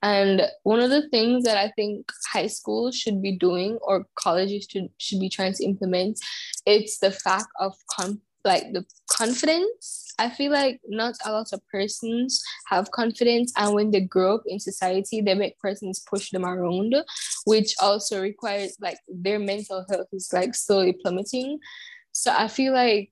And 0.01 0.43
one 0.63 0.79
of 0.79 0.89
the 0.89 1.09
things 1.09 1.43
that 1.43 1.57
I 1.57 1.71
think 1.75 2.09
high 2.31 2.47
school 2.47 2.91
should 2.91 3.21
be 3.21 3.37
doing 3.37 3.77
or 3.81 4.05
colleges 4.15 4.67
should, 4.69 4.87
should 4.97 5.19
be 5.19 5.29
trying 5.29 5.53
to 5.53 5.65
implement, 5.65 6.17
it's 6.65 6.99
the 6.99 7.11
fact 7.11 7.47
of 7.59 7.75
like 8.45 8.73
the 8.73 8.85
confidence. 9.09 10.07
I 10.17 10.29
feel 10.29 10.51
like 10.51 10.79
not 10.87 11.15
a 11.25 11.31
lot 11.31 11.53
of 11.53 11.61
persons 11.71 12.43
have 12.67 12.91
confidence, 12.91 13.53
and 13.57 13.73
when 13.73 13.91
they 13.91 14.01
grow 14.01 14.35
up 14.35 14.43
in 14.45 14.59
society, 14.59 15.21
they 15.21 15.33
make 15.33 15.59
persons 15.59 16.03
push 16.09 16.31
them 16.31 16.45
around, 16.45 16.95
which 17.45 17.75
also 17.81 18.21
requires 18.21 18.75
like 18.81 18.97
their 19.07 19.39
mental 19.39 19.85
health 19.89 20.07
is 20.11 20.29
like 20.33 20.55
slowly 20.55 20.93
plummeting. 20.93 21.59
So 22.11 22.33
I 22.35 22.47
feel 22.47 22.73
like 22.73 23.11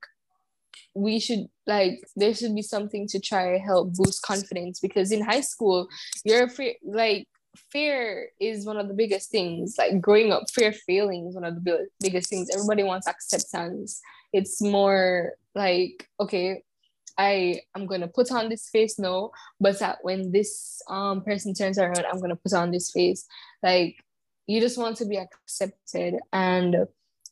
we 0.93 1.19
should 1.19 1.47
like 1.67 1.99
there 2.15 2.33
should 2.33 2.55
be 2.55 2.61
something 2.61 3.07
to 3.07 3.19
try 3.19 3.57
help 3.57 3.93
boost 3.93 4.21
confidence 4.23 4.79
because 4.79 5.11
in 5.11 5.23
high 5.23 5.41
school 5.41 5.87
you're 6.23 6.45
afraid 6.45 6.75
like 6.83 7.27
fear 7.71 8.29
is 8.39 8.65
one 8.65 8.77
of 8.77 8.87
the 8.87 8.93
biggest 8.93 9.29
things 9.29 9.75
like 9.77 10.01
growing 10.01 10.31
up 10.31 10.43
fear 10.51 10.71
failing 10.71 11.27
is 11.27 11.35
one 11.35 11.43
of 11.43 11.55
the 11.55 11.87
biggest 11.99 12.29
things 12.29 12.49
everybody 12.53 12.83
wants 12.83 13.07
acceptance 13.07 14.01
it's 14.37 14.61
more 14.61 15.33
like 15.55 16.07
okay 16.19 16.61
i 17.17 17.59
i'm 17.73 17.87
gonna 17.87 18.07
put 18.07 18.31
on 18.31 18.47
this 18.47 18.69
face 18.69 18.99
no 18.99 19.31
but 19.59 19.79
that 19.79 19.97
when 20.03 20.31
this 20.31 20.81
um 20.87 21.21
person 21.23 21.53
turns 21.53 21.79
around 21.79 22.05
i'm 22.05 22.21
gonna 22.21 22.35
put 22.35 22.53
on 22.53 22.71
this 22.71 22.91
face. 22.91 23.25
Like 23.63 23.95
you 24.45 24.61
just 24.61 24.77
want 24.77 24.95
to 24.97 25.05
be 25.05 25.17
accepted. 25.17 26.15
And 26.31 26.87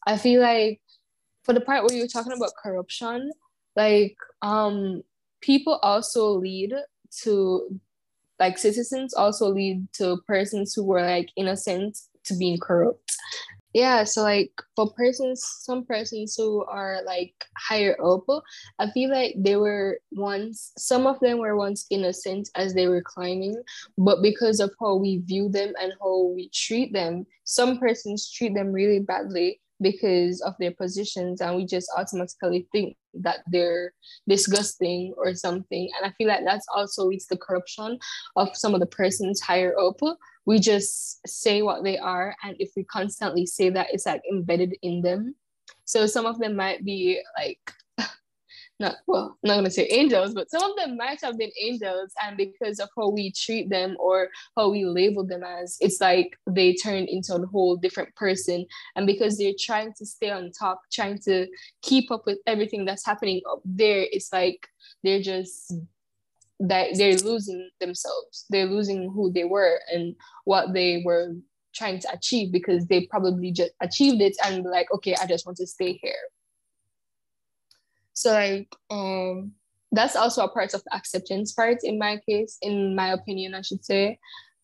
i 0.08 0.18
feel 0.18 0.42
like 0.42 0.82
for 1.44 1.54
the 1.54 1.62
part 1.62 1.84
where 1.84 1.96
you're 1.96 2.08
talking 2.08 2.34
about 2.34 2.58
corruption 2.62 3.32
like 3.76 4.18
um 4.42 5.04
people 5.42 5.80
also 5.84 6.32
lead 6.32 6.74
to 7.24 7.80
like 8.40 8.58
citizens 8.58 9.14
also 9.14 9.50
lead 9.50 9.88
to 9.94 10.18
persons 10.28 10.74
who 10.74 10.84
were 10.84 11.02
like 11.02 11.30
innocent 11.38 11.98
to 12.24 12.36
being 12.36 12.58
corrupt 12.58 13.16
yeah 13.76 14.06
so 14.06 14.24
like 14.24 14.52
for 14.74 14.90
persons 14.94 15.44
some 15.44 15.84
persons 15.86 16.36
who 16.38 16.64
are 16.64 17.02
like 17.06 17.34
higher 17.58 17.98
up 18.02 18.24
i 18.80 18.90
feel 18.92 19.12
like 19.12 19.36
they 19.38 19.58
were 19.58 20.00
once 20.14 20.72
some 20.78 21.06
of 21.06 21.20
them 21.20 21.40
were 21.40 21.58
once 21.58 21.86
innocent 21.90 22.50
as 22.56 22.74
they 22.74 22.88
were 22.88 23.02
climbing 23.02 23.62
but 23.98 24.22
because 24.22 24.62
of 24.62 24.72
how 24.80 24.96
we 24.96 25.18
view 25.26 25.50
them 25.50 25.74
and 25.82 25.92
how 26.02 26.32
we 26.34 26.50
treat 26.54 26.94
them 26.94 27.26
some 27.44 27.78
persons 27.78 28.32
treat 28.32 28.56
them 28.56 28.72
really 28.72 29.00
badly 29.00 29.60
because 29.82 30.40
of 30.42 30.54
their 30.58 30.72
positions 30.72 31.42
and 31.42 31.58
we 31.58 31.66
just 31.66 31.92
automatically 31.98 32.66
think 32.72 32.96
that 33.14 33.40
they're 33.48 33.94
disgusting 34.28 35.14
or 35.18 35.36
something. 35.36 35.90
And 35.98 36.10
i 36.10 36.14
feel 36.18 36.30
like 36.30 36.46
that's 36.46 36.66
also 36.74 37.06
leads 37.06 37.26
to 37.28 37.38
corruption 37.38 38.00
of 38.38 38.56
some 38.56 38.74
of 38.74 38.80
the 38.80 38.86
persons 38.86 39.42
higher 39.42 39.78
up 39.78 40.00
we 40.46 40.60
just 40.60 41.28
say 41.28 41.62
what 41.62 41.84
they 41.84 41.98
are 41.98 42.36
and 42.44 42.56
if 42.60 42.72
we 42.76 42.84
constantly 42.84 43.46
say 43.46 43.70
that 43.70 43.88
it's 43.92 44.06
like 44.06 44.22
embedded 44.32 44.76
in 44.82 45.02
them 45.02 45.36
so 45.86 46.08
some 46.08 46.26
of 46.26 46.40
them 46.40 46.56
might 46.56 46.84
be 46.84 47.22
like 47.38 47.60
not 48.80 48.96
well, 49.08 49.38
not 49.44 49.56
gonna 49.56 49.72
say 49.72 49.88
angels, 49.88 50.34
but 50.34 50.50
some 50.50 50.64
of 50.64 50.76
them 50.76 50.98
might 50.98 51.22
have 51.22 51.38
been 51.38 51.52
angels, 51.62 52.12
and 52.24 52.36
because 52.36 52.80
of 52.80 52.90
how 52.98 53.10
we 53.10 53.32
treat 53.32 53.70
them 53.70 53.96
or 54.00 54.30
how 54.58 54.70
we 54.70 54.86
label 54.86 55.26
them 55.26 55.44
as, 55.44 55.78
it's 55.80 56.02
like 56.02 56.38
they 56.48 56.74
turn 56.74 57.06
into 57.06 57.36
a 57.36 57.46
whole 57.48 57.78
different 57.78 58.14
person. 58.16 58.66
And 58.96 59.08
because 59.08 59.38
they're 59.38 59.54
trying 59.58 59.94
to 59.94 60.06
stay 60.06 60.30
on 60.30 60.52
top, 60.52 60.82
trying 60.92 61.20
to 61.20 61.48
keep 61.82 62.12
up 62.12 62.26
with 62.26 62.40
everything 62.48 62.84
that's 62.86 63.06
happening 63.06 63.42
up 63.50 63.62
there, 63.64 64.06
it's 64.12 64.34
like 64.34 64.68
they're 65.04 65.22
just 65.22 65.74
that 66.60 66.90
they're 66.98 67.18
losing 67.18 67.70
themselves. 67.80 68.46
They're 68.50 68.66
losing 68.66 69.12
who 69.12 69.32
they 69.32 69.44
were 69.44 69.80
and 69.92 70.16
what 70.46 70.74
they 70.74 71.04
were 71.06 71.34
trying 71.74 72.00
to 72.00 72.12
achieve 72.14 72.52
because 72.52 72.86
they 72.86 73.06
probably 73.08 73.52
just 73.52 73.72
achieved 73.82 74.22
it 74.22 74.36
and 74.46 74.64
like, 74.64 74.92
okay, 74.94 75.16
I 75.22 75.26
just 75.26 75.46
want 75.46 75.58
to 75.58 75.68
stay 75.68 76.00
here 76.02 76.16
so 78.16 78.32
like 78.32 78.74
um 78.90 79.52
that's 79.92 80.16
also 80.16 80.44
a 80.44 80.50
part 80.50 80.74
of 80.74 80.84
the 80.84 80.96
acceptance 80.96 81.54
part 81.54 81.78
in 81.84 82.00
my 82.00 82.20
case, 82.28 82.58
in 82.62 82.96
my 82.96 83.14
opinion, 83.14 83.54
I 83.54 83.62
should 83.62 83.86
say. 83.86 84.20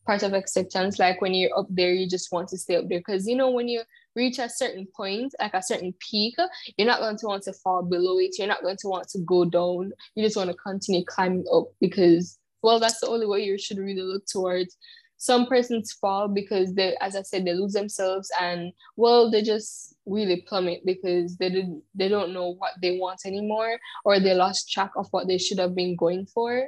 Part 0.06 0.24
of 0.24 0.34
acceptance, 0.34 1.00
like 1.00 1.22
when 1.22 1.34
you're 1.34 1.58
up 1.58 1.68
there, 1.70 1.94
you 1.94 2.10
just 2.10 2.34
want 2.34 2.50
to 2.50 2.58
stay 2.58 2.76
up 2.76 2.90
there. 2.90 3.00
Because 3.00 3.28
you 3.28 3.36
know, 3.36 3.52
when 3.52 3.68
you 3.70 3.84
reach 4.16 4.40
a 4.40 4.50
certain 4.50 4.88
point, 4.96 5.34
like 5.40 5.54
a 5.54 5.64
certain 5.64 5.94
peak, 6.00 6.36
you're 6.78 6.88
not 6.88 7.00
going 7.00 7.18
to 7.18 7.26
want 7.26 7.44
to 7.44 7.54
fall 7.54 7.84
below 7.84 8.18
it. 8.20 8.38
You're 8.38 8.48
not 8.48 8.62
going 8.62 8.78
to 8.78 8.88
want 8.88 9.08
to 9.10 9.20
go 9.20 9.46
down. 9.46 9.92
You 10.16 10.24
just 10.24 10.38
want 10.38 10.50
to 10.50 10.56
continue 10.56 11.06
climbing 11.06 11.46
up 11.54 11.66
because 11.80 12.38
well, 12.64 12.80
that's 12.80 13.00
the 13.00 13.08
only 13.08 13.26
way 13.26 13.44
you 13.44 13.58
should 13.58 13.80
really 13.80 14.04
look 14.04 14.26
towards 14.28 14.78
some 15.22 15.46
persons 15.46 15.92
fall 16.02 16.28
because 16.28 16.74
they 16.74 16.98
as 17.00 17.16
i 17.16 17.22
said 17.22 17.46
they 17.46 17.54
lose 17.54 17.74
themselves 17.74 18.32
and 18.42 18.74
well 18.96 19.30
they 19.30 19.44
just 19.44 19.96
really 20.08 20.44
plummet 20.48 20.82
because 20.84 21.38
they 21.38 21.48
didn't 21.48 21.84
they 21.94 22.10
don't 22.10 22.34
know 22.34 22.56
what 22.56 22.72
they 22.82 22.98
want 22.98 23.20
anymore 23.24 23.78
or 24.04 24.20
they 24.20 24.34
lost 24.34 24.72
track 24.72 24.90
of 24.96 25.06
what 25.12 25.28
they 25.28 25.38
should 25.38 25.60
have 25.60 25.76
been 25.76 25.96
going 25.96 26.26
for 26.26 26.68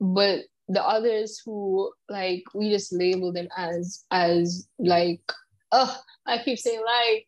but 0.00 0.42
the 0.68 0.80
others 0.80 1.42
who 1.44 1.92
like 2.08 2.44
we 2.54 2.70
just 2.70 2.92
label 2.92 3.32
them 3.32 3.48
as 3.56 4.04
as 4.12 4.68
like 4.78 5.32
oh 5.72 6.00
i 6.26 6.38
keep 6.38 6.58
saying 6.58 6.82
like 6.84 7.26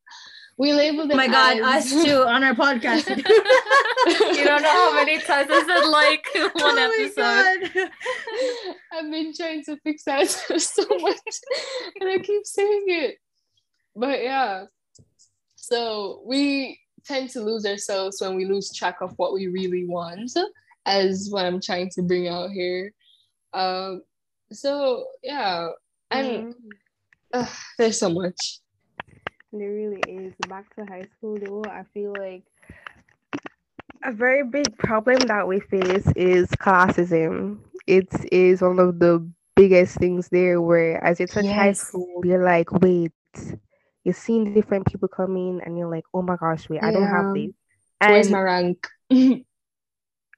we 0.61 0.75
label 0.75 1.09
them. 1.09 1.13
Oh 1.13 1.17
my 1.17 1.27
god, 1.27 1.57
as... 1.57 1.91
us 1.91 2.05
too 2.05 2.23
on 2.27 2.45
our 2.45 2.55
podcast. 2.55 3.09
you 3.17 4.45
don't 4.45 4.63
know 4.63 4.69
how 4.69 4.95
many 4.95 5.19
times 5.19 5.49
I 5.51 5.65
said 5.67 5.87
like 5.89 6.27
one 6.55 6.79
oh 6.79 7.61
episode. 7.65 7.91
I've 8.93 9.11
been 9.11 9.33
trying 9.35 9.65
to 9.65 9.79
fix 9.79 10.05
that 10.05 10.29
so 10.29 10.85
much, 10.99 11.19
and 11.99 12.11
I 12.11 12.19
keep 12.19 12.45
saying 12.45 12.85
it. 12.89 13.17
But 13.97 14.23
yeah, 14.23 14.67
so 15.57 16.21
we 16.27 16.79
tend 17.07 17.31
to 17.31 17.41
lose 17.41 17.65
ourselves 17.65 18.21
when 18.21 18.37
we 18.37 18.45
lose 18.45 18.71
track 18.71 18.97
of 19.01 19.15
what 19.17 19.33
we 19.33 19.47
really 19.47 19.87
want, 19.87 20.31
as 20.85 21.29
what 21.31 21.47
I'm 21.47 21.63
trying 21.63 21.89
to 21.95 22.03
bring 22.03 22.29
out 22.29 22.51
here. 22.51 22.93
Um, 23.55 24.03
so 24.53 25.07
yeah, 25.23 25.69
and 26.11 26.27
Mhm. 26.27 26.55
Uh, 27.33 27.47
there's 27.79 27.99
so 27.99 28.11
much. 28.11 28.61
There 29.53 29.71
really 29.73 30.01
is. 30.07 30.35
Back 30.49 30.75
to 30.77 30.85
high 30.85 31.05
school 31.17 31.39
though, 31.39 31.63
I 31.71 31.85
feel 31.95 32.13
like 32.13 32.45
a 34.05 34.13
very 34.13 34.45
big 34.45 34.77
problem 34.79 35.19
that 35.27 35.47
we 35.47 35.61
face 35.61 36.07
is 36.17 36.49
classism. 36.51 37.59
It 37.87 38.09
is 38.33 38.63
one 38.63 38.79
of 38.79 38.99
the 38.99 39.27
biggest 39.57 39.99
things 39.99 40.29
there 40.29 40.61
where 40.61 41.03
as 41.05 41.21
you 41.21 41.27
touch 41.27 41.51
high 41.51 41.73
school, 41.73 42.23
you're 42.25 42.45
like, 42.45 42.71
wait, 42.73 43.13
you're 44.05 44.15
seeing 44.15 44.45
different 44.45 44.87
people 44.87 45.09
come 45.09 45.37
in 45.37 45.61
and 45.61 45.69
you're 45.69 45.91
like, 45.91 46.05
oh 46.07 46.23
my 46.23 46.37
gosh, 46.37 46.69
wait, 46.69 46.81
I 46.83 46.91
don't 46.91 47.09
have 47.09 47.27
Yeah. 47.27 47.33
this. 47.33 47.51
Where's 48.05 48.31
And 48.31 48.31
my 48.31 48.41
rank? 48.41 48.89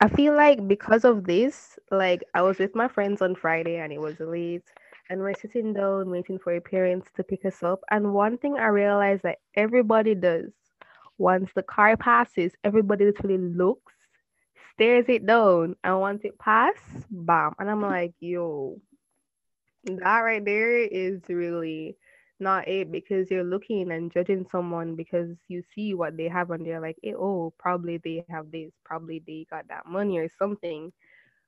I 0.00 0.08
feel 0.08 0.34
like 0.34 0.66
because 0.66 1.04
of 1.04 1.24
this, 1.24 1.78
like 1.90 2.24
I 2.34 2.42
was 2.42 2.58
with 2.58 2.74
my 2.74 2.88
friends 2.88 3.22
on 3.22 3.34
Friday 3.34 3.76
and 3.76 3.92
it 3.92 4.00
was 4.00 4.20
late, 4.20 4.64
and 5.10 5.20
we're 5.20 5.34
sitting 5.34 5.72
down 5.72 6.10
waiting 6.10 6.38
for 6.38 6.52
our 6.54 6.60
parents 6.60 7.10
to 7.16 7.24
pick 7.24 7.44
us 7.44 7.62
up. 7.62 7.80
And 7.90 8.14
one 8.14 8.38
thing 8.38 8.56
I 8.56 8.66
realized 8.66 9.22
that 9.24 9.38
everybody 9.54 10.14
does 10.14 10.50
once 11.18 11.50
the 11.54 11.62
car 11.62 11.96
passes, 11.96 12.52
everybody 12.64 13.04
literally 13.06 13.38
looks, 13.38 13.94
stares 14.72 15.06
it 15.08 15.26
down, 15.26 15.76
and 15.84 16.00
once 16.00 16.22
it 16.24 16.38
pass, 16.38 16.76
bam. 17.10 17.52
And 17.58 17.70
I'm 17.70 17.82
like, 17.82 18.14
yo, 18.20 18.80
that 19.84 20.18
right 20.20 20.44
there 20.44 20.76
is 20.78 21.20
really 21.28 21.96
not 22.40 22.68
it 22.68 22.90
because 22.90 23.30
you're 23.30 23.44
looking 23.44 23.92
and 23.92 24.12
judging 24.12 24.46
someone 24.50 24.96
because 24.96 25.36
you 25.48 25.62
see 25.74 25.94
what 25.94 26.16
they 26.16 26.28
have 26.28 26.50
and 26.50 26.66
they're 26.66 26.80
like, 26.80 26.98
eh, 27.04 27.12
oh, 27.16 27.52
probably 27.58 27.98
they 27.98 28.24
have 28.28 28.50
this, 28.50 28.72
probably 28.84 29.22
they 29.26 29.46
got 29.50 29.68
that 29.68 29.86
money 29.86 30.18
or 30.18 30.28
something. 30.38 30.92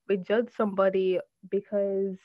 We 0.09 0.19
judge 0.19 0.49
somebody 0.57 1.19
because 1.51 2.17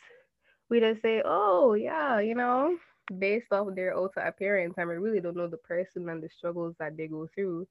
we 0.70 0.80
just 0.80 1.02
say, 1.02 1.22
oh, 1.26 1.74
yeah, 1.74 2.20
you 2.20 2.36
know, 2.36 2.78
based 3.18 3.52
off 3.52 3.76
their 3.76 3.98
outer 3.98 4.20
appearance, 4.22 4.76
and 4.78 4.88
we 4.88 4.96
really 4.96 5.20
don't 5.20 5.38
know 5.38 5.48
the 5.48 5.58
person 5.58 6.10
and 6.10 6.22
the 6.22 6.30
struggles 6.30 6.76
that 6.80 6.96
they 6.96 7.08
go 7.08 7.28
through. 7.34 7.68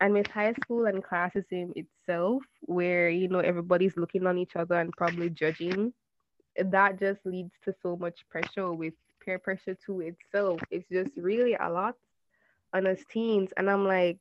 And 0.00 0.14
with 0.14 0.28
high 0.28 0.54
school 0.54 0.86
and 0.86 1.04
classism 1.04 1.72
itself, 1.76 2.42
where 2.62 3.10
you 3.10 3.28
know 3.28 3.40
everybody's 3.40 3.96
looking 3.96 4.26
on 4.26 4.38
each 4.38 4.56
other 4.56 4.76
and 4.76 4.92
probably 4.96 5.28
judging, 5.30 5.92
that 6.56 6.98
just 6.98 7.20
leads 7.24 7.52
to 7.64 7.74
so 7.82 7.96
much 7.96 8.24
pressure 8.30 8.72
with 8.72 8.94
peer 9.24 9.38
pressure 9.38 9.76
to 9.86 10.00
itself. 10.00 10.60
It's 10.70 10.88
just 10.90 11.10
really 11.16 11.54
a 11.54 11.68
lot 11.68 11.96
on 12.72 12.86
us 12.86 13.00
teens. 13.10 13.50
And 13.56 13.70
I'm 13.70 13.86
like, 13.86 14.18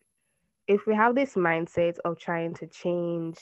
if 0.68 0.86
we 0.86 0.96
have 0.96 1.16
this 1.16 1.36
mindset 1.36 1.98
of 2.06 2.20
trying 2.20 2.54
to 2.56 2.68
change 2.68 3.38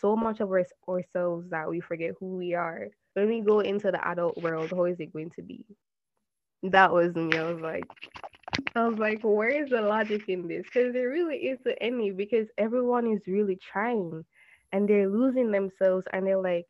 so 0.00 0.16
much 0.16 0.40
of 0.40 0.50
our, 0.50 0.64
ourselves 0.88 1.50
that 1.50 1.68
we 1.68 1.80
forget 1.80 2.14
who 2.18 2.36
we 2.36 2.54
are, 2.54 2.88
when 3.14 3.28
we 3.28 3.40
go 3.40 3.60
into 3.60 3.90
the 3.90 4.06
adult 4.06 4.36
world, 4.38 4.70
how 4.72 4.84
is 4.84 5.00
it 5.00 5.12
going 5.12 5.30
to 5.36 5.42
be? 5.42 5.64
That 6.64 6.92
was 6.92 7.14
me. 7.14 7.36
I 7.36 7.44
was 7.44 7.60
like, 7.60 7.86
I 8.76 8.88
was 8.88 8.98
like, 8.98 9.20
where 9.22 9.64
is 9.64 9.70
the 9.70 9.82
logic 9.82 10.22
in 10.28 10.48
this? 10.48 10.64
Because 10.64 10.92
there 10.92 11.08
really 11.08 11.36
isn't 11.48 11.78
any, 11.80 12.10
because 12.10 12.48
everyone 12.58 13.10
is 13.12 13.20
really 13.26 13.58
trying 13.72 14.24
and 14.72 14.88
they're 14.88 15.08
losing 15.08 15.50
themselves 15.52 16.04
and 16.12 16.26
they're 16.26 16.40
like, 16.40 16.66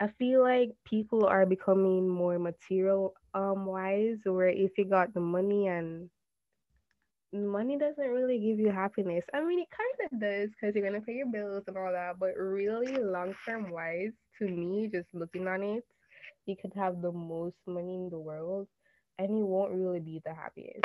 I 0.00 0.08
feel 0.18 0.42
like 0.42 0.70
people 0.84 1.26
are 1.26 1.46
becoming 1.46 2.08
more 2.08 2.38
material 2.38 3.14
um 3.34 3.66
wise 3.66 4.18
where 4.24 4.48
if 4.48 4.72
you 4.78 4.84
got 4.84 5.12
the 5.14 5.20
money 5.20 5.68
and 5.68 6.10
money 7.32 7.78
doesn't 7.78 8.10
really 8.10 8.38
give 8.38 8.58
you 8.58 8.70
happiness. 8.70 9.24
I 9.32 9.44
mean 9.44 9.60
it 9.60 9.68
kind 9.70 10.12
of 10.12 10.20
does 10.20 10.50
because 10.50 10.74
you're 10.74 10.84
gonna 10.84 11.04
pay 11.04 11.14
your 11.14 11.30
bills 11.30 11.64
and 11.66 11.76
all 11.76 11.92
that, 11.92 12.18
but 12.18 12.36
really 12.36 12.96
long 12.96 13.34
term 13.46 13.70
wise, 13.70 14.12
to 14.38 14.48
me, 14.48 14.88
just 14.92 15.08
looking 15.12 15.46
on 15.46 15.62
it, 15.62 15.84
you 16.46 16.56
could 16.60 16.72
have 16.74 17.02
the 17.02 17.12
most 17.12 17.56
money 17.66 17.94
in 17.94 18.08
the 18.10 18.18
world 18.18 18.68
and 19.18 19.36
you 19.36 19.44
won't 19.44 19.72
really 19.72 20.00
be 20.00 20.22
the 20.24 20.34
happiest. 20.34 20.84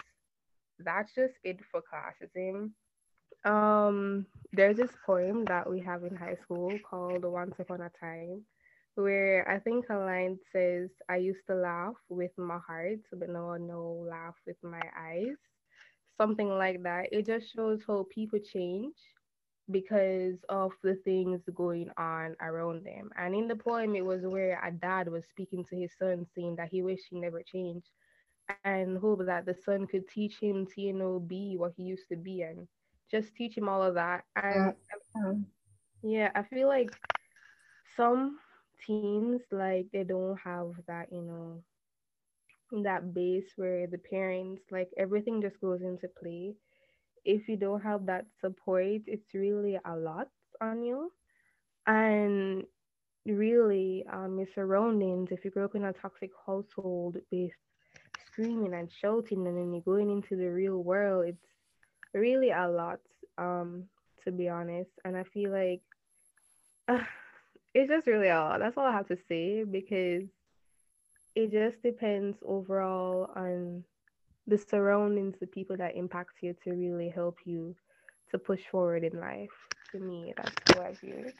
That's 0.80 1.14
just 1.14 1.34
it 1.44 1.60
for 1.72 1.82
classism. 1.82 2.72
Um, 3.46 4.26
there's 4.54 4.78
this 4.78 4.92
poem 5.06 5.46
that 5.46 5.70
we 5.70 5.80
have 5.82 6.04
in 6.04 6.16
high 6.16 6.38
school 6.44 6.78
called 6.90 7.24
Once 7.24 7.56
Upon 7.60 7.82
a 7.82 7.92
Time 8.00 8.44
where 8.96 9.50
I 9.50 9.60
think 9.60 9.86
a 9.90 9.96
line 9.96 10.38
says, 10.52 10.90
I 11.10 11.18
used 11.18 11.46
to 11.48 11.56
laugh 11.56 11.96
with 12.10 12.32
my 12.38 12.60
heart, 12.66 13.00
but 13.12 13.30
now 13.30 13.52
I 13.52 13.58
know 13.58 14.06
laugh 14.08 14.36
with 14.46 14.58
my 14.62 14.82
eyes. 14.98 15.36
Something 16.18 16.50
like 16.50 16.84
that. 16.84 17.10
It 17.12 17.26
just 17.26 17.54
shows 17.54 17.82
how 17.88 18.06
people 18.10 18.40
change 18.40 18.96
because 19.72 20.38
of 20.50 20.74
the 20.84 20.96
things 21.04 21.42
going 21.54 21.90
on 21.98 22.36
around 22.42 22.86
them. 22.86 23.10
And 23.18 23.36
in 23.36 23.48
the 23.48 23.56
poem, 23.56 23.96
it 23.96 24.06
was 24.06 24.22
where 24.24 24.60
a 24.64 24.72
dad 24.72 25.08
was 25.10 25.26
speaking 25.28 25.66
to 25.66 25.76
his 25.76 25.92
son, 25.98 26.26
saying 26.36 26.56
that 26.58 26.70
he 26.70 26.82
wished 26.82 27.08
he 27.10 27.20
never 27.20 27.42
changed 27.44 27.90
and 28.64 28.98
hope 28.98 29.26
that 29.26 29.46
the 29.46 29.54
son 29.54 29.88
could 29.88 30.08
teach 30.08 30.40
him 30.40 30.66
to, 30.68 30.82
you 30.82 30.94
know, 30.94 31.20
be 31.20 31.56
what 31.58 31.74
he 31.76 31.84
used 31.84 32.08
to 32.10 32.16
be 32.18 32.42
and 32.42 32.68
just 33.10 33.36
teach 33.36 33.58
him 33.58 33.70
all 33.70 33.82
of 33.84 33.96
that. 33.96 34.24
And 34.36 34.74
yeah, 35.16 35.34
yeah 36.04 36.32
I 36.36 36.44
feel 36.44 36.68
like 36.68 36.92
some 37.96 38.40
teens 38.86 39.42
like 39.52 39.88
they 39.92 40.04
don't 40.04 40.38
have 40.38 40.72
that 40.88 41.08
you 41.12 41.22
know 41.22 41.64
that 42.82 43.14
base 43.14 43.52
where 43.56 43.86
the 43.86 44.00
parents 44.00 44.64
like 44.72 44.90
everything 44.98 45.42
just 45.42 45.62
goes 45.62 45.82
into 45.82 46.08
play. 46.20 46.56
If 47.24 47.48
you 47.48 47.56
don't 47.56 47.82
have 47.82 48.06
that 48.08 48.26
support 48.42 49.02
it's 49.06 49.34
really 49.34 49.80
a 49.86 49.96
lot 49.96 50.30
on 50.60 50.82
you. 50.84 51.12
And 51.86 52.64
really 53.26 54.04
um 54.12 54.38
your 54.38 54.48
surroundings 54.54 55.30
if 55.32 55.46
you 55.46 55.52
grow 55.52 55.66
up 55.66 55.76
in 55.76 55.86
a 55.86 55.94
toxic 55.94 56.32
household 56.46 57.18
with 57.32 57.52
screaming 58.28 58.74
and 58.74 58.90
shouting 59.02 59.48
and 59.48 59.58
then 59.58 59.72
you're 59.72 59.82
going 59.82 60.10
into 60.10 60.36
the 60.36 60.50
real 60.50 60.84
world 60.84 61.26
it's 61.26 61.38
really 62.14 62.50
a 62.52 62.68
lot 62.68 63.00
um 63.38 63.84
to 64.26 64.32
be 64.32 64.50
honest. 64.50 64.90
And 65.06 65.16
i 65.16 65.24
feel 65.24 65.52
like 65.52 65.82
uh, 66.88 66.98
it's 67.74 67.90
just 67.90 68.08
really 68.08 68.30
all 68.30 68.58
that's 68.60 68.78
all 68.78 68.86
I 68.86 68.92
have 68.92 69.08
to 69.08 69.18
say 69.28 69.64
because 69.64 70.24
it 71.36 71.52
just 71.52 71.82
depends 71.82 72.38
overall 72.46 73.32
on 73.36 73.84
the 74.48 74.58
surroundings, 74.58 75.36
the 75.40 75.48
people 75.48 75.78
that 75.78 75.96
impact 75.96 76.32
you 76.42 76.56
to 76.64 76.72
really 76.72 77.10
help 77.10 77.38
you 77.46 77.76
to 78.32 78.38
push 78.38 78.62
forward 78.72 79.04
in 79.04 79.20
life. 79.20 79.50
To 79.92 80.00
me, 80.00 80.34
that's 80.36 80.56
how 80.68 80.84
I 80.84 80.94
view 80.94 81.16
it. 81.28 81.36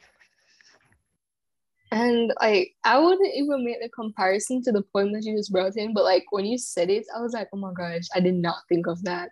And 1.90 2.32
like 2.40 2.72
I 2.84 2.98
wouldn't 2.98 3.34
even 3.36 3.64
make 3.64 3.80
the 3.80 3.88
comparison 3.88 4.62
to 4.62 4.72
the 4.72 4.82
poem 4.92 5.12
that 5.12 5.22
you 5.22 5.36
just 5.36 5.52
brought 5.52 5.76
in, 5.76 5.94
but 5.94 6.04
like 6.04 6.24
when 6.30 6.44
you 6.44 6.58
said 6.58 6.90
it, 6.90 7.04
I 7.14 7.20
was 7.20 7.32
like, 7.32 7.48
oh 7.52 7.58
my 7.58 7.72
gosh, 7.72 8.02
I 8.14 8.20
did 8.20 8.34
not 8.34 8.56
think 8.68 8.86
of 8.86 9.02
that. 9.04 9.28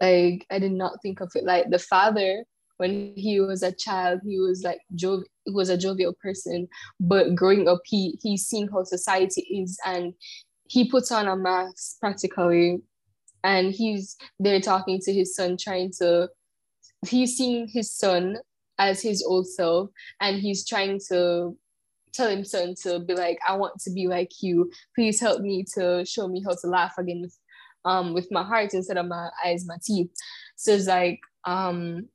Like 0.00 0.46
I 0.50 0.58
did 0.58 0.72
not 0.72 1.00
think 1.00 1.20
of 1.20 1.30
it. 1.34 1.44
Like 1.44 1.70
the 1.70 1.78
father 1.78 2.44
when 2.78 3.12
he 3.16 3.40
was 3.40 3.62
a 3.62 3.72
child, 3.72 4.20
he 4.24 4.38
was 4.38 4.62
like 4.62 4.80
jov- 4.96 5.24
he 5.44 5.52
was 5.52 5.68
a 5.68 5.76
jovial 5.76 6.14
person, 6.22 6.68
but 6.98 7.34
growing 7.34 7.68
up, 7.68 7.80
he 7.84 8.18
he's 8.22 8.46
seen 8.46 8.68
how 8.68 8.84
society 8.84 9.42
is, 9.42 9.78
and 9.84 10.14
he 10.68 10.88
puts 10.88 11.12
on 11.12 11.28
a 11.28 11.36
mask 11.36 12.00
practically, 12.00 12.80
and 13.44 13.72
he's 13.72 14.16
there 14.40 14.60
talking 14.60 15.00
to 15.00 15.12
his 15.12 15.34
son, 15.34 15.56
trying 15.56 15.92
to. 15.98 16.30
He's 17.06 17.36
seeing 17.36 17.68
his 17.68 17.92
son 17.92 18.38
as 18.78 19.02
his 19.02 19.22
old 19.22 19.48
self, 19.48 19.90
and 20.20 20.40
he's 20.40 20.66
trying 20.66 21.00
to 21.08 21.56
tell 22.12 22.28
him 22.28 22.44
son 22.44 22.74
to 22.82 23.00
be 23.00 23.14
like, 23.14 23.38
I 23.46 23.56
want 23.56 23.80
to 23.80 23.92
be 23.92 24.06
like 24.08 24.30
you. 24.40 24.70
Please 24.94 25.20
help 25.20 25.40
me 25.40 25.64
to 25.74 26.04
show 26.04 26.28
me 26.28 26.42
how 26.44 26.54
to 26.60 26.66
laugh 26.66 26.94
again 26.98 27.22
with 27.22 27.36
um 27.84 28.14
with 28.14 28.28
my 28.30 28.42
heart 28.42 28.74
instead 28.74 28.98
of 28.98 29.06
my 29.06 29.30
eyes, 29.44 29.66
my 29.66 29.76
teeth. 29.82 30.10
So 30.56 30.72
it's 30.72 30.86
like 30.86 31.20
um 31.44 32.08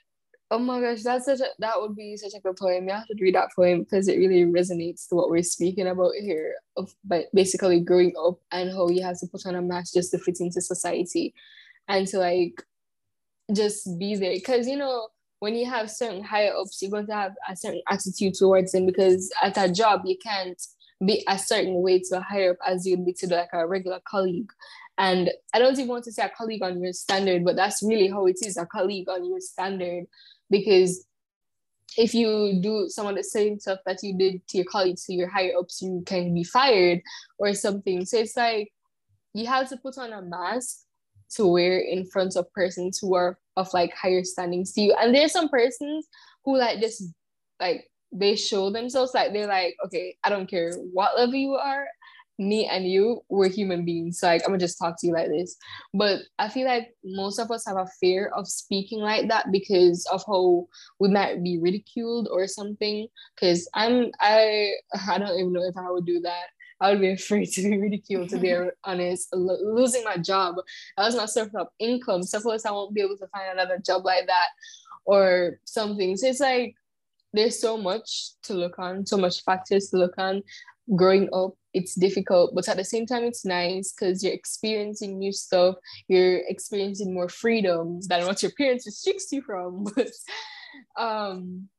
oh 0.51 0.59
my 0.59 0.79
gosh, 0.79 1.01
that's 1.01 1.25
such 1.25 1.39
a 1.39 1.47
that 1.59 1.81
would 1.81 1.95
be 1.95 2.15
such 2.17 2.33
a 2.35 2.39
good 2.39 2.55
poem. 2.55 2.87
You 2.87 2.93
have 2.93 3.07
to 3.07 3.15
read 3.19 3.35
that 3.35 3.49
poem 3.55 3.81
because 3.81 4.07
it 4.07 4.17
really 4.17 4.43
resonates 4.43 5.07
to 5.09 5.15
what 5.15 5.29
we're 5.29 5.43
speaking 5.43 5.87
about 5.87 6.13
here 6.19 6.55
of 6.77 6.93
but 7.03 7.25
basically 7.33 7.79
growing 7.79 8.13
up 8.23 8.39
and 8.51 8.71
how 8.71 8.89
you 8.89 9.03
have 9.03 9.19
to 9.19 9.27
put 9.27 9.45
on 9.45 9.55
a 9.55 9.61
mask 9.61 9.93
just 9.93 10.11
to 10.11 10.19
fit 10.19 10.39
into 10.39 10.61
society 10.61 11.33
and 11.87 12.07
to 12.07 12.19
like 12.19 12.63
just 13.53 13.97
be 13.97 14.15
there. 14.15 14.35
Cause 14.45 14.67
you 14.67 14.77
know, 14.77 15.07
when 15.39 15.55
you 15.55 15.65
have 15.65 15.91
certain 15.91 16.23
higher 16.23 16.53
ups, 16.55 16.81
you're 16.81 16.91
going 16.91 17.07
to 17.07 17.13
have 17.13 17.33
a 17.49 17.55
certain 17.55 17.81
attitude 17.89 18.35
towards 18.35 18.71
them 18.71 18.85
because 18.85 19.31
at 19.41 19.57
a 19.57 19.71
job 19.71 20.01
you 20.05 20.17
can't 20.17 20.61
be 21.03 21.23
a 21.27 21.37
certain 21.37 21.81
way 21.81 21.99
to 21.99 22.17
a 22.17 22.21
higher 22.21 22.51
up 22.51 22.57
as 22.65 22.85
you'd 22.85 23.05
be 23.05 23.13
to 23.13 23.27
like 23.27 23.49
a 23.53 23.67
regular 23.67 23.99
colleague. 24.07 24.51
And 24.97 25.29
I 25.53 25.59
don't 25.59 25.73
even 25.73 25.89
want 25.89 26.05
to 26.05 26.11
say 26.11 26.23
a 26.23 26.29
colleague 26.29 26.63
on 26.63 26.81
your 26.81 26.93
standard, 26.93 27.43
but 27.43 27.55
that's 27.55 27.83
really 27.83 28.07
how 28.07 28.27
it 28.27 28.37
is 28.43 28.57
a 28.57 28.65
colleague 28.65 29.09
on 29.09 29.25
your 29.25 29.41
standard. 29.41 30.05
Because 30.49 31.05
if 31.97 32.13
you 32.13 32.59
do 32.61 32.87
some 32.89 33.07
of 33.07 33.15
the 33.15 33.23
same 33.23 33.59
stuff 33.59 33.79
that 33.85 34.03
you 34.03 34.17
did 34.17 34.47
to 34.47 34.57
your 34.57 34.65
colleagues, 34.65 35.05
to 35.05 35.13
your 35.13 35.29
higher 35.29 35.53
ups, 35.57 35.81
you 35.81 36.03
can 36.05 36.33
be 36.33 36.43
fired 36.43 37.01
or 37.37 37.53
something. 37.53 38.05
So 38.05 38.17
it's 38.19 38.37
like 38.37 38.71
you 39.33 39.45
have 39.47 39.69
to 39.69 39.77
put 39.77 39.97
on 39.97 40.13
a 40.13 40.21
mask 40.21 40.79
to 41.31 41.47
wear 41.47 41.79
in 41.79 42.05
front 42.05 42.35
of 42.35 42.51
persons 42.53 42.99
who 42.99 43.15
are 43.15 43.37
of 43.57 43.73
like 43.73 43.93
higher 43.93 44.23
standings 44.23 44.71
to 44.73 44.81
you. 44.81 44.95
And 44.99 45.13
there's 45.13 45.31
some 45.31 45.49
persons 45.49 46.07
who 46.43 46.57
like 46.57 46.79
just 46.79 47.03
like 47.59 47.89
they 48.15 48.35
show 48.35 48.71
themselves 48.71 49.13
like 49.13 49.33
they're 49.33 49.47
like, 49.47 49.75
okay, 49.85 50.15
I 50.23 50.29
don't 50.29 50.49
care 50.49 50.73
what 50.73 51.17
level 51.17 51.35
you 51.35 51.55
are, 51.55 51.87
me 52.37 52.67
and 52.67 52.85
you, 52.85 53.21
we're 53.29 53.49
human 53.49 53.85
beings. 53.85 54.19
So 54.19 54.27
like 54.27 54.41
I'm 54.43 54.49
gonna 54.49 54.59
just 54.59 54.77
talk 54.77 54.99
to 54.99 55.07
you 55.07 55.13
like 55.13 55.29
this. 55.29 55.55
But 55.93 56.19
I 56.39 56.49
feel 56.49 56.65
like 56.65 56.95
most 57.03 57.39
of 57.39 57.51
us 57.51 57.65
have 57.67 57.77
a 57.77 57.87
fear 57.99 58.31
of 58.35 58.47
speaking 58.47 58.99
like 58.99 59.29
that 59.29 59.51
because 59.51 60.05
of 60.11 60.23
how 60.25 60.67
we 60.99 61.09
might 61.09 61.43
be 61.43 61.59
ridiculed 61.59 62.27
or 62.31 62.47
something. 62.47 63.07
Cause 63.39 63.67
I'm 63.73 64.11
I 64.19 64.71
I 65.09 65.17
don't 65.17 65.39
even 65.39 65.53
know 65.53 65.63
if 65.63 65.77
I 65.77 65.89
would 65.89 66.05
do 66.05 66.19
that. 66.21 66.45
I 66.81 66.91
would 66.91 67.01
be 67.01 67.11
afraid 67.13 67.45
to 67.51 67.69
be 67.69 67.77
ridiculed, 67.77 68.29
to 68.29 68.37
be 68.37 68.53
honest. 68.83 69.29
L- 69.33 69.75
losing 69.75 70.03
my 70.03 70.17
job, 70.17 70.55
I 70.97 71.05
was 71.05 71.15
my 71.15 71.25
source 71.25 71.49
of 71.55 71.67
income. 71.79 72.23
Suppose 72.23 72.65
I 72.65 72.71
won't 72.71 72.93
be 72.93 73.01
able 73.01 73.17
to 73.17 73.27
find 73.27 73.51
another 73.53 73.79
job 73.85 74.03
like 74.05 74.27
that 74.27 74.47
or 75.05 75.59
something. 75.65 76.17
So 76.17 76.27
it's 76.27 76.39
like 76.39 76.75
there's 77.35 77.59
so 77.59 77.77
much 77.77 78.31
to 78.43 78.53
look 78.53 78.79
on, 78.79 79.05
so 79.05 79.17
much 79.17 79.43
factors 79.43 79.89
to 79.89 79.97
look 79.97 80.15
on. 80.17 80.41
Growing 80.95 81.29
up, 81.33 81.53
it's 81.73 81.95
difficult, 81.95 82.53
but 82.53 82.69
at 82.69 82.77
the 82.77 82.83
same 82.83 83.05
time, 83.05 83.23
it's 83.23 83.43
nice 83.43 83.91
because 83.91 84.23
you're 84.23 84.33
experiencing 84.33 85.17
new 85.17 85.31
stuff. 85.31 85.75
You're 86.07 86.41
experiencing 86.47 87.13
more 87.13 87.27
freedom 87.27 87.99
than 88.07 88.25
what 88.25 88.43
your 88.43 88.51
parents 88.57 88.85
restrict 88.85 89.23
you 89.31 89.41
from. 89.41 89.85
Um, 90.99 91.69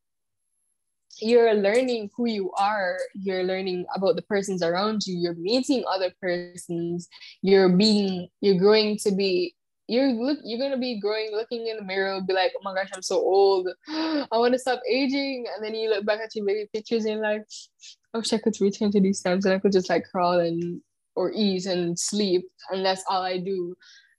you're 1.20 1.54
learning 1.54 2.10
who 2.16 2.26
you 2.26 2.50
are. 2.58 2.98
You're 3.14 3.44
learning 3.44 3.86
about 3.94 4.16
the 4.16 4.22
persons 4.22 4.62
around 4.62 5.06
you. 5.06 5.16
You're 5.18 5.34
meeting 5.34 5.84
other 5.88 6.12
persons. 6.20 7.08
You're 7.42 7.70
being. 7.70 8.28
You're 8.40 8.58
growing 8.58 8.98
to 8.98 9.12
be 9.12 9.54
you're 9.88 10.08
look 10.08 10.38
you're 10.42 10.58
gonna 10.58 10.78
be 10.78 10.98
growing 10.98 11.30
looking 11.32 11.66
in 11.68 11.76
the 11.76 11.82
mirror 11.82 12.20
be 12.26 12.32
like 12.32 12.52
oh 12.56 12.62
my 12.62 12.74
gosh 12.74 12.90
i'm 12.94 13.02
so 13.02 13.16
old. 13.16 13.68
I 13.88 14.26
want 14.32 14.52
to 14.54 14.58
stop 14.58 14.80
aging. 14.90 15.46
And 15.54 15.64
then 15.64 15.74
you 15.74 15.90
look 15.90 16.04
back 16.04 16.20
at 16.20 16.34
your 16.34 16.44
baby 16.44 16.68
pictures 16.72 17.04
and 17.04 17.20
like 17.20 17.44
i 18.14 18.18
wish 18.18 18.32
i 18.32 18.38
could 18.38 18.60
return 18.60 18.90
to 18.92 19.00
these 19.00 19.22
times 19.22 19.44
and 19.44 19.54
i 19.54 19.58
could 19.58 19.72
just 19.72 19.88
like 19.88 20.04
crawl 20.10 20.40
and 20.40 20.80
or 21.14 21.32
eat 21.34 21.66
and 21.66 21.98
sleep. 21.98 22.46
And 22.70 22.84
that's 22.84 23.04
all 23.08 23.22
i 23.22 23.38
do. 23.38 23.74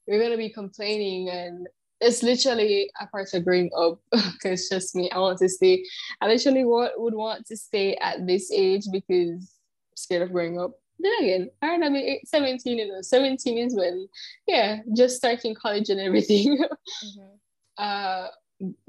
You're 0.08 0.22
gonna 0.22 0.38
be 0.38 0.50
complaining 0.50 1.30
and 1.30 1.68
it's 2.00 2.24
literally 2.24 2.90
a 3.02 3.08
part 3.08 3.34
of 3.34 3.44
growing 3.44 3.72
up 3.78 4.00
because 4.12 4.70
just 4.70 4.96
me 4.96 5.10
i 5.12 5.18
want 5.18 5.40
to 5.40 5.50
stay 5.50 5.84
i 6.22 6.28
literally 6.28 6.64
want, 6.64 6.92
would 6.98 7.16
want 7.16 7.44
to 7.48 7.58
stay 7.58 7.96
at 7.96 8.28
this 8.28 8.52
age 8.52 8.84
because 8.92 9.52
I'm 9.90 9.96
scared 9.96 10.22
of 10.22 10.32
growing 10.32 10.60
up 10.60 10.74
then 11.00 11.14
again 11.20 11.50
i 11.62 11.68
don't 11.68 11.94
know 11.94 12.16
17 12.26 12.78
you 12.78 12.88
know 12.88 13.02
17 13.02 13.58
is 13.58 13.76
when 13.76 14.08
yeah 14.48 14.80
just 14.96 15.18
starting 15.18 15.56
college 15.56 15.90
and 15.90 16.00
everything. 16.00 16.58
Mm-hmm. 17.04 17.36
uh 17.78 18.28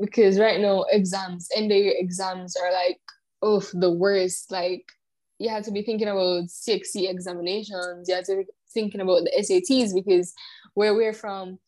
because 0.00 0.38
right 0.38 0.60
now 0.60 0.84
exams 0.90 1.48
end 1.54 1.70
of 1.70 1.76
year 1.76 1.92
exams 1.98 2.56
are 2.56 2.72
like 2.72 2.98
oh 3.42 3.62
the 3.74 3.90
worst. 3.90 4.50
Like 4.50 4.90
you 5.38 5.48
have 5.50 5.64
to 5.64 5.70
be 5.70 5.82
thinking 5.82 6.08
about 6.08 6.44
CXC 6.44 7.08
examinations. 7.08 8.08
You 8.08 8.16
have 8.16 8.24
to 8.24 8.36
be 8.36 8.46
thinking 8.72 9.00
about 9.00 9.24
the 9.24 9.32
SATs 9.38 9.94
because 9.94 10.34
where 10.74 10.94
we're 10.94 11.12
from 11.12 11.58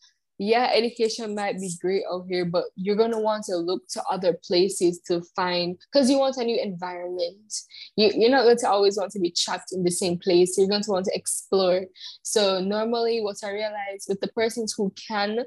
yeah, 0.43 0.70
education 0.72 1.34
might 1.34 1.61
be 1.61 1.70
great 1.82 2.03
out 2.11 2.24
here, 2.26 2.47
but 2.47 2.64
you're 2.74 2.97
going 2.97 3.11
to 3.11 3.18
want 3.18 3.45
to 3.45 3.57
look 3.57 3.86
to 3.88 4.03
other 4.11 4.32
places 4.32 4.99
to 5.01 5.20
find 5.36 5.76
because 5.93 6.09
you 6.09 6.18
want 6.18 6.38
a 6.38 6.45
new 6.45 6.59
environment. 6.59 7.53
You, 7.95 8.11
you're 8.14 8.30
not 8.30 8.45
going 8.45 8.57
to 8.57 8.68
always 8.70 8.97
want 8.97 9.12
to 9.12 9.20
be 9.20 9.30
trapped 9.30 9.70
in 9.72 9.84
the 9.84 9.91
same 9.91 10.16
place. 10.16 10.57
You're 10.57 10.66
going 10.66 10.82
to 10.84 10.93
want 10.93 11.05
to 11.05 11.14
explore. 11.14 11.84
So, 12.22 12.59
normally, 12.59 13.20
what 13.20 13.36
I 13.45 13.51
realize 13.51 14.07
with 14.09 14.22
the 14.22 14.28
persons 14.28 14.72
who 14.74 14.91
can, 15.07 15.41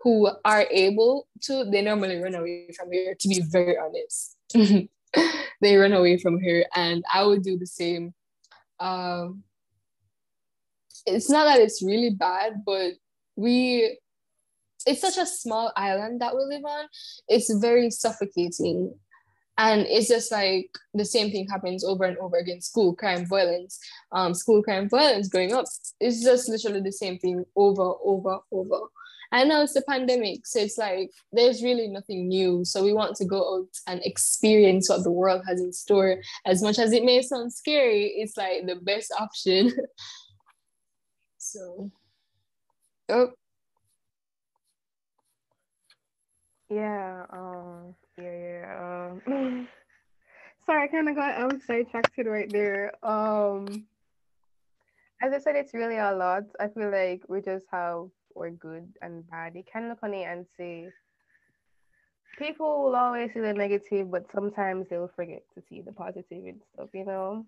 who 0.00 0.28
are 0.44 0.66
able 0.68 1.28
to, 1.42 1.64
they 1.70 1.82
normally 1.82 2.20
run 2.20 2.34
away 2.34 2.70
from 2.76 2.90
here, 2.90 3.14
to 3.14 3.28
be 3.28 3.40
very 3.40 3.78
honest. 3.78 4.36
they 5.60 5.76
run 5.76 5.92
away 5.92 6.18
from 6.18 6.40
here, 6.40 6.66
and 6.74 7.04
I 7.14 7.22
would 7.22 7.44
do 7.44 7.56
the 7.56 7.68
same. 7.68 8.12
Um, 8.80 9.44
it's 11.06 11.30
not 11.30 11.44
that 11.44 11.60
it's 11.60 11.84
really 11.84 12.10
bad, 12.10 12.64
but 12.66 12.94
we 13.36 13.98
it's 14.86 15.00
such 15.00 15.16
a 15.16 15.26
small 15.26 15.72
island 15.76 16.20
that 16.20 16.34
we 16.34 16.44
live 16.44 16.64
on. 16.64 16.86
It's 17.28 17.52
very 17.54 17.90
suffocating. 17.90 18.94
And 19.56 19.82
it's 19.82 20.08
just 20.08 20.32
like 20.32 20.68
the 20.94 21.04
same 21.04 21.30
thing 21.30 21.46
happens 21.48 21.84
over 21.84 22.04
and 22.04 22.18
over 22.18 22.36
again. 22.36 22.60
School 22.60 22.94
crime, 22.94 23.26
violence, 23.26 23.78
um, 24.10 24.34
school 24.34 24.62
crime, 24.62 24.88
violence 24.88 25.28
growing 25.28 25.52
up. 25.52 25.66
It's 26.00 26.22
just 26.22 26.48
literally 26.48 26.80
the 26.80 26.92
same 26.92 27.18
thing 27.18 27.44
over, 27.54 27.94
over, 28.04 28.38
over. 28.50 28.80
I 29.32 29.42
know 29.44 29.62
it's 29.62 29.74
the 29.74 29.82
pandemic, 29.82 30.46
so 30.46 30.60
it's 30.60 30.78
like 30.78 31.10
there's 31.32 31.62
really 31.62 31.88
nothing 31.88 32.28
new. 32.28 32.64
So 32.64 32.84
we 32.84 32.92
want 32.92 33.16
to 33.16 33.24
go 33.24 33.56
out 33.56 33.68
and 33.88 34.00
experience 34.04 34.88
what 34.88 35.02
the 35.02 35.10
world 35.10 35.42
has 35.48 35.60
in 35.60 35.72
store. 35.72 36.20
As 36.46 36.62
much 36.62 36.78
as 36.78 36.92
it 36.92 37.04
may 37.04 37.20
sound 37.22 37.52
scary, 37.52 38.06
it's 38.16 38.36
like 38.36 38.66
the 38.66 38.76
best 38.76 39.12
option. 39.18 39.72
so, 41.38 41.90
oh, 43.08 43.30
Yeah, 46.74 47.26
um, 47.30 47.94
yeah, 48.18 48.36
yeah. 48.42 49.06
Um, 49.30 49.68
sorry, 50.66 50.82
I 50.82 50.86
kind 50.88 51.08
of 51.08 51.14
got 51.14 51.38
I 51.38 51.42
um 51.42 51.60
sidetracked 51.64 52.18
right 52.26 52.50
there. 52.50 52.90
Um, 53.06 53.86
as 55.22 55.32
I 55.32 55.38
said, 55.38 55.54
it's 55.54 55.72
really 55.72 55.98
a 55.98 56.12
lot. 56.12 56.42
I 56.58 56.66
feel 56.66 56.90
like 56.90 57.22
we 57.28 57.42
just 57.42 57.66
have 57.70 58.08
our 58.36 58.50
good 58.50 58.88
and 59.02 59.28
bad. 59.30 59.54
You 59.54 59.62
can 59.72 59.88
look 59.88 60.00
on 60.02 60.14
it 60.14 60.24
and 60.24 60.46
say 60.56 60.88
people 62.38 62.82
will 62.82 62.96
always 62.96 63.32
see 63.32 63.40
the 63.40 63.52
negative, 63.52 64.10
but 64.10 64.26
sometimes 64.32 64.88
they'll 64.88 65.12
forget 65.14 65.44
to 65.54 65.62
see 65.68 65.80
the 65.80 65.92
positive 65.92 66.44
and 66.44 66.60
stuff. 66.74 66.88
You 66.92 67.04
know, 67.04 67.46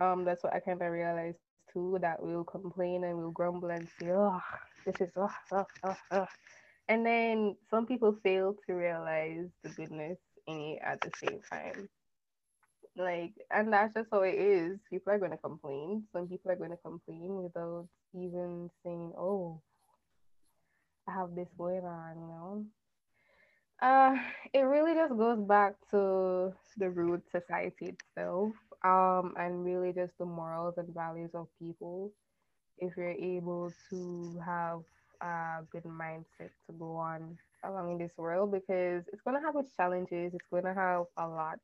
um, 0.00 0.26
that's 0.26 0.44
what 0.44 0.52
I 0.52 0.60
kind 0.60 0.82
of 0.82 0.92
realized 0.92 1.38
too. 1.72 1.96
That 2.02 2.22
we'll 2.22 2.44
complain 2.44 3.04
and 3.04 3.16
we'll 3.16 3.30
grumble 3.30 3.70
and 3.70 3.88
say, 3.98 4.10
"Oh, 4.10 4.38
this 4.84 5.00
is 5.00 5.12
oh, 5.16 5.30
oh, 5.52 5.66
oh, 5.82 5.96
oh." 6.10 6.26
And 6.90 7.06
then 7.06 7.56
some 7.70 7.86
people 7.86 8.18
fail 8.24 8.56
to 8.66 8.74
realize 8.74 9.46
the 9.62 9.68
goodness 9.70 10.18
in 10.48 10.58
it 10.58 10.80
at 10.82 11.00
the 11.00 11.12
same 11.14 11.40
time. 11.48 11.88
Like, 12.96 13.32
and 13.48 13.72
that's 13.72 13.94
just 13.94 14.08
how 14.10 14.22
it 14.22 14.34
is. 14.34 14.80
People 14.90 15.12
are 15.12 15.18
going 15.20 15.30
to 15.30 15.36
complain. 15.36 16.02
Some 16.12 16.26
people 16.26 16.50
are 16.50 16.56
going 16.56 16.72
to 16.72 16.76
complain 16.78 17.44
without 17.44 17.86
even 18.12 18.68
saying, 18.82 19.12
oh, 19.16 19.62
I 21.06 21.12
have 21.12 21.36
this 21.36 21.46
going 21.56 21.84
on, 21.84 22.16
you 22.16 22.26
know? 22.26 22.66
Uh, 23.80 24.16
it 24.52 24.62
really 24.62 24.94
just 24.94 25.16
goes 25.16 25.38
back 25.46 25.74
to 25.92 26.52
the 26.76 26.90
root 26.90 27.22
society 27.30 27.94
itself, 27.94 28.52
um, 28.84 29.32
and 29.38 29.64
really 29.64 29.92
just 29.92 30.18
the 30.18 30.26
morals 30.26 30.74
and 30.76 30.92
values 30.92 31.30
of 31.34 31.46
people. 31.56 32.10
If 32.78 32.96
you're 32.96 33.10
able 33.12 33.72
to 33.90 34.42
have 34.44 34.80
a 35.20 35.62
good 35.70 35.84
mindset 35.84 36.50
to 36.66 36.72
go 36.78 36.96
on 36.96 37.38
along 37.64 37.92
in 37.92 37.98
this 37.98 38.12
world 38.16 38.52
because 38.52 39.04
it's 39.12 39.22
gonna 39.22 39.40
have 39.40 39.56
its 39.56 39.74
challenges. 39.76 40.34
It's 40.34 40.46
gonna 40.52 40.74
have 40.74 41.04
a 41.16 41.28
lot 41.28 41.58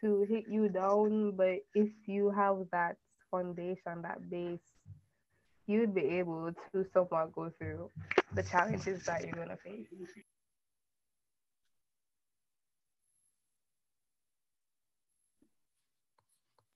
to 0.00 0.22
hit 0.28 0.44
you 0.48 0.68
down, 0.68 1.32
but 1.36 1.58
if 1.74 1.90
you 2.06 2.30
have 2.30 2.58
that 2.72 2.96
foundation, 3.30 4.02
that 4.02 4.28
base, 4.30 4.60
you'd 5.66 5.94
be 5.94 6.02
able 6.18 6.52
to 6.72 6.84
somewhat 6.92 7.32
go 7.32 7.50
through 7.58 7.90
the 8.34 8.42
challenges 8.42 9.04
that 9.04 9.22
you're 9.24 9.32
gonna 9.36 9.56
face. 9.56 9.86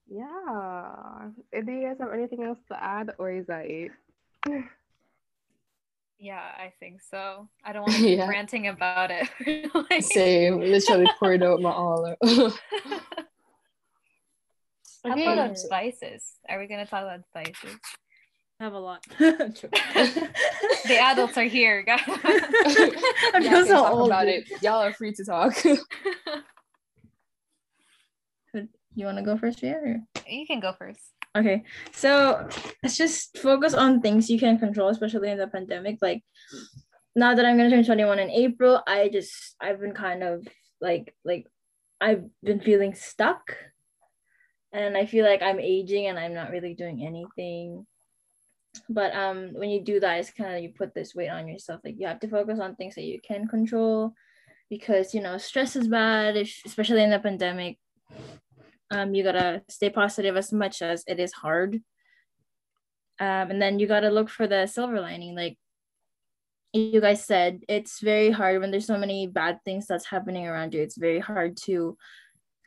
Yeah. 0.07 1.29
Do 1.51 1.71
you 1.71 1.87
guys 1.87 1.97
have 1.99 2.13
anything 2.13 2.43
else 2.43 2.59
to 2.69 2.83
add, 2.83 3.11
or 3.19 3.31
is 3.31 3.45
that 3.47 3.65
it? 3.65 3.91
Yeah, 6.19 6.41
I 6.41 6.73
think 6.81 7.01
so. 7.01 7.47
I 7.63 7.71
don't 7.71 7.83
want 7.83 7.93
to 7.93 7.99
keep 7.99 8.17
yeah. 8.17 8.27
ranting 8.27 8.67
about 8.67 9.09
it. 9.09 9.29
like... 9.89 10.03
Same. 10.03 10.59
Literally 10.59 11.07
poured 11.17 11.41
out 11.41 11.61
my 11.61 11.71
all. 11.71 12.13
How 15.05 15.13
okay. 15.13 15.31
about 15.31 15.57
spices? 15.57 16.33
Are 16.49 16.59
we 16.59 16.67
gonna 16.67 16.85
talk 16.85 17.03
about 17.03 17.21
spices? 17.29 17.77
I 18.59 18.65
have 18.65 18.73
a 18.73 18.79
lot. 18.79 19.05
the 19.17 20.97
adults 20.99 21.37
are 21.37 21.45
here, 21.45 21.83
guys. 21.83 22.01
I'm 23.33 23.43
just 23.43 23.69
so 23.69 23.87
old 23.87 24.09
about 24.09 24.27
it. 24.27 24.43
Y'all 24.61 24.83
are 24.83 24.91
free 24.91 25.13
to 25.13 25.23
talk. 25.23 25.63
you 25.63 25.77
want 29.05 29.17
to 29.17 29.23
go 29.23 29.37
first, 29.37 29.63
yeah? 29.63 29.75
Or? 29.75 30.01
You 30.27 30.45
can 30.45 30.59
go 30.59 30.73
first. 30.73 30.99
Okay, 31.37 31.63
so 31.91 32.47
let's 32.81 32.97
just 32.97 33.37
focus 33.37 33.73
on 33.73 34.01
things 34.01 34.29
you 34.29 34.39
can 34.39 34.57
control, 34.57 34.89
especially 34.89 35.29
in 35.29 35.37
the 35.37 35.47
pandemic. 35.47 35.99
Like 36.01 36.23
now 37.15 37.35
that 37.35 37.45
I'm 37.45 37.55
gonna 37.55 37.69
turn 37.69 37.85
21 37.85 38.19
in 38.19 38.31
April, 38.31 38.81
I 38.87 39.09
just 39.09 39.55
I've 39.61 39.79
been 39.79 39.93
kind 39.93 40.23
of 40.23 40.47
like 40.81 41.15
like 41.23 41.45
I've 42.01 42.23
been 42.41 42.59
feeling 42.59 42.95
stuck, 42.95 43.55
and 44.73 44.97
I 44.97 45.05
feel 45.05 45.23
like 45.23 45.43
I'm 45.43 45.59
aging 45.59 46.07
and 46.07 46.17
I'm 46.17 46.33
not 46.33 46.49
really 46.49 46.73
doing 46.73 47.05
anything. 47.05 47.85
But 48.87 49.13
um, 49.15 49.49
when 49.53 49.69
you 49.69 49.83
do 49.83 49.99
that, 49.99 50.19
it's 50.19 50.31
kind 50.31 50.55
of 50.55 50.63
you 50.63 50.69
put 50.75 50.95
this 50.95 51.13
weight 51.13 51.29
on 51.29 51.47
yourself. 51.47 51.81
Like 51.83 51.95
you 51.99 52.07
have 52.07 52.21
to 52.21 52.27
focus 52.27 52.59
on 52.59 52.75
things 52.75 52.95
that 52.95 53.03
you 53.03 53.19
can 53.21 53.47
control, 53.47 54.13
because 54.69 55.13
you 55.13 55.21
know 55.21 55.37
stress 55.37 55.75
is 55.75 55.87
bad, 55.87 56.37
if, 56.37 56.61
especially 56.65 57.03
in 57.03 57.11
the 57.11 57.19
pandemic 57.19 57.77
um, 58.91 59.13
you 59.13 59.23
gotta 59.23 59.61
stay 59.69 59.89
positive 59.89 60.35
as 60.37 60.51
much 60.51 60.81
as 60.81 61.03
it 61.07 61.19
is 61.19 61.33
hard. 61.33 61.75
Um, 63.19 63.51
and 63.51 63.61
then 63.61 63.79
you 63.79 63.87
gotta 63.87 64.09
look 64.09 64.29
for 64.29 64.47
the 64.47 64.65
silver 64.67 64.99
lining. 65.01 65.35
Like 65.35 65.57
you 66.73 67.01
guys 67.01 67.23
said 67.23 67.61
it's 67.67 67.99
very 67.99 68.31
hard 68.31 68.61
when 68.61 68.71
there's 68.71 68.85
so 68.85 68.97
many 68.97 69.27
bad 69.27 69.59
things 69.65 69.87
that's 69.87 70.05
happening 70.05 70.47
around 70.47 70.73
you. 70.73 70.81
It's 70.81 70.97
very 70.97 71.19
hard 71.19 71.57
to 71.65 71.97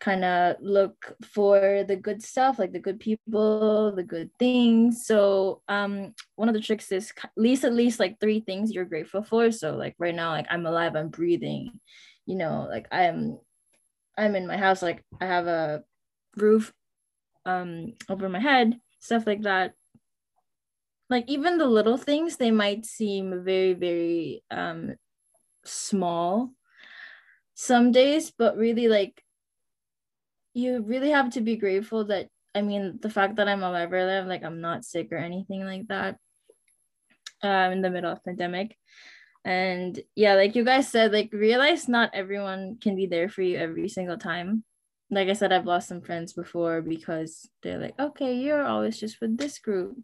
kind 0.00 0.24
of 0.24 0.56
look 0.60 1.14
for 1.22 1.84
the 1.86 1.94
good 1.94 2.20
stuff 2.20 2.58
like 2.58 2.72
the 2.72 2.80
good 2.80 2.98
people 2.98 3.92
the 3.94 4.02
good 4.02 4.30
things. 4.38 5.06
So 5.06 5.62
um 5.68 6.14
one 6.34 6.48
of 6.48 6.54
the 6.54 6.60
tricks 6.60 6.90
is 6.90 7.12
at 7.22 7.30
least 7.36 7.64
at 7.64 7.72
least 7.72 8.00
like 8.00 8.18
three 8.20 8.40
things 8.40 8.72
you're 8.72 8.84
grateful 8.84 9.22
for. 9.22 9.52
So 9.52 9.76
like 9.76 9.94
right 9.98 10.14
now 10.14 10.30
like 10.30 10.46
i'm 10.50 10.66
alive 10.66 10.96
i'm 10.96 11.08
breathing 11.08 11.78
you 12.26 12.36
know 12.36 12.66
like 12.70 12.86
i'm 12.92 13.38
i'm 14.16 14.34
in 14.34 14.46
my 14.46 14.56
house 14.56 14.82
like 14.82 15.02
i 15.20 15.26
have 15.26 15.46
a 15.46 15.82
roof 16.37 16.72
um 17.45 17.93
over 18.09 18.28
my 18.28 18.41
head 18.41 18.78
stuff 19.03 19.26
like 19.26 19.43
that. 19.43 19.74
Like 21.11 21.24
even 21.28 21.59
the 21.59 21.66
little 21.66 21.99
things 21.99 22.37
they 22.37 22.51
might 22.51 22.87
seem 22.87 23.45
very 23.45 23.74
very 23.74 24.45
um 24.51 24.95
small 25.64 26.51
some 27.55 27.93
days 27.93 28.33
but 28.33 28.57
really 28.57 28.89
like 28.89 29.22
you 30.55 30.83
really 30.83 31.11
have 31.11 31.30
to 31.30 31.41
be 31.41 31.57
grateful 31.57 32.07
that 32.07 32.28
i 32.55 32.62
mean 32.62 32.99
the 33.01 33.11
fact 33.11 33.37
that 33.37 33.47
i'm 33.47 33.62
alive 33.62 33.93
right 33.93 34.07
now 34.07 34.26
like 34.26 34.43
i'm 34.43 34.61
not 34.61 34.85
sick 34.85 35.12
or 35.12 35.18
anything 35.18 35.64
like 35.64 35.87
that 35.87 36.16
um 37.43 37.72
in 37.72 37.83
the 37.83 37.91
middle 37.91 38.11
of 38.11 38.24
pandemic. 38.24 38.76
And 39.45 40.01
yeah 40.16 40.35
like 40.35 40.57
you 40.57 40.64
guys 40.64 40.89
said 40.89 41.12
like 41.12 41.30
realize 41.33 41.89
not 41.89 42.11
everyone 42.14 42.78
can 42.80 42.97
be 42.97 43.07
there 43.07 43.28
for 43.28 43.43
you 43.43 43.59
every 43.59 43.89
single 43.89 44.18
time 44.18 44.64
like 45.12 45.28
I 45.28 45.34
said, 45.34 45.52
I've 45.52 45.66
lost 45.66 45.88
some 45.88 46.00
friends 46.00 46.32
before 46.32 46.80
because 46.80 47.46
they're 47.62 47.78
like, 47.78 48.00
okay, 48.00 48.34
you're 48.34 48.64
always 48.64 48.98
just 48.98 49.20
with 49.20 49.36
this 49.36 49.58
group. 49.58 49.98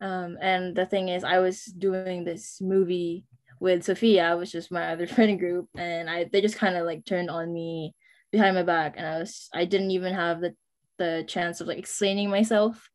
Um, 0.00 0.38
and 0.40 0.76
the 0.76 0.86
thing 0.86 1.08
is, 1.08 1.24
I 1.24 1.40
was 1.40 1.64
doing 1.64 2.24
this 2.24 2.60
movie 2.60 3.24
with 3.58 3.82
Sophia, 3.82 4.36
which 4.36 4.54
is 4.54 4.70
my 4.70 4.92
other 4.92 5.06
friend 5.14 5.40
group, 5.40 5.68
and 5.76 6.08
I 6.08 6.30
they 6.32 6.40
just 6.40 6.56
kind 6.56 6.76
of 6.76 6.86
like 6.86 7.04
turned 7.04 7.30
on 7.30 7.52
me 7.52 7.96
behind 8.30 8.54
my 8.54 8.62
back, 8.62 8.94
and 8.96 9.04
I 9.06 9.18
was 9.18 9.48
I 9.52 9.64
didn't 9.64 9.90
even 9.90 10.14
have 10.14 10.40
the 10.40 10.54
the 10.98 11.24
chance 11.26 11.60
of 11.60 11.66
like 11.66 11.78
explaining 11.78 12.30
myself. 12.30 12.88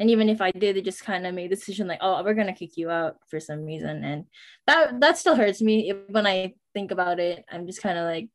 And 0.00 0.10
even 0.10 0.28
if 0.28 0.40
I 0.40 0.52
did, 0.52 0.76
they 0.76 0.82
just 0.82 1.04
kind 1.04 1.26
of 1.26 1.34
made 1.34 1.50
the 1.50 1.56
decision 1.56 1.88
like, 1.88 1.98
oh, 2.00 2.22
we're 2.24 2.34
gonna 2.34 2.54
kick 2.54 2.76
you 2.76 2.90
out 2.90 3.16
for 3.28 3.38
some 3.38 3.64
reason, 3.64 4.02
and 4.02 4.24
that 4.66 4.98
that 4.98 5.16
still 5.18 5.36
hurts 5.36 5.62
me 5.62 5.92
when 6.08 6.26
I 6.26 6.54
think 6.74 6.90
about 6.90 7.20
it. 7.20 7.44
I'm 7.48 7.66
just 7.66 7.82
kind 7.82 7.98
of 7.98 8.04
like, 8.04 8.30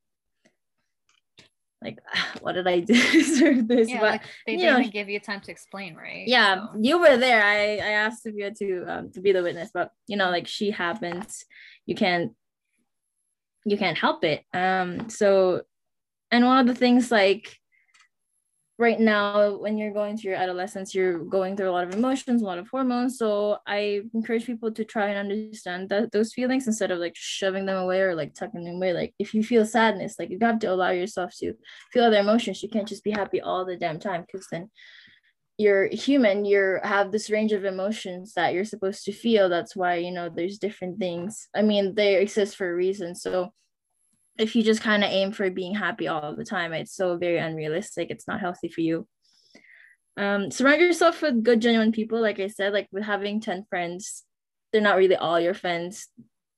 like, 1.84 2.00
what 2.42 2.54
did 2.54 2.68
I 2.68 2.80
do 2.80 2.94
deserve 3.12 3.68
this? 3.68 3.90
Yeah, 3.90 4.00
but 4.00 4.12
like 4.12 4.22
they 4.46 4.58
didn't 4.58 4.82
know, 4.82 4.90
give 4.90 5.10
you 5.10 5.20
time 5.20 5.42
to 5.42 5.52
explain, 5.52 5.96
right? 5.96 6.28
yeah 6.28 6.56
So- 6.56 6.80
you 6.80 7.00
were 7.00 7.18
there 7.18 7.44
i 7.44 7.76
i 7.78 7.92
asked 8.04 8.24
Sophia 8.24 8.52
to 8.52 8.86
um 8.88 9.12
to 9.12 9.22
be 9.22 9.32
the 9.32 9.44
witness 9.44 9.70
but 9.74 9.92
you 10.08 10.18
know 10.18 10.30
like 10.30 10.48
she 10.48 10.72
happens 10.72 11.46
you 11.86 11.96
can't 11.96 12.32
you 13.66 13.78
can't 13.78 13.98
help 13.98 14.24
it 14.24 14.44
um 14.54 15.10
so 15.10 15.62
and 16.32 16.46
one 16.46 16.58
of 16.60 16.68
the 16.68 16.76
things 16.80 17.12
like 17.12 17.58
right 18.80 19.00
now 19.00 19.56
when 19.58 19.78
you're 19.78 19.94
going 19.94 20.18
through 20.18 20.32
your 20.32 20.40
adolescence 20.40 20.96
you're 20.96 21.20
going 21.26 21.56
through 21.56 21.70
a 21.70 21.72
lot 21.72 21.84
of 21.88 21.94
emotions 21.94 22.42
a 22.42 22.46
lot 22.46 22.58
of 22.58 22.68
hormones. 22.70 23.18
So 23.18 23.58
i 23.68 24.02
encourage 24.14 24.46
people 24.46 24.72
to 24.72 24.84
try 24.84 25.10
and 25.10 25.18
understand 25.18 25.90
that 25.90 26.12
those 26.12 26.34
feelings 26.34 26.66
instead 26.68 26.92
of 26.92 27.00
like 27.00 27.16
shoving 27.16 27.66
them 27.66 27.78
away 27.78 28.02
or 28.02 28.16
like 28.16 28.34
tucking 28.34 28.64
them 28.64 28.76
away. 28.76 28.94
Like 28.94 29.14
if 29.20 29.34
you 29.34 29.44
feel 29.44 29.66
sadness 29.66 30.16
like 30.18 30.30
you 30.30 30.40
have 30.42 30.60
to 30.60 30.68
allow 30.68 30.90
yourself 30.90 31.34
to 31.40 31.54
feel 31.92 32.06
other 32.06 32.20
emotions. 32.20 32.64
You 32.64 32.70
can't 32.70 32.88
just 32.88 33.04
be 33.04 33.12
happy 33.12 33.42
all 33.42 33.64
the 33.64 33.78
damn 33.78 34.00
time 34.00 34.26
because 34.26 34.48
then 34.52 34.70
you're 35.60 35.88
human. 35.88 36.46
You're 36.46 36.82
have 36.84 37.12
this 37.12 37.30
range 37.30 37.52
of 37.52 37.66
emotions 37.66 38.34
that 38.34 38.56
you're 38.56 38.66
supposed 38.66 39.06
to 39.06 39.12
feel. 39.12 39.50
That's 39.50 39.76
why 39.76 39.98
you 39.98 40.12
know 40.12 40.30
there's 40.30 40.58
different 40.58 40.98
things. 40.98 41.48
I 41.56 41.62
mean 41.62 41.94
they 41.94 42.16
exist 42.16 42.56
for 42.56 42.72
a 42.72 42.76
reason. 42.76 43.14
So 43.14 43.54
if 44.38 44.56
you 44.56 44.64
just 44.64 44.82
kind 44.82 45.04
of 45.04 45.12
aim 45.12 45.32
for 45.32 45.50
being 45.50 45.76
happy 45.76 46.08
all 46.08 46.36
the 46.36 46.46
time 46.46 46.74
it's 46.74 46.96
so 46.96 47.18
very 47.18 47.38
unrealistic. 47.38 48.10
It's 48.10 48.28
not 48.28 48.40
healthy 48.40 48.70
for 48.70 48.82
you. 48.82 49.08
Um 50.18 50.52
surround 50.52 50.82
yourself 50.82 51.22
with 51.22 51.44
good 51.44 51.62
genuine 51.62 51.92
people 51.92 52.22
like 52.22 52.40
i 52.40 52.48
said 52.48 52.72
like 52.72 52.88
with 52.92 53.04
having 53.04 53.42
10 53.42 53.66
friends 53.70 54.24
they're 54.74 54.82
not 54.82 54.98
really 54.98 55.16
all 55.16 55.40
your 55.40 55.54
friends. 55.54 56.08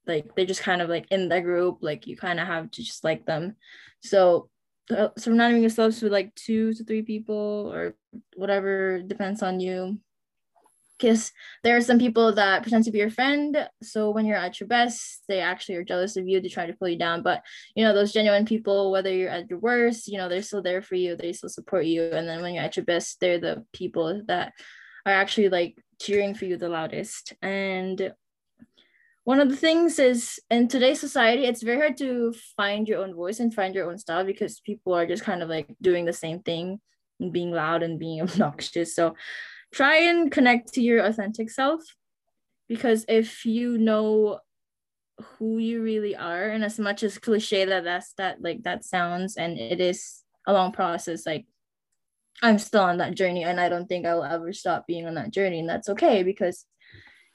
Like 0.07 0.33
they're 0.35 0.45
just 0.45 0.63
kind 0.63 0.81
of 0.81 0.89
like 0.89 1.05
in 1.11 1.29
the 1.29 1.41
group 1.41 1.79
like 1.81 2.07
you 2.07 2.15
kind 2.15 2.39
of 2.39 2.47
have 2.47 2.71
to 2.71 2.83
just 2.83 3.03
like 3.03 3.25
them. 3.25 3.57
So 4.01 4.49
uh, 4.89 5.09
surrounding 5.17 5.61
yourselves 5.61 6.01
with 6.01 6.11
like 6.11 6.33
two 6.35 6.73
to 6.73 6.83
three 6.83 7.01
people 7.01 7.71
or 7.73 7.95
whatever 8.35 9.01
depends 9.01 9.43
on 9.43 9.59
you 9.59 9.99
because 10.97 11.31
there 11.63 11.75
are 11.75 11.81
some 11.81 11.99
people 11.99 12.33
that 12.33 12.61
pretend 12.61 12.83
to 12.83 12.91
be 12.91 12.99
your 12.99 13.09
friend 13.09 13.67
so 13.81 14.09
when 14.09 14.25
you're 14.25 14.37
at 14.37 14.59
your 14.59 14.67
best 14.67 15.23
they 15.27 15.39
actually 15.39 15.75
are 15.75 15.83
jealous 15.83 16.15
of 16.17 16.27
you 16.27 16.41
to 16.41 16.49
try 16.49 16.65
to 16.65 16.73
pull 16.73 16.87
you 16.87 16.97
down. 16.97 17.21
But 17.21 17.43
you 17.75 17.83
know 17.83 17.93
those 17.93 18.13
genuine 18.13 18.45
people 18.45 18.91
whether 18.91 19.11
you're 19.11 19.29
at 19.29 19.49
your 19.49 19.59
worst 19.59 20.07
you 20.07 20.17
know 20.17 20.29
they're 20.29 20.41
still 20.41 20.61
there 20.61 20.81
for 20.81 20.95
you 20.95 21.15
they 21.15 21.33
still 21.33 21.49
support 21.49 21.85
you. 21.85 22.03
And 22.03 22.27
then 22.27 22.41
when 22.41 22.53
you're 22.53 22.63
at 22.63 22.77
your 22.77 22.85
best 22.85 23.19
they're 23.19 23.39
the 23.39 23.65
people 23.73 24.21
that 24.27 24.53
are 25.05 25.13
actually 25.13 25.49
like 25.49 25.77
cheering 26.01 26.33
for 26.33 26.45
you 26.45 26.57
the 26.57 26.69
loudest. 26.69 27.33
And 27.41 28.13
one 29.23 29.39
of 29.39 29.49
the 29.49 29.55
things 29.55 29.97
is 29.97 30.39
in 30.51 30.67
today's 30.67 30.99
society 30.99 31.45
it's 31.45 31.63
very 31.63 31.79
hard 31.79 31.97
to 31.97 32.33
find 32.55 32.87
your 32.87 33.03
own 33.03 33.15
voice 33.15 33.39
and 33.39 33.53
find 33.53 33.73
your 33.73 33.89
own 33.89 33.97
style 33.97 34.23
because 34.23 34.59
people 34.59 34.93
are 34.93 35.07
just 35.07 35.23
kind 35.23 35.41
of 35.41 35.49
like 35.49 35.67
doing 35.81 36.05
the 36.05 36.13
same 36.13 36.39
thing 36.39 36.79
and 37.19 37.33
being 37.33 37.51
loud 37.51 37.83
and 37.83 37.99
being 37.99 38.21
obnoxious. 38.27 38.95
So 38.95 39.15
try 39.75 39.97
and 39.97 40.31
connect 40.31 40.73
to 40.73 40.81
your 40.81 41.03
authentic 41.03 41.49
self 41.49 41.83
because 42.69 43.03
if 43.09 43.45
you 43.45 43.77
know 43.77 44.39
who 45.19 45.57
you 45.57 45.81
really 45.81 46.15
are 46.15 46.47
and 46.47 46.63
as 46.63 46.79
much 46.79 47.03
as 47.03 47.17
cliche 47.17 47.65
that 47.65 47.83
that's 47.83 48.13
that 48.13 48.41
like 48.41 48.63
that 48.63 48.85
sounds 48.85 49.35
and 49.35 49.59
it 49.59 49.81
is 49.81 50.23
a 50.47 50.53
long 50.53 50.71
process 50.71 51.25
like 51.25 51.45
i'm 52.41 52.57
still 52.57 52.83
on 52.83 52.97
that 52.97 53.15
journey 53.15 53.43
and 53.43 53.59
i 53.59 53.67
don't 53.67 53.87
think 53.87 54.05
i 54.05 54.15
will 54.15 54.23
ever 54.23 54.53
stop 54.53 54.87
being 54.87 55.05
on 55.05 55.15
that 55.15 55.31
journey 55.31 55.59
and 55.59 55.69
that's 55.69 55.89
okay 55.89 56.23
because 56.23 56.65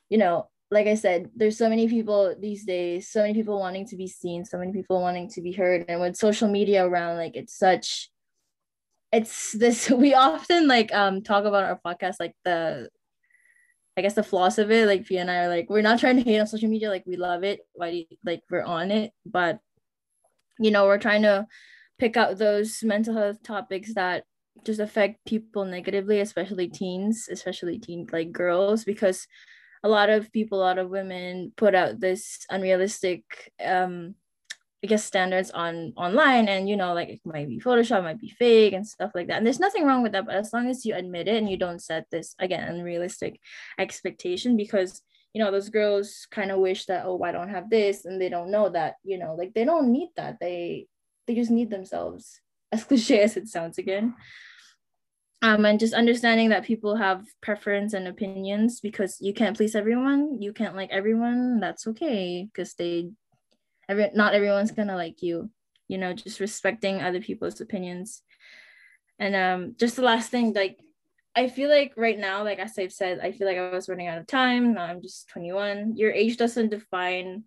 you 0.09 0.17
know 0.17 0.49
like 0.71 0.87
i 0.87 0.95
said 0.95 1.29
there's 1.37 1.59
so 1.59 1.69
many 1.69 1.89
people 1.89 2.35
these 2.41 2.65
days 2.65 3.11
so 3.11 3.21
many 3.21 3.35
people 3.35 3.59
wanting 3.59 3.87
to 3.87 3.97
be 3.97 4.07
seen 4.07 4.47
so 4.47 4.57
many 4.57 4.73
people 4.73 5.01
wanting 5.01 5.29
to 5.29 5.43
be 5.43 5.53
heard 5.53 5.85
and 5.89 6.01
with 6.01 6.17
social 6.17 6.49
media 6.49 6.87
around 6.87 7.17
like 7.17 7.37
it's 7.37 7.57
such 7.57 8.11
it's 9.13 9.53
this 9.53 9.91
we 9.91 10.15
often 10.15 10.69
like 10.69 10.93
um 10.95 11.23
talk 11.23 11.45
about 11.45 11.65
our 11.65 11.81
podcast 11.85 12.17
like 12.21 12.35
the 12.45 12.89
I 13.97 14.03
guess 14.03 14.15
the 14.15 14.23
flaws 14.23 14.59
of 14.59 14.71
it, 14.71 14.87
like 14.87 15.05
Fia 15.05 15.21
and 15.21 15.31
I 15.31 15.39
are 15.39 15.49
like, 15.49 15.69
we're 15.69 15.83
not 15.83 15.99
trying 15.99 16.17
to 16.17 16.23
hate 16.23 16.39
on 16.39 16.47
social 16.47 16.71
media, 16.71 16.89
like 16.89 17.05
we 17.07 17.17
love 17.17 17.43
it, 17.45 17.61
why 17.75 17.91
do 17.91 17.97
you, 17.99 18.07
like 18.25 18.43
we're 18.49 18.63
on 18.63 18.91
it, 18.91 19.13
but 19.27 19.59
you 20.59 20.71
know, 20.71 20.87
we're 20.87 20.97
trying 20.99 21.23
to 21.23 21.47
pick 21.99 22.17
out 22.17 22.39
those 22.39 22.83
mental 22.83 23.15
health 23.15 23.43
topics 23.43 23.95
that 23.95 24.25
just 24.65 24.81
affect 24.81 25.25
people 25.27 25.65
negatively, 25.65 26.21
especially 26.21 26.69
teens, 26.69 27.29
especially 27.31 27.79
teen 27.79 28.07
like 28.13 28.33
girls, 28.33 28.85
because 28.85 29.27
a 29.83 29.89
lot 29.89 30.09
of 30.09 30.33
people, 30.33 30.59
a 30.59 30.65
lot 30.65 30.79
of 30.79 30.89
women 30.89 31.53
put 31.57 31.75
out 31.75 32.01
this 32.01 32.47
unrealistic 32.49 33.53
um 33.65 34.15
I 34.83 34.87
guess 34.87 35.05
standards 35.05 35.51
on 35.51 35.93
online 35.97 36.49
and 36.49 36.67
you 36.67 36.77
know 36.77 36.95
like 36.95 37.11
it 37.11 37.21
might 37.25 37.49
be 37.49 37.59
Photoshop, 37.59 38.03
might 38.03 38.19
be 38.19 38.31
fake 38.31 38.73
and 38.73 38.87
stuff 38.87 39.11
like 39.15 39.29
that. 39.29 39.37
And 39.37 39.47
there's 39.47 39.61
nothing 39.61 39.85
wrong 39.85 40.03
with 40.03 40.13
that, 40.13 40.25
but 40.25 40.37
as 40.37 40.53
long 40.53 40.69
as 40.69 40.87
you 40.87 40.95
admit 40.95 41.29
it 41.29 41.37
and 41.37 41.51
you 41.51 41.59
don't 41.59 41.83
set 41.83 42.07
this 42.11 42.35
again 42.39 42.67
unrealistic 42.67 43.39
expectation 43.79 44.57
because 44.57 45.03
you 45.35 45.43
know 45.43 45.51
those 45.51 45.69
girls 45.69 46.27
kind 46.31 46.51
of 46.51 46.59
wish 46.59 46.87
that 46.87 47.05
oh 47.07 47.23
I 47.23 47.33
don't 47.33 47.51
have 47.51 47.71
this 47.71 48.05
and 48.05 48.21
they 48.21 48.29
don't 48.29 48.51
know 48.51 48.69
that 48.71 48.95
you 49.05 49.19
know 49.19 49.35
like 49.35 49.55
they 49.55 49.65
don't 49.65 49.93
need 49.93 50.09
that 50.17 50.39
they 50.41 50.87
they 51.27 51.35
just 51.35 51.51
need 51.51 51.71
themselves 51.71 52.41
as 52.73 52.85
cliche 52.85 53.21
as 53.21 53.37
it 53.37 53.49
sounds 53.49 53.79
again 53.79 54.15
um 55.43 55.65
and 55.65 55.81
just 55.81 55.95
understanding 55.95 56.51
that 56.51 56.65
people 56.65 56.97
have 56.97 57.25
preference 57.41 57.93
and 57.93 58.09
opinions 58.09 58.81
because 58.81 59.19
you 59.21 59.33
can't 59.33 59.57
please 59.57 59.75
everyone 59.75 60.41
you 60.41 60.53
can't 60.53 60.77
like 60.77 60.91
everyone 60.91 61.61
that's 61.61 61.87
okay 61.87 62.49
because 62.53 62.75
they 62.75 63.11
every 63.91 64.11
not 64.15 64.35
everyone's 64.35 64.71
gonna 64.71 64.97
like 64.97 65.21
you 65.21 65.51
you 65.89 65.99
know 65.99 66.13
just 66.13 66.41
respecting 66.41 67.03
other 67.03 67.21
people's 67.21 67.61
opinions. 67.61 68.23
And 69.19 69.35
um 69.37 69.75
just 69.77 69.97
the 69.97 70.03
last 70.03 70.31
thing 70.31 70.55
like 70.55 70.79
i 71.37 71.49
feel 71.49 71.69
like 71.69 71.93
right 71.97 72.19
now 72.19 72.43
like 72.43 72.59
as 72.59 72.79
i've 72.79 72.93
said 72.93 73.21
i 73.23 73.31
feel 73.33 73.47
like 73.47 73.59
i 73.59 73.71
was 73.71 73.89
running 73.89 74.07
out 74.07 74.19
of 74.19 74.27
time. 74.27 74.75
Now 74.75 74.85
i'm 74.85 75.03
just 75.03 75.29
21 75.29 75.97
your 75.97 76.13
age 76.13 76.37
doesn't 76.37 76.71
define 76.71 77.45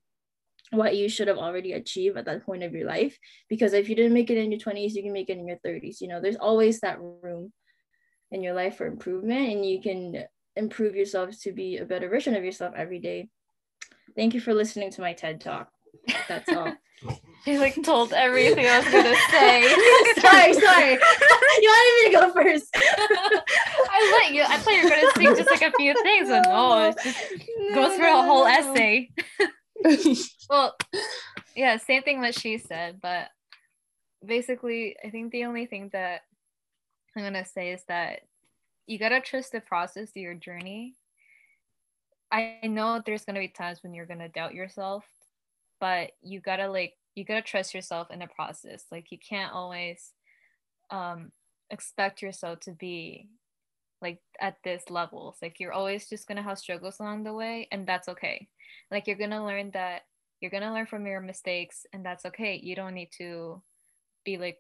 what 0.72 0.96
you 0.96 1.08
should 1.08 1.28
have 1.28 1.38
already 1.38 1.74
achieved 1.74 2.18
at 2.18 2.26
that 2.26 2.46
point 2.46 2.64
of 2.64 2.74
your 2.74 2.88
life 2.88 3.18
because 3.48 3.74
if 3.74 3.90
you 3.90 3.96
didn't 3.96 4.14
make 4.14 4.30
it 4.30 4.38
in 4.38 4.52
your 4.52 4.60
20s 4.60 4.94
you 4.94 5.04
can 5.04 5.14
make 5.14 5.30
it 5.30 5.38
in 5.38 5.48
your 5.48 5.60
30s 5.66 6.02
you 6.02 6.08
know? 6.08 6.22
There's 6.22 6.36
always 6.36 6.80
that 6.80 7.00
room 7.00 7.52
in 8.32 8.44
your 8.44 8.54
life 8.54 8.78
for 8.78 8.86
improvement 8.86 9.52
and 9.52 9.66
you 9.66 9.82
can 9.82 10.26
improve 10.56 10.96
yourself 10.96 11.40
to 11.42 11.52
be 11.52 11.78
a 11.78 11.86
better 11.86 12.10
version 12.10 12.36
of 12.36 12.44
yourself 12.44 12.74
every 12.76 13.00
day. 13.00 13.30
Thank 14.16 14.34
you 14.34 14.40
for 14.40 14.54
listening 14.54 14.92
to 14.92 15.02
my 15.02 15.14
ted 15.14 15.42
talk 15.42 15.73
that's 16.28 16.50
all 16.50 16.74
He 17.46 17.58
like 17.58 17.76
told 17.84 18.14
everything 18.14 18.66
I 18.66 18.80
was 18.80 18.88
gonna 18.88 19.16
say. 19.30 19.68
sorry 20.22 20.54
sorry 20.54 20.92
you 20.94 21.70
wanted 21.70 21.96
me 22.00 22.06
to 22.06 22.18
go 22.18 22.34
first 22.34 22.74
I 22.76 24.22
let 24.24 24.34
you. 24.34 24.44
I 24.44 24.58
thought 24.58 24.74
you 24.74 24.84
were 24.84 24.90
gonna 24.90 25.12
speak 25.12 25.38
just 25.38 25.50
like 25.50 25.62
a 25.62 25.76
few 25.78 25.94
things, 26.04 26.30
and 26.30 26.46
oh, 26.48 26.80
no, 26.80 26.88
it 26.88 26.98
just 27.04 27.76
goes 27.76 27.98
for 27.98 28.06
a 28.06 28.24
whole 28.24 28.46
essay. 28.46 29.10
well, 30.50 30.76
yeah, 31.56 31.78
same 31.78 32.04
thing 32.04 32.22
that 32.22 32.38
she 32.40 32.58
said, 32.58 33.00
but 33.02 33.30
basically, 34.26 34.96
I 35.04 35.10
think 35.10 35.32
the 35.32 35.46
only 35.46 35.66
thing 35.66 35.90
that 35.94 36.22
I'm 37.16 37.24
gonna 37.24 37.46
say 37.46 37.72
is 37.72 37.84
that 37.88 38.22
you 38.88 38.98
gotta 38.98 39.22
trust 39.22 39.52
the 39.52 39.62
process 39.62 40.10
of 40.10 40.16
your 40.16 40.36
journey. 40.36 40.96
I 42.32 42.60
know 42.64 43.02
there's 43.06 43.26
gonna 43.26 43.40
be 43.40 43.48
times 43.48 43.84
when 43.84 43.94
you're 43.94 44.08
gonna 44.08 44.30
doubt 44.30 44.56
yourself, 44.56 45.06
but 45.84 46.12
you 46.22 46.40
gotta 46.40 46.70
like 46.70 46.94
you 47.14 47.26
gotta 47.26 47.42
trust 47.42 47.74
yourself 47.74 48.10
in 48.10 48.20
the 48.20 48.28
process. 48.28 48.86
Like 48.90 49.12
you 49.12 49.18
can't 49.18 49.52
always 49.52 50.14
um 50.92 51.34
expect 51.70 52.22
yourself 52.22 52.62
to 52.62 52.72
be 52.72 53.28
like 54.02 54.22
at 54.40 54.56
this 54.64 54.84
levels 54.90 55.38
like 55.42 55.60
you're 55.60 55.74
always 55.74 56.08
just 56.08 56.26
gonna 56.26 56.42
have 56.42 56.58
struggles 56.58 57.02
along 57.02 57.26
the 57.26 57.34
way 57.34 57.68
and 57.70 57.86
that's 57.86 58.08
okay. 58.08 58.48
Like 58.92 59.08
you're 59.08 59.18
gonna 59.18 59.46
learn 59.46 59.72
that 59.74 60.04
you're 60.40 60.52
gonna 60.52 60.74
learn 60.74 60.86
from 60.86 61.06
your 61.06 61.20
mistakes 61.20 61.86
and 61.92 62.06
that's 62.06 62.24
okay. 62.28 62.58
You 62.64 62.78
don't 62.78 62.94
need 62.94 63.10
to 63.18 63.62
be 64.24 64.38
like 64.38 64.60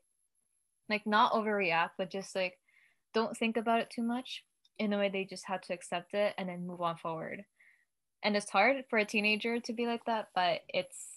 like 0.90 1.08
not 1.08 1.32
overreact 1.32 1.92
but 1.98 2.12
just 2.12 2.36
like 2.36 2.60
don't 3.14 3.38
think 3.38 3.56
about 3.56 3.80
it 3.80 3.90
too 3.90 4.04
much. 4.04 4.44
In 4.78 4.92
a 4.92 4.98
way 4.98 5.08
they 5.08 5.24
just 5.24 5.46
have 5.46 5.62
to 5.62 5.74
accept 5.74 6.14
it 6.16 6.34
and 6.38 6.50
then 6.50 6.68
move 6.68 6.82
on 6.82 6.98
forward. 6.98 7.46
And 8.22 8.36
it's 8.36 8.50
hard 8.50 8.84
for 8.90 9.00
a 9.00 9.06
teenager 9.06 9.62
to 9.62 9.72
be 9.72 9.88
like 9.88 10.04
that 10.04 10.28
but 10.36 10.64
it's 10.68 11.13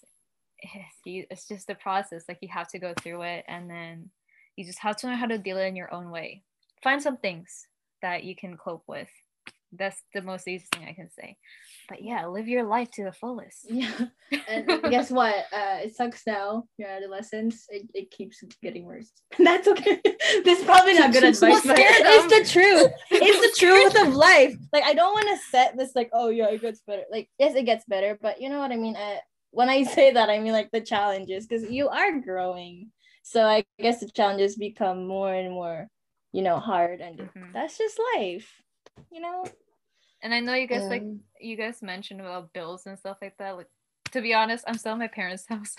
it's 1.05 1.47
just 1.47 1.67
the 1.67 1.75
process 1.75 2.23
like 2.27 2.39
you 2.41 2.49
have 2.51 2.67
to 2.67 2.79
go 2.79 2.93
through 3.01 3.21
it 3.21 3.45
and 3.47 3.69
then 3.69 4.09
you 4.55 4.65
just 4.65 4.79
have 4.79 4.97
to 4.97 5.07
know 5.07 5.15
how 5.15 5.27
to 5.27 5.37
deal 5.37 5.57
it 5.57 5.65
in 5.65 5.75
your 5.75 5.93
own 5.93 6.09
way 6.09 6.41
find 6.83 7.01
some 7.01 7.17
things 7.17 7.67
that 8.01 8.23
you 8.23 8.35
can 8.35 8.57
cope 8.57 8.83
with 8.87 9.09
That's 9.73 10.01
the 10.13 10.21
most 10.21 10.47
easy 10.47 10.65
thing 10.73 10.87
I 10.87 10.93
can 10.93 11.09
say. 11.11 11.37
But 11.89 12.01
yeah, 12.01 12.25
live 12.25 12.47
your 12.47 12.63
life 12.63 12.89
to 12.91 13.03
the 13.03 13.11
fullest. 13.11 13.67
Yeah. 13.69 13.91
And 14.47 14.65
guess 14.89 15.09
what? 15.11 15.35
Uh, 15.53 15.79
it 15.83 15.95
sucks 15.95 16.23
now. 16.27 16.65
Your 16.77 16.89
adolescence, 16.89 17.65
it, 17.69 17.87
it 17.93 18.11
keeps 18.11 18.43
getting 18.61 18.85
worse. 18.85 19.11
That's 19.37 19.67
okay. 19.67 20.01
this 20.43 20.59
is 20.59 20.65
probably 20.65 20.93
not 20.93 21.13
good 21.13 21.23
advice, 21.23 21.41
Well, 21.41 21.61
but 21.65 21.77
it's 21.79 22.51
the 22.53 22.53
truth. 22.53 22.91
It's 23.11 23.59
the 23.59 23.65
truth 23.65 23.95
of 24.07 24.15
life. 24.15 24.55
Like 24.73 24.83
I 24.83 24.93
don't 24.93 25.13
want 25.13 25.27
to 25.29 25.37
set 25.49 25.77
this 25.77 25.95
like, 25.95 26.09
oh 26.13 26.29
yeah, 26.29 26.47
it 26.47 26.61
gets 26.61 26.81
better. 26.81 27.03
Like 27.11 27.29
yes, 27.39 27.55
it 27.55 27.63
gets 27.63 27.85
better, 27.85 28.17
but 28.21 28.41
you 28.41 28.49
know 28.49 28.59
what 28.59 28.71
I 28.71 28.77
mean. 28.77 28.95
When 29.57 29.69
I 29.69 29.83
say 29.83 30.11
that, 30.13 30.29
I 30.29 30.37
mean 30.39 30.53
like 30.53 30.69
the 30.71 30.81
challenges 30.93 31.47
because 31.47 31.63
you 31.77 31.89
are 31.89 32.19
growing. 32.21 32.91
So 33.23 33.41
I 33.43 33.65
guess 33.79 33.99
the 33.99 34.09
challenges 34.19 34.55
become 34.55 35.07
more 35.07 35.33
and 35.33 35.49
more, 35.51 35.87
you 36.31 36.43
know, 36.43 36.59
hard, 36.59 37.01
and 37.01 37.17
Mhm. 37.19 37.53
that's 37.53 37.75
just 37.77 37.97
life. 38.15 38.47
You 39.11 39.21
know. 39.25 39.43
And 40.21 40.33
I 40.33 40.39
know 40.41 40.53
you 40.53 40.67
guys 40.67 40.85
like 40.93 41.03
you 41.41 41.55
guys 41.57 41.81
mentioned 41.81 42.21
about 42.21 42.53
bills 42.53 42.85
and 42.87 42.97
stuff 42.97 43.17
like 43.21 43.35
that. 43.37 43.57
Like 43.57 43.69
to 44.13 44.21
be 44.21 44.33
honest, 44.33 44.63
I'm 44.67 44.77
still 44.77 44.93
at 44.93 44.99
my 45.05 45.07
parents' 45.19 45.45
house. 45.53 45.75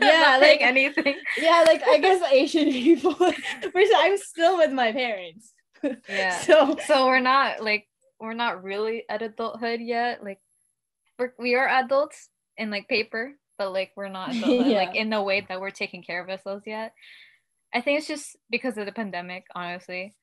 Yeah, 0.00 0.38
like- 0.40 0.62
anything. 0.62 1.16
Yeah, 1.38 1.64
like 1.66 1.82
I 1.86 1.98
guess 1.98 2.20
Asian 2.42 2.68
people. 2.72 3.14
I'm 3.20 4.16
still 4.16 4.56
with 4.56 4.72
my 4.72 4.92
parents. 4.92 5.52
Yeah. 6.08 6.36
So 6.48 6.76
So 6.88 7.06
we're 7.06 7.20
not 7.34 7.62
like 7.62 7.84
we're 8.18 8.32
not 8.44 8.64
really 8.64 9.04
at 9.12 9.20
adulthood 9.22 9.80
yet. 9.80 10.24
Like 10.24 10.40
we're 11.18 11.34
we 11.38 11.54
are 11.54 11.68
adults 11.68 12.28
in 12.56 12.70
like 12.70 12.88
paper, 12.88 13.32
but 13.58 13.72
like 13.72 13.92
we're 13.96 14.08
not 14.08 14.34
Yeah. 14.34 14.76
like 14.84 14.94
in 14.94 15.10
the 15.10 15.22
way 15.22 15.44
that 15.48 15.60
we're 15.60 15.70
taking 15.70 16.02
care 16.02 16.22
of 16.22 16.28
ourselves 16.28 16.64
yet. 16.66 16.92
I 17.72 17.80
think 17.80 17.98
it's 17.98 18.06
just 18.08 18.36
because 18.50 18.78
of 18.78 18.86
the 18.86 18.92
pandemic, 18.92 19.44
honestly. 19.54 20.14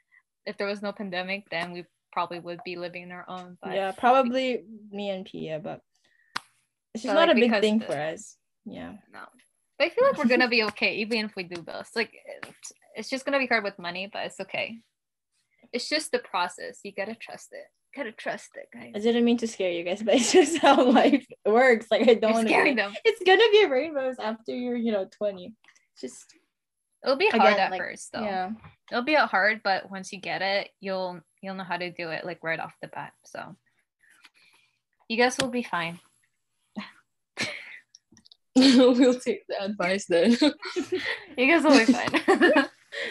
If 0.45 0.57
there 0.57 0.67
was 0.67 0.81
no 0.81 0.91
pandemic, 0.91 1.43
then 1.51 1.71
we 1.73 1.85
probably 2.13 2.39
would 2.39 2.59
be 2.65 2.75
living 2.77 3.03
on 3.05 3.11
our 3.11 3.25
own. 3.27 3.57
But 3.61 3.73
yeah, 3.73 3.91
probably 3.91 4.63
me 4.91 5.09
and 5.09 5.25
Pia, 5.25 5.59
but 5.59 5.81
it's 6.93 7.03
just 7.03 7.13
But, 7.13 7.25
not 7.25 7.27
like, 7.27 7.37
a 7.37 7.39
big 7.51 7.61
thing 7.61 7.79
the- 7.79 7.85
for 7.85 7.93
us. 7.97 8.37
Yeah. 8.65 8.93
no. 9.13 9.19
But 9.77 9.85
I 9.85 9.89
feel 9.89 10.05
like 10.07 10.17
we're 10.17 10.25
gonna 10.25 10.47
be 10.57 10.63
okay 10.63 10.95
even 10.97 11.25
if 11.25 11.35
we 11.35 11.43
do 11.43 11.61
bills. 11.61 11.87
Like 11.95 12.11
it's, 12.47 12.71
it's 12.95 13.09
just 13.09 13.25
gonna 13.25 13.39
be 13.39 13.47
hard 13.47 13.63
with 13.63 13.79
money, 13.79 14.09
but 14.11 14.25
it's 14.25 14.39
okay. 14.39 14.77
It's 15.73 15.87
just 15.89 16.11
the 16.11 16.19
process. 16.19 16.79
You 16.83 16.91
gotta 16.95 17.15
trust 17.15 17.49
it. 17.51 17.65
Gotta 17.95 18.11
trust 18.13 18.51
it, 18.55 18.69
guys. 18.73 18.93
I 18.95 18.99
didn't 18.99 19.25
mean 19.25 19.37
to 19.39 19.47
scare 19.47 19.71
you 19.71 19.83
guys, 19.83 20.01
but 20.05 20.15
it's 20.15 20.31
just 20.31 20.57
how 20.59 20.83
life 20.83 21.25
works. 21.45 21.87
Like 21.91 22.07
I 22.07 22.13
don't 22.13 22.33
want 22.33 22.47
to. 22.47 22.73
them. 22.75 22.93
It's 23.03 23.21
gonna 23.25 23.49
be 23.51 23.65
rainbows 23.65 24.15
after 24.19 24.55
you're, 24.55 24.77
you 24.77 24.91
know, 24.91 25.05
twenty. 25.11 25.53
Just 25.99 26.33
It'll 27.03 27.15
be 27.15 27.29
hard 27.29 27.53
Again, 27.53 27.59
at 27.59 27.71
like, 27.71 27.81
first 27.81 28.11
though. 28.13 28.21
yeah. 28.21 28.51
It'll 28.91 29.03
be 29.03 29.15
hard, 29.15 29.61
but 29.63 29.89
once 29.89 30.13
you 30.13 30.19
get 30.19 30.41
it, 30.41 30.69
you'll 30.79 31.19
you'll 31.41 31.55
know 31.55 31.63
how 31.63 31.77
to 31.77 31.89
do 31.91 32.09
it 32.09 32.25
like 32.25 32.43
right 32.43 32.59
off 32.59 32.75
the 32.81 32.87
bat. 32.87 33.13
So 33.25 33.55
you 35.07 35.17
guys 35.17 35.37
will 35.39 35.49
be 35.49 35.63
fine. 35.63 35.99
we'll 38.55 39.19
take 39.19 39.47
the 39.47 39.63
advice 39.63 40.05
then. 40.05 40.37
You 41.37 41.47
guys 41.47 41.63
will 41.63 41.77
be 41.77 41.91
fine. 41.91 42.65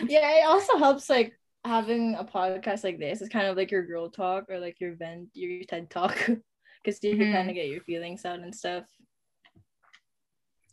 Yeah, 0.06 0.40
it 0.40 0.46
also 0.46 0.76
helps 0.76 1.08
like 1.08 1.32
having 1.64 2.14
a 2.14 2.24
podcast 2.24 2.84
like 2.84 2.98
this. 2.98 3.20
is 3.20 3.28
kind 3.28 3.46
of 3.46 3.56
like 3.56 3.70
your 3.70 3.84
girl 3.84 4.08
talk 4.10 4.46
or 4.48 4.58
like 4.58 4.80
your 4.80 4.94
vent, 4.94 5.28
your 5.34 5.62
TED 5.64 5.90
talk, 5.90 6.16
because 6.82 7.02
you 7.04 7.16
can 7.16 7.26
Mhm. 7.28 7.32
kind 7.34 7.48
of 7.50 7.54
get 7.54 7.68
your 7.68 7.82
feelings 7.82 8.24
out 8.24 8.40
and 8.40 8.54
stuff. 8.54 8.84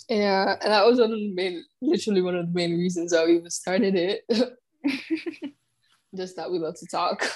yeah, 0.09 0.55
and 0.61 0.71
that 0.71 0.85
was 0.85 0.99
one 0.99 1.11
of 1.11 1.17
the 1.17 1.33
main, 1.33 1.63
literally 1.81 2.21
one 2.21 2.35
of 2.35 2.47
the 2.47 2.53
main 2.53 2.77
reasons 2.77 3.13
why 3.13 3.25
we 3.25 3.35
even 3.37 3.49
started 3.49 3.95
it. 3.95 4.23
Just 6.15 6.37
that 6.37 6.49
we 6.49 6.59
love 6.59 6.75
to 6.79 6.87
talk. 6.87 7.29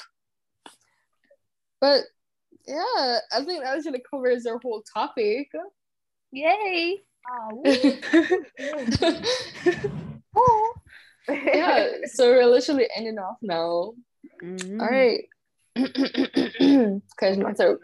But 1.82 2.04
yeah, 2.66 3.20
I 3.34 3.44
think 3.44 3.64
that 3.64 3.76
actually 3.78 4.02
covers 4.10 4.46
our 4.46 4.58
whole 4.64 4.84
topic. 4.94 5.50
Yay! 6.32 7.02
yeah, 11.30 11.88
so 12.14 12.30
we're 12.30 12.46
literally 12.46 12.88
ending 12.96 13.20
off 13.20 13.38
now. 13.42 13.94
Mhm. 14.42 14.80
All 14.82 14.88
right. 14.88 15.24
Because 17.12 17.38
my 17.38 17.54
throat. 17.54 17.80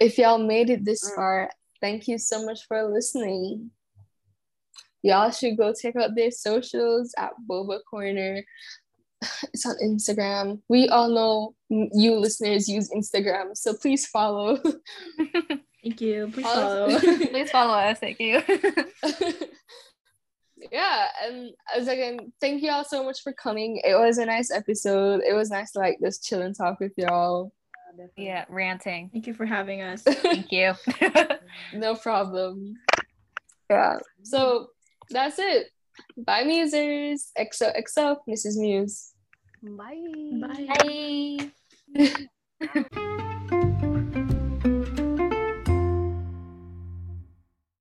If 0.00 0.16
y'all 0.18 0.38
made 0.38 0.70
it 0.70 0.84
this 0.84 1.10
far, 1.14 1.50
thank 1.80 2.08
you 2.08 2.16
so 2.18 2.44
much 2.44 2.66
for 2.66 2.82
listening. 2.84 3.70
Y'all 5.02 5.30
should 5.30 5.56
go 5.56 5.72
check 5.74 5.96
out 5.96 6.14
their 6.14 6.30
socials 6.30 7.14
at 7.18 7.32
Boba 7.48 7.80
Corner. 7.88 8.42
It's 9.52 9.66
on 9.66 9.76
Instagram. 9.84 10.62
We 10.68 10.88
all 10.88 11.08
know 11.10 11.54
you 11.68 12.14
listeners 12.16 12.68
use 12.68 12.88
Instagram, 12.90 13.54
so 13.56 13.74
please 13.74 14.06
follow. 14.06 14.56
Thank 15.82 16.00
you. 16.00 16.30
Please 16.32 16.44
Follow- 16.44 16.98
follow. 16.98 17.16
Please 17.32 17.50
follow 17.50 17.74
us. 17.74 17.98
Thank 17.98 18.20
you. 18.20 18.40
Yeah, 20.70 21.06
and 21.24 21.50
as 21.76 21.88
again, 21.88 22.32
thank 22.40 22.62
you 22.62 22.70
all 22.70 22.84
so 22.84 23.04
much 23.04 23.22
for 23.22 23.32
coming. 23.32 23.80
It 23.84 23.94
was 23.94 24.18
a 24.18 24.26
nice 24.26 24.50
episode. 24.50 25.22
It 25.26 25.34
was 25.34 25.50
nice 25.50 25.72
to 25.72 25.78
like 25.78 25.98
just 26.02 26.24
chill 26.24 26.42
and 26.42 26.56
talk 26.56 26.80
with 26.80 26.92
y'all. 26.96 27.52
yeah, 28.16 28.44
ranting. 28.48 29.10
Thank 29.12 29.26
you 29.26 29.34
for 29.34 29.46
having 29.46 29.82
us. 29.82 30.02
Thank 30.06 30.52
you. 30.52 30.74
No 31.74 31.94
problem. 31.94 32.74
Yeah. 33.68 33.98
So 34.22 34.68
that's 35.10 35.38
it. 35.38 35.68
Bye, 36.16 36.44
musers. 36.44 37.30
XOXO, 37.38 38.18
Mrs. 38.28 38.58
Muse. 38.58 39.12
Bye. 39.62 40.00
Bye. 40.40 41.50
Bye. 41.94 43.26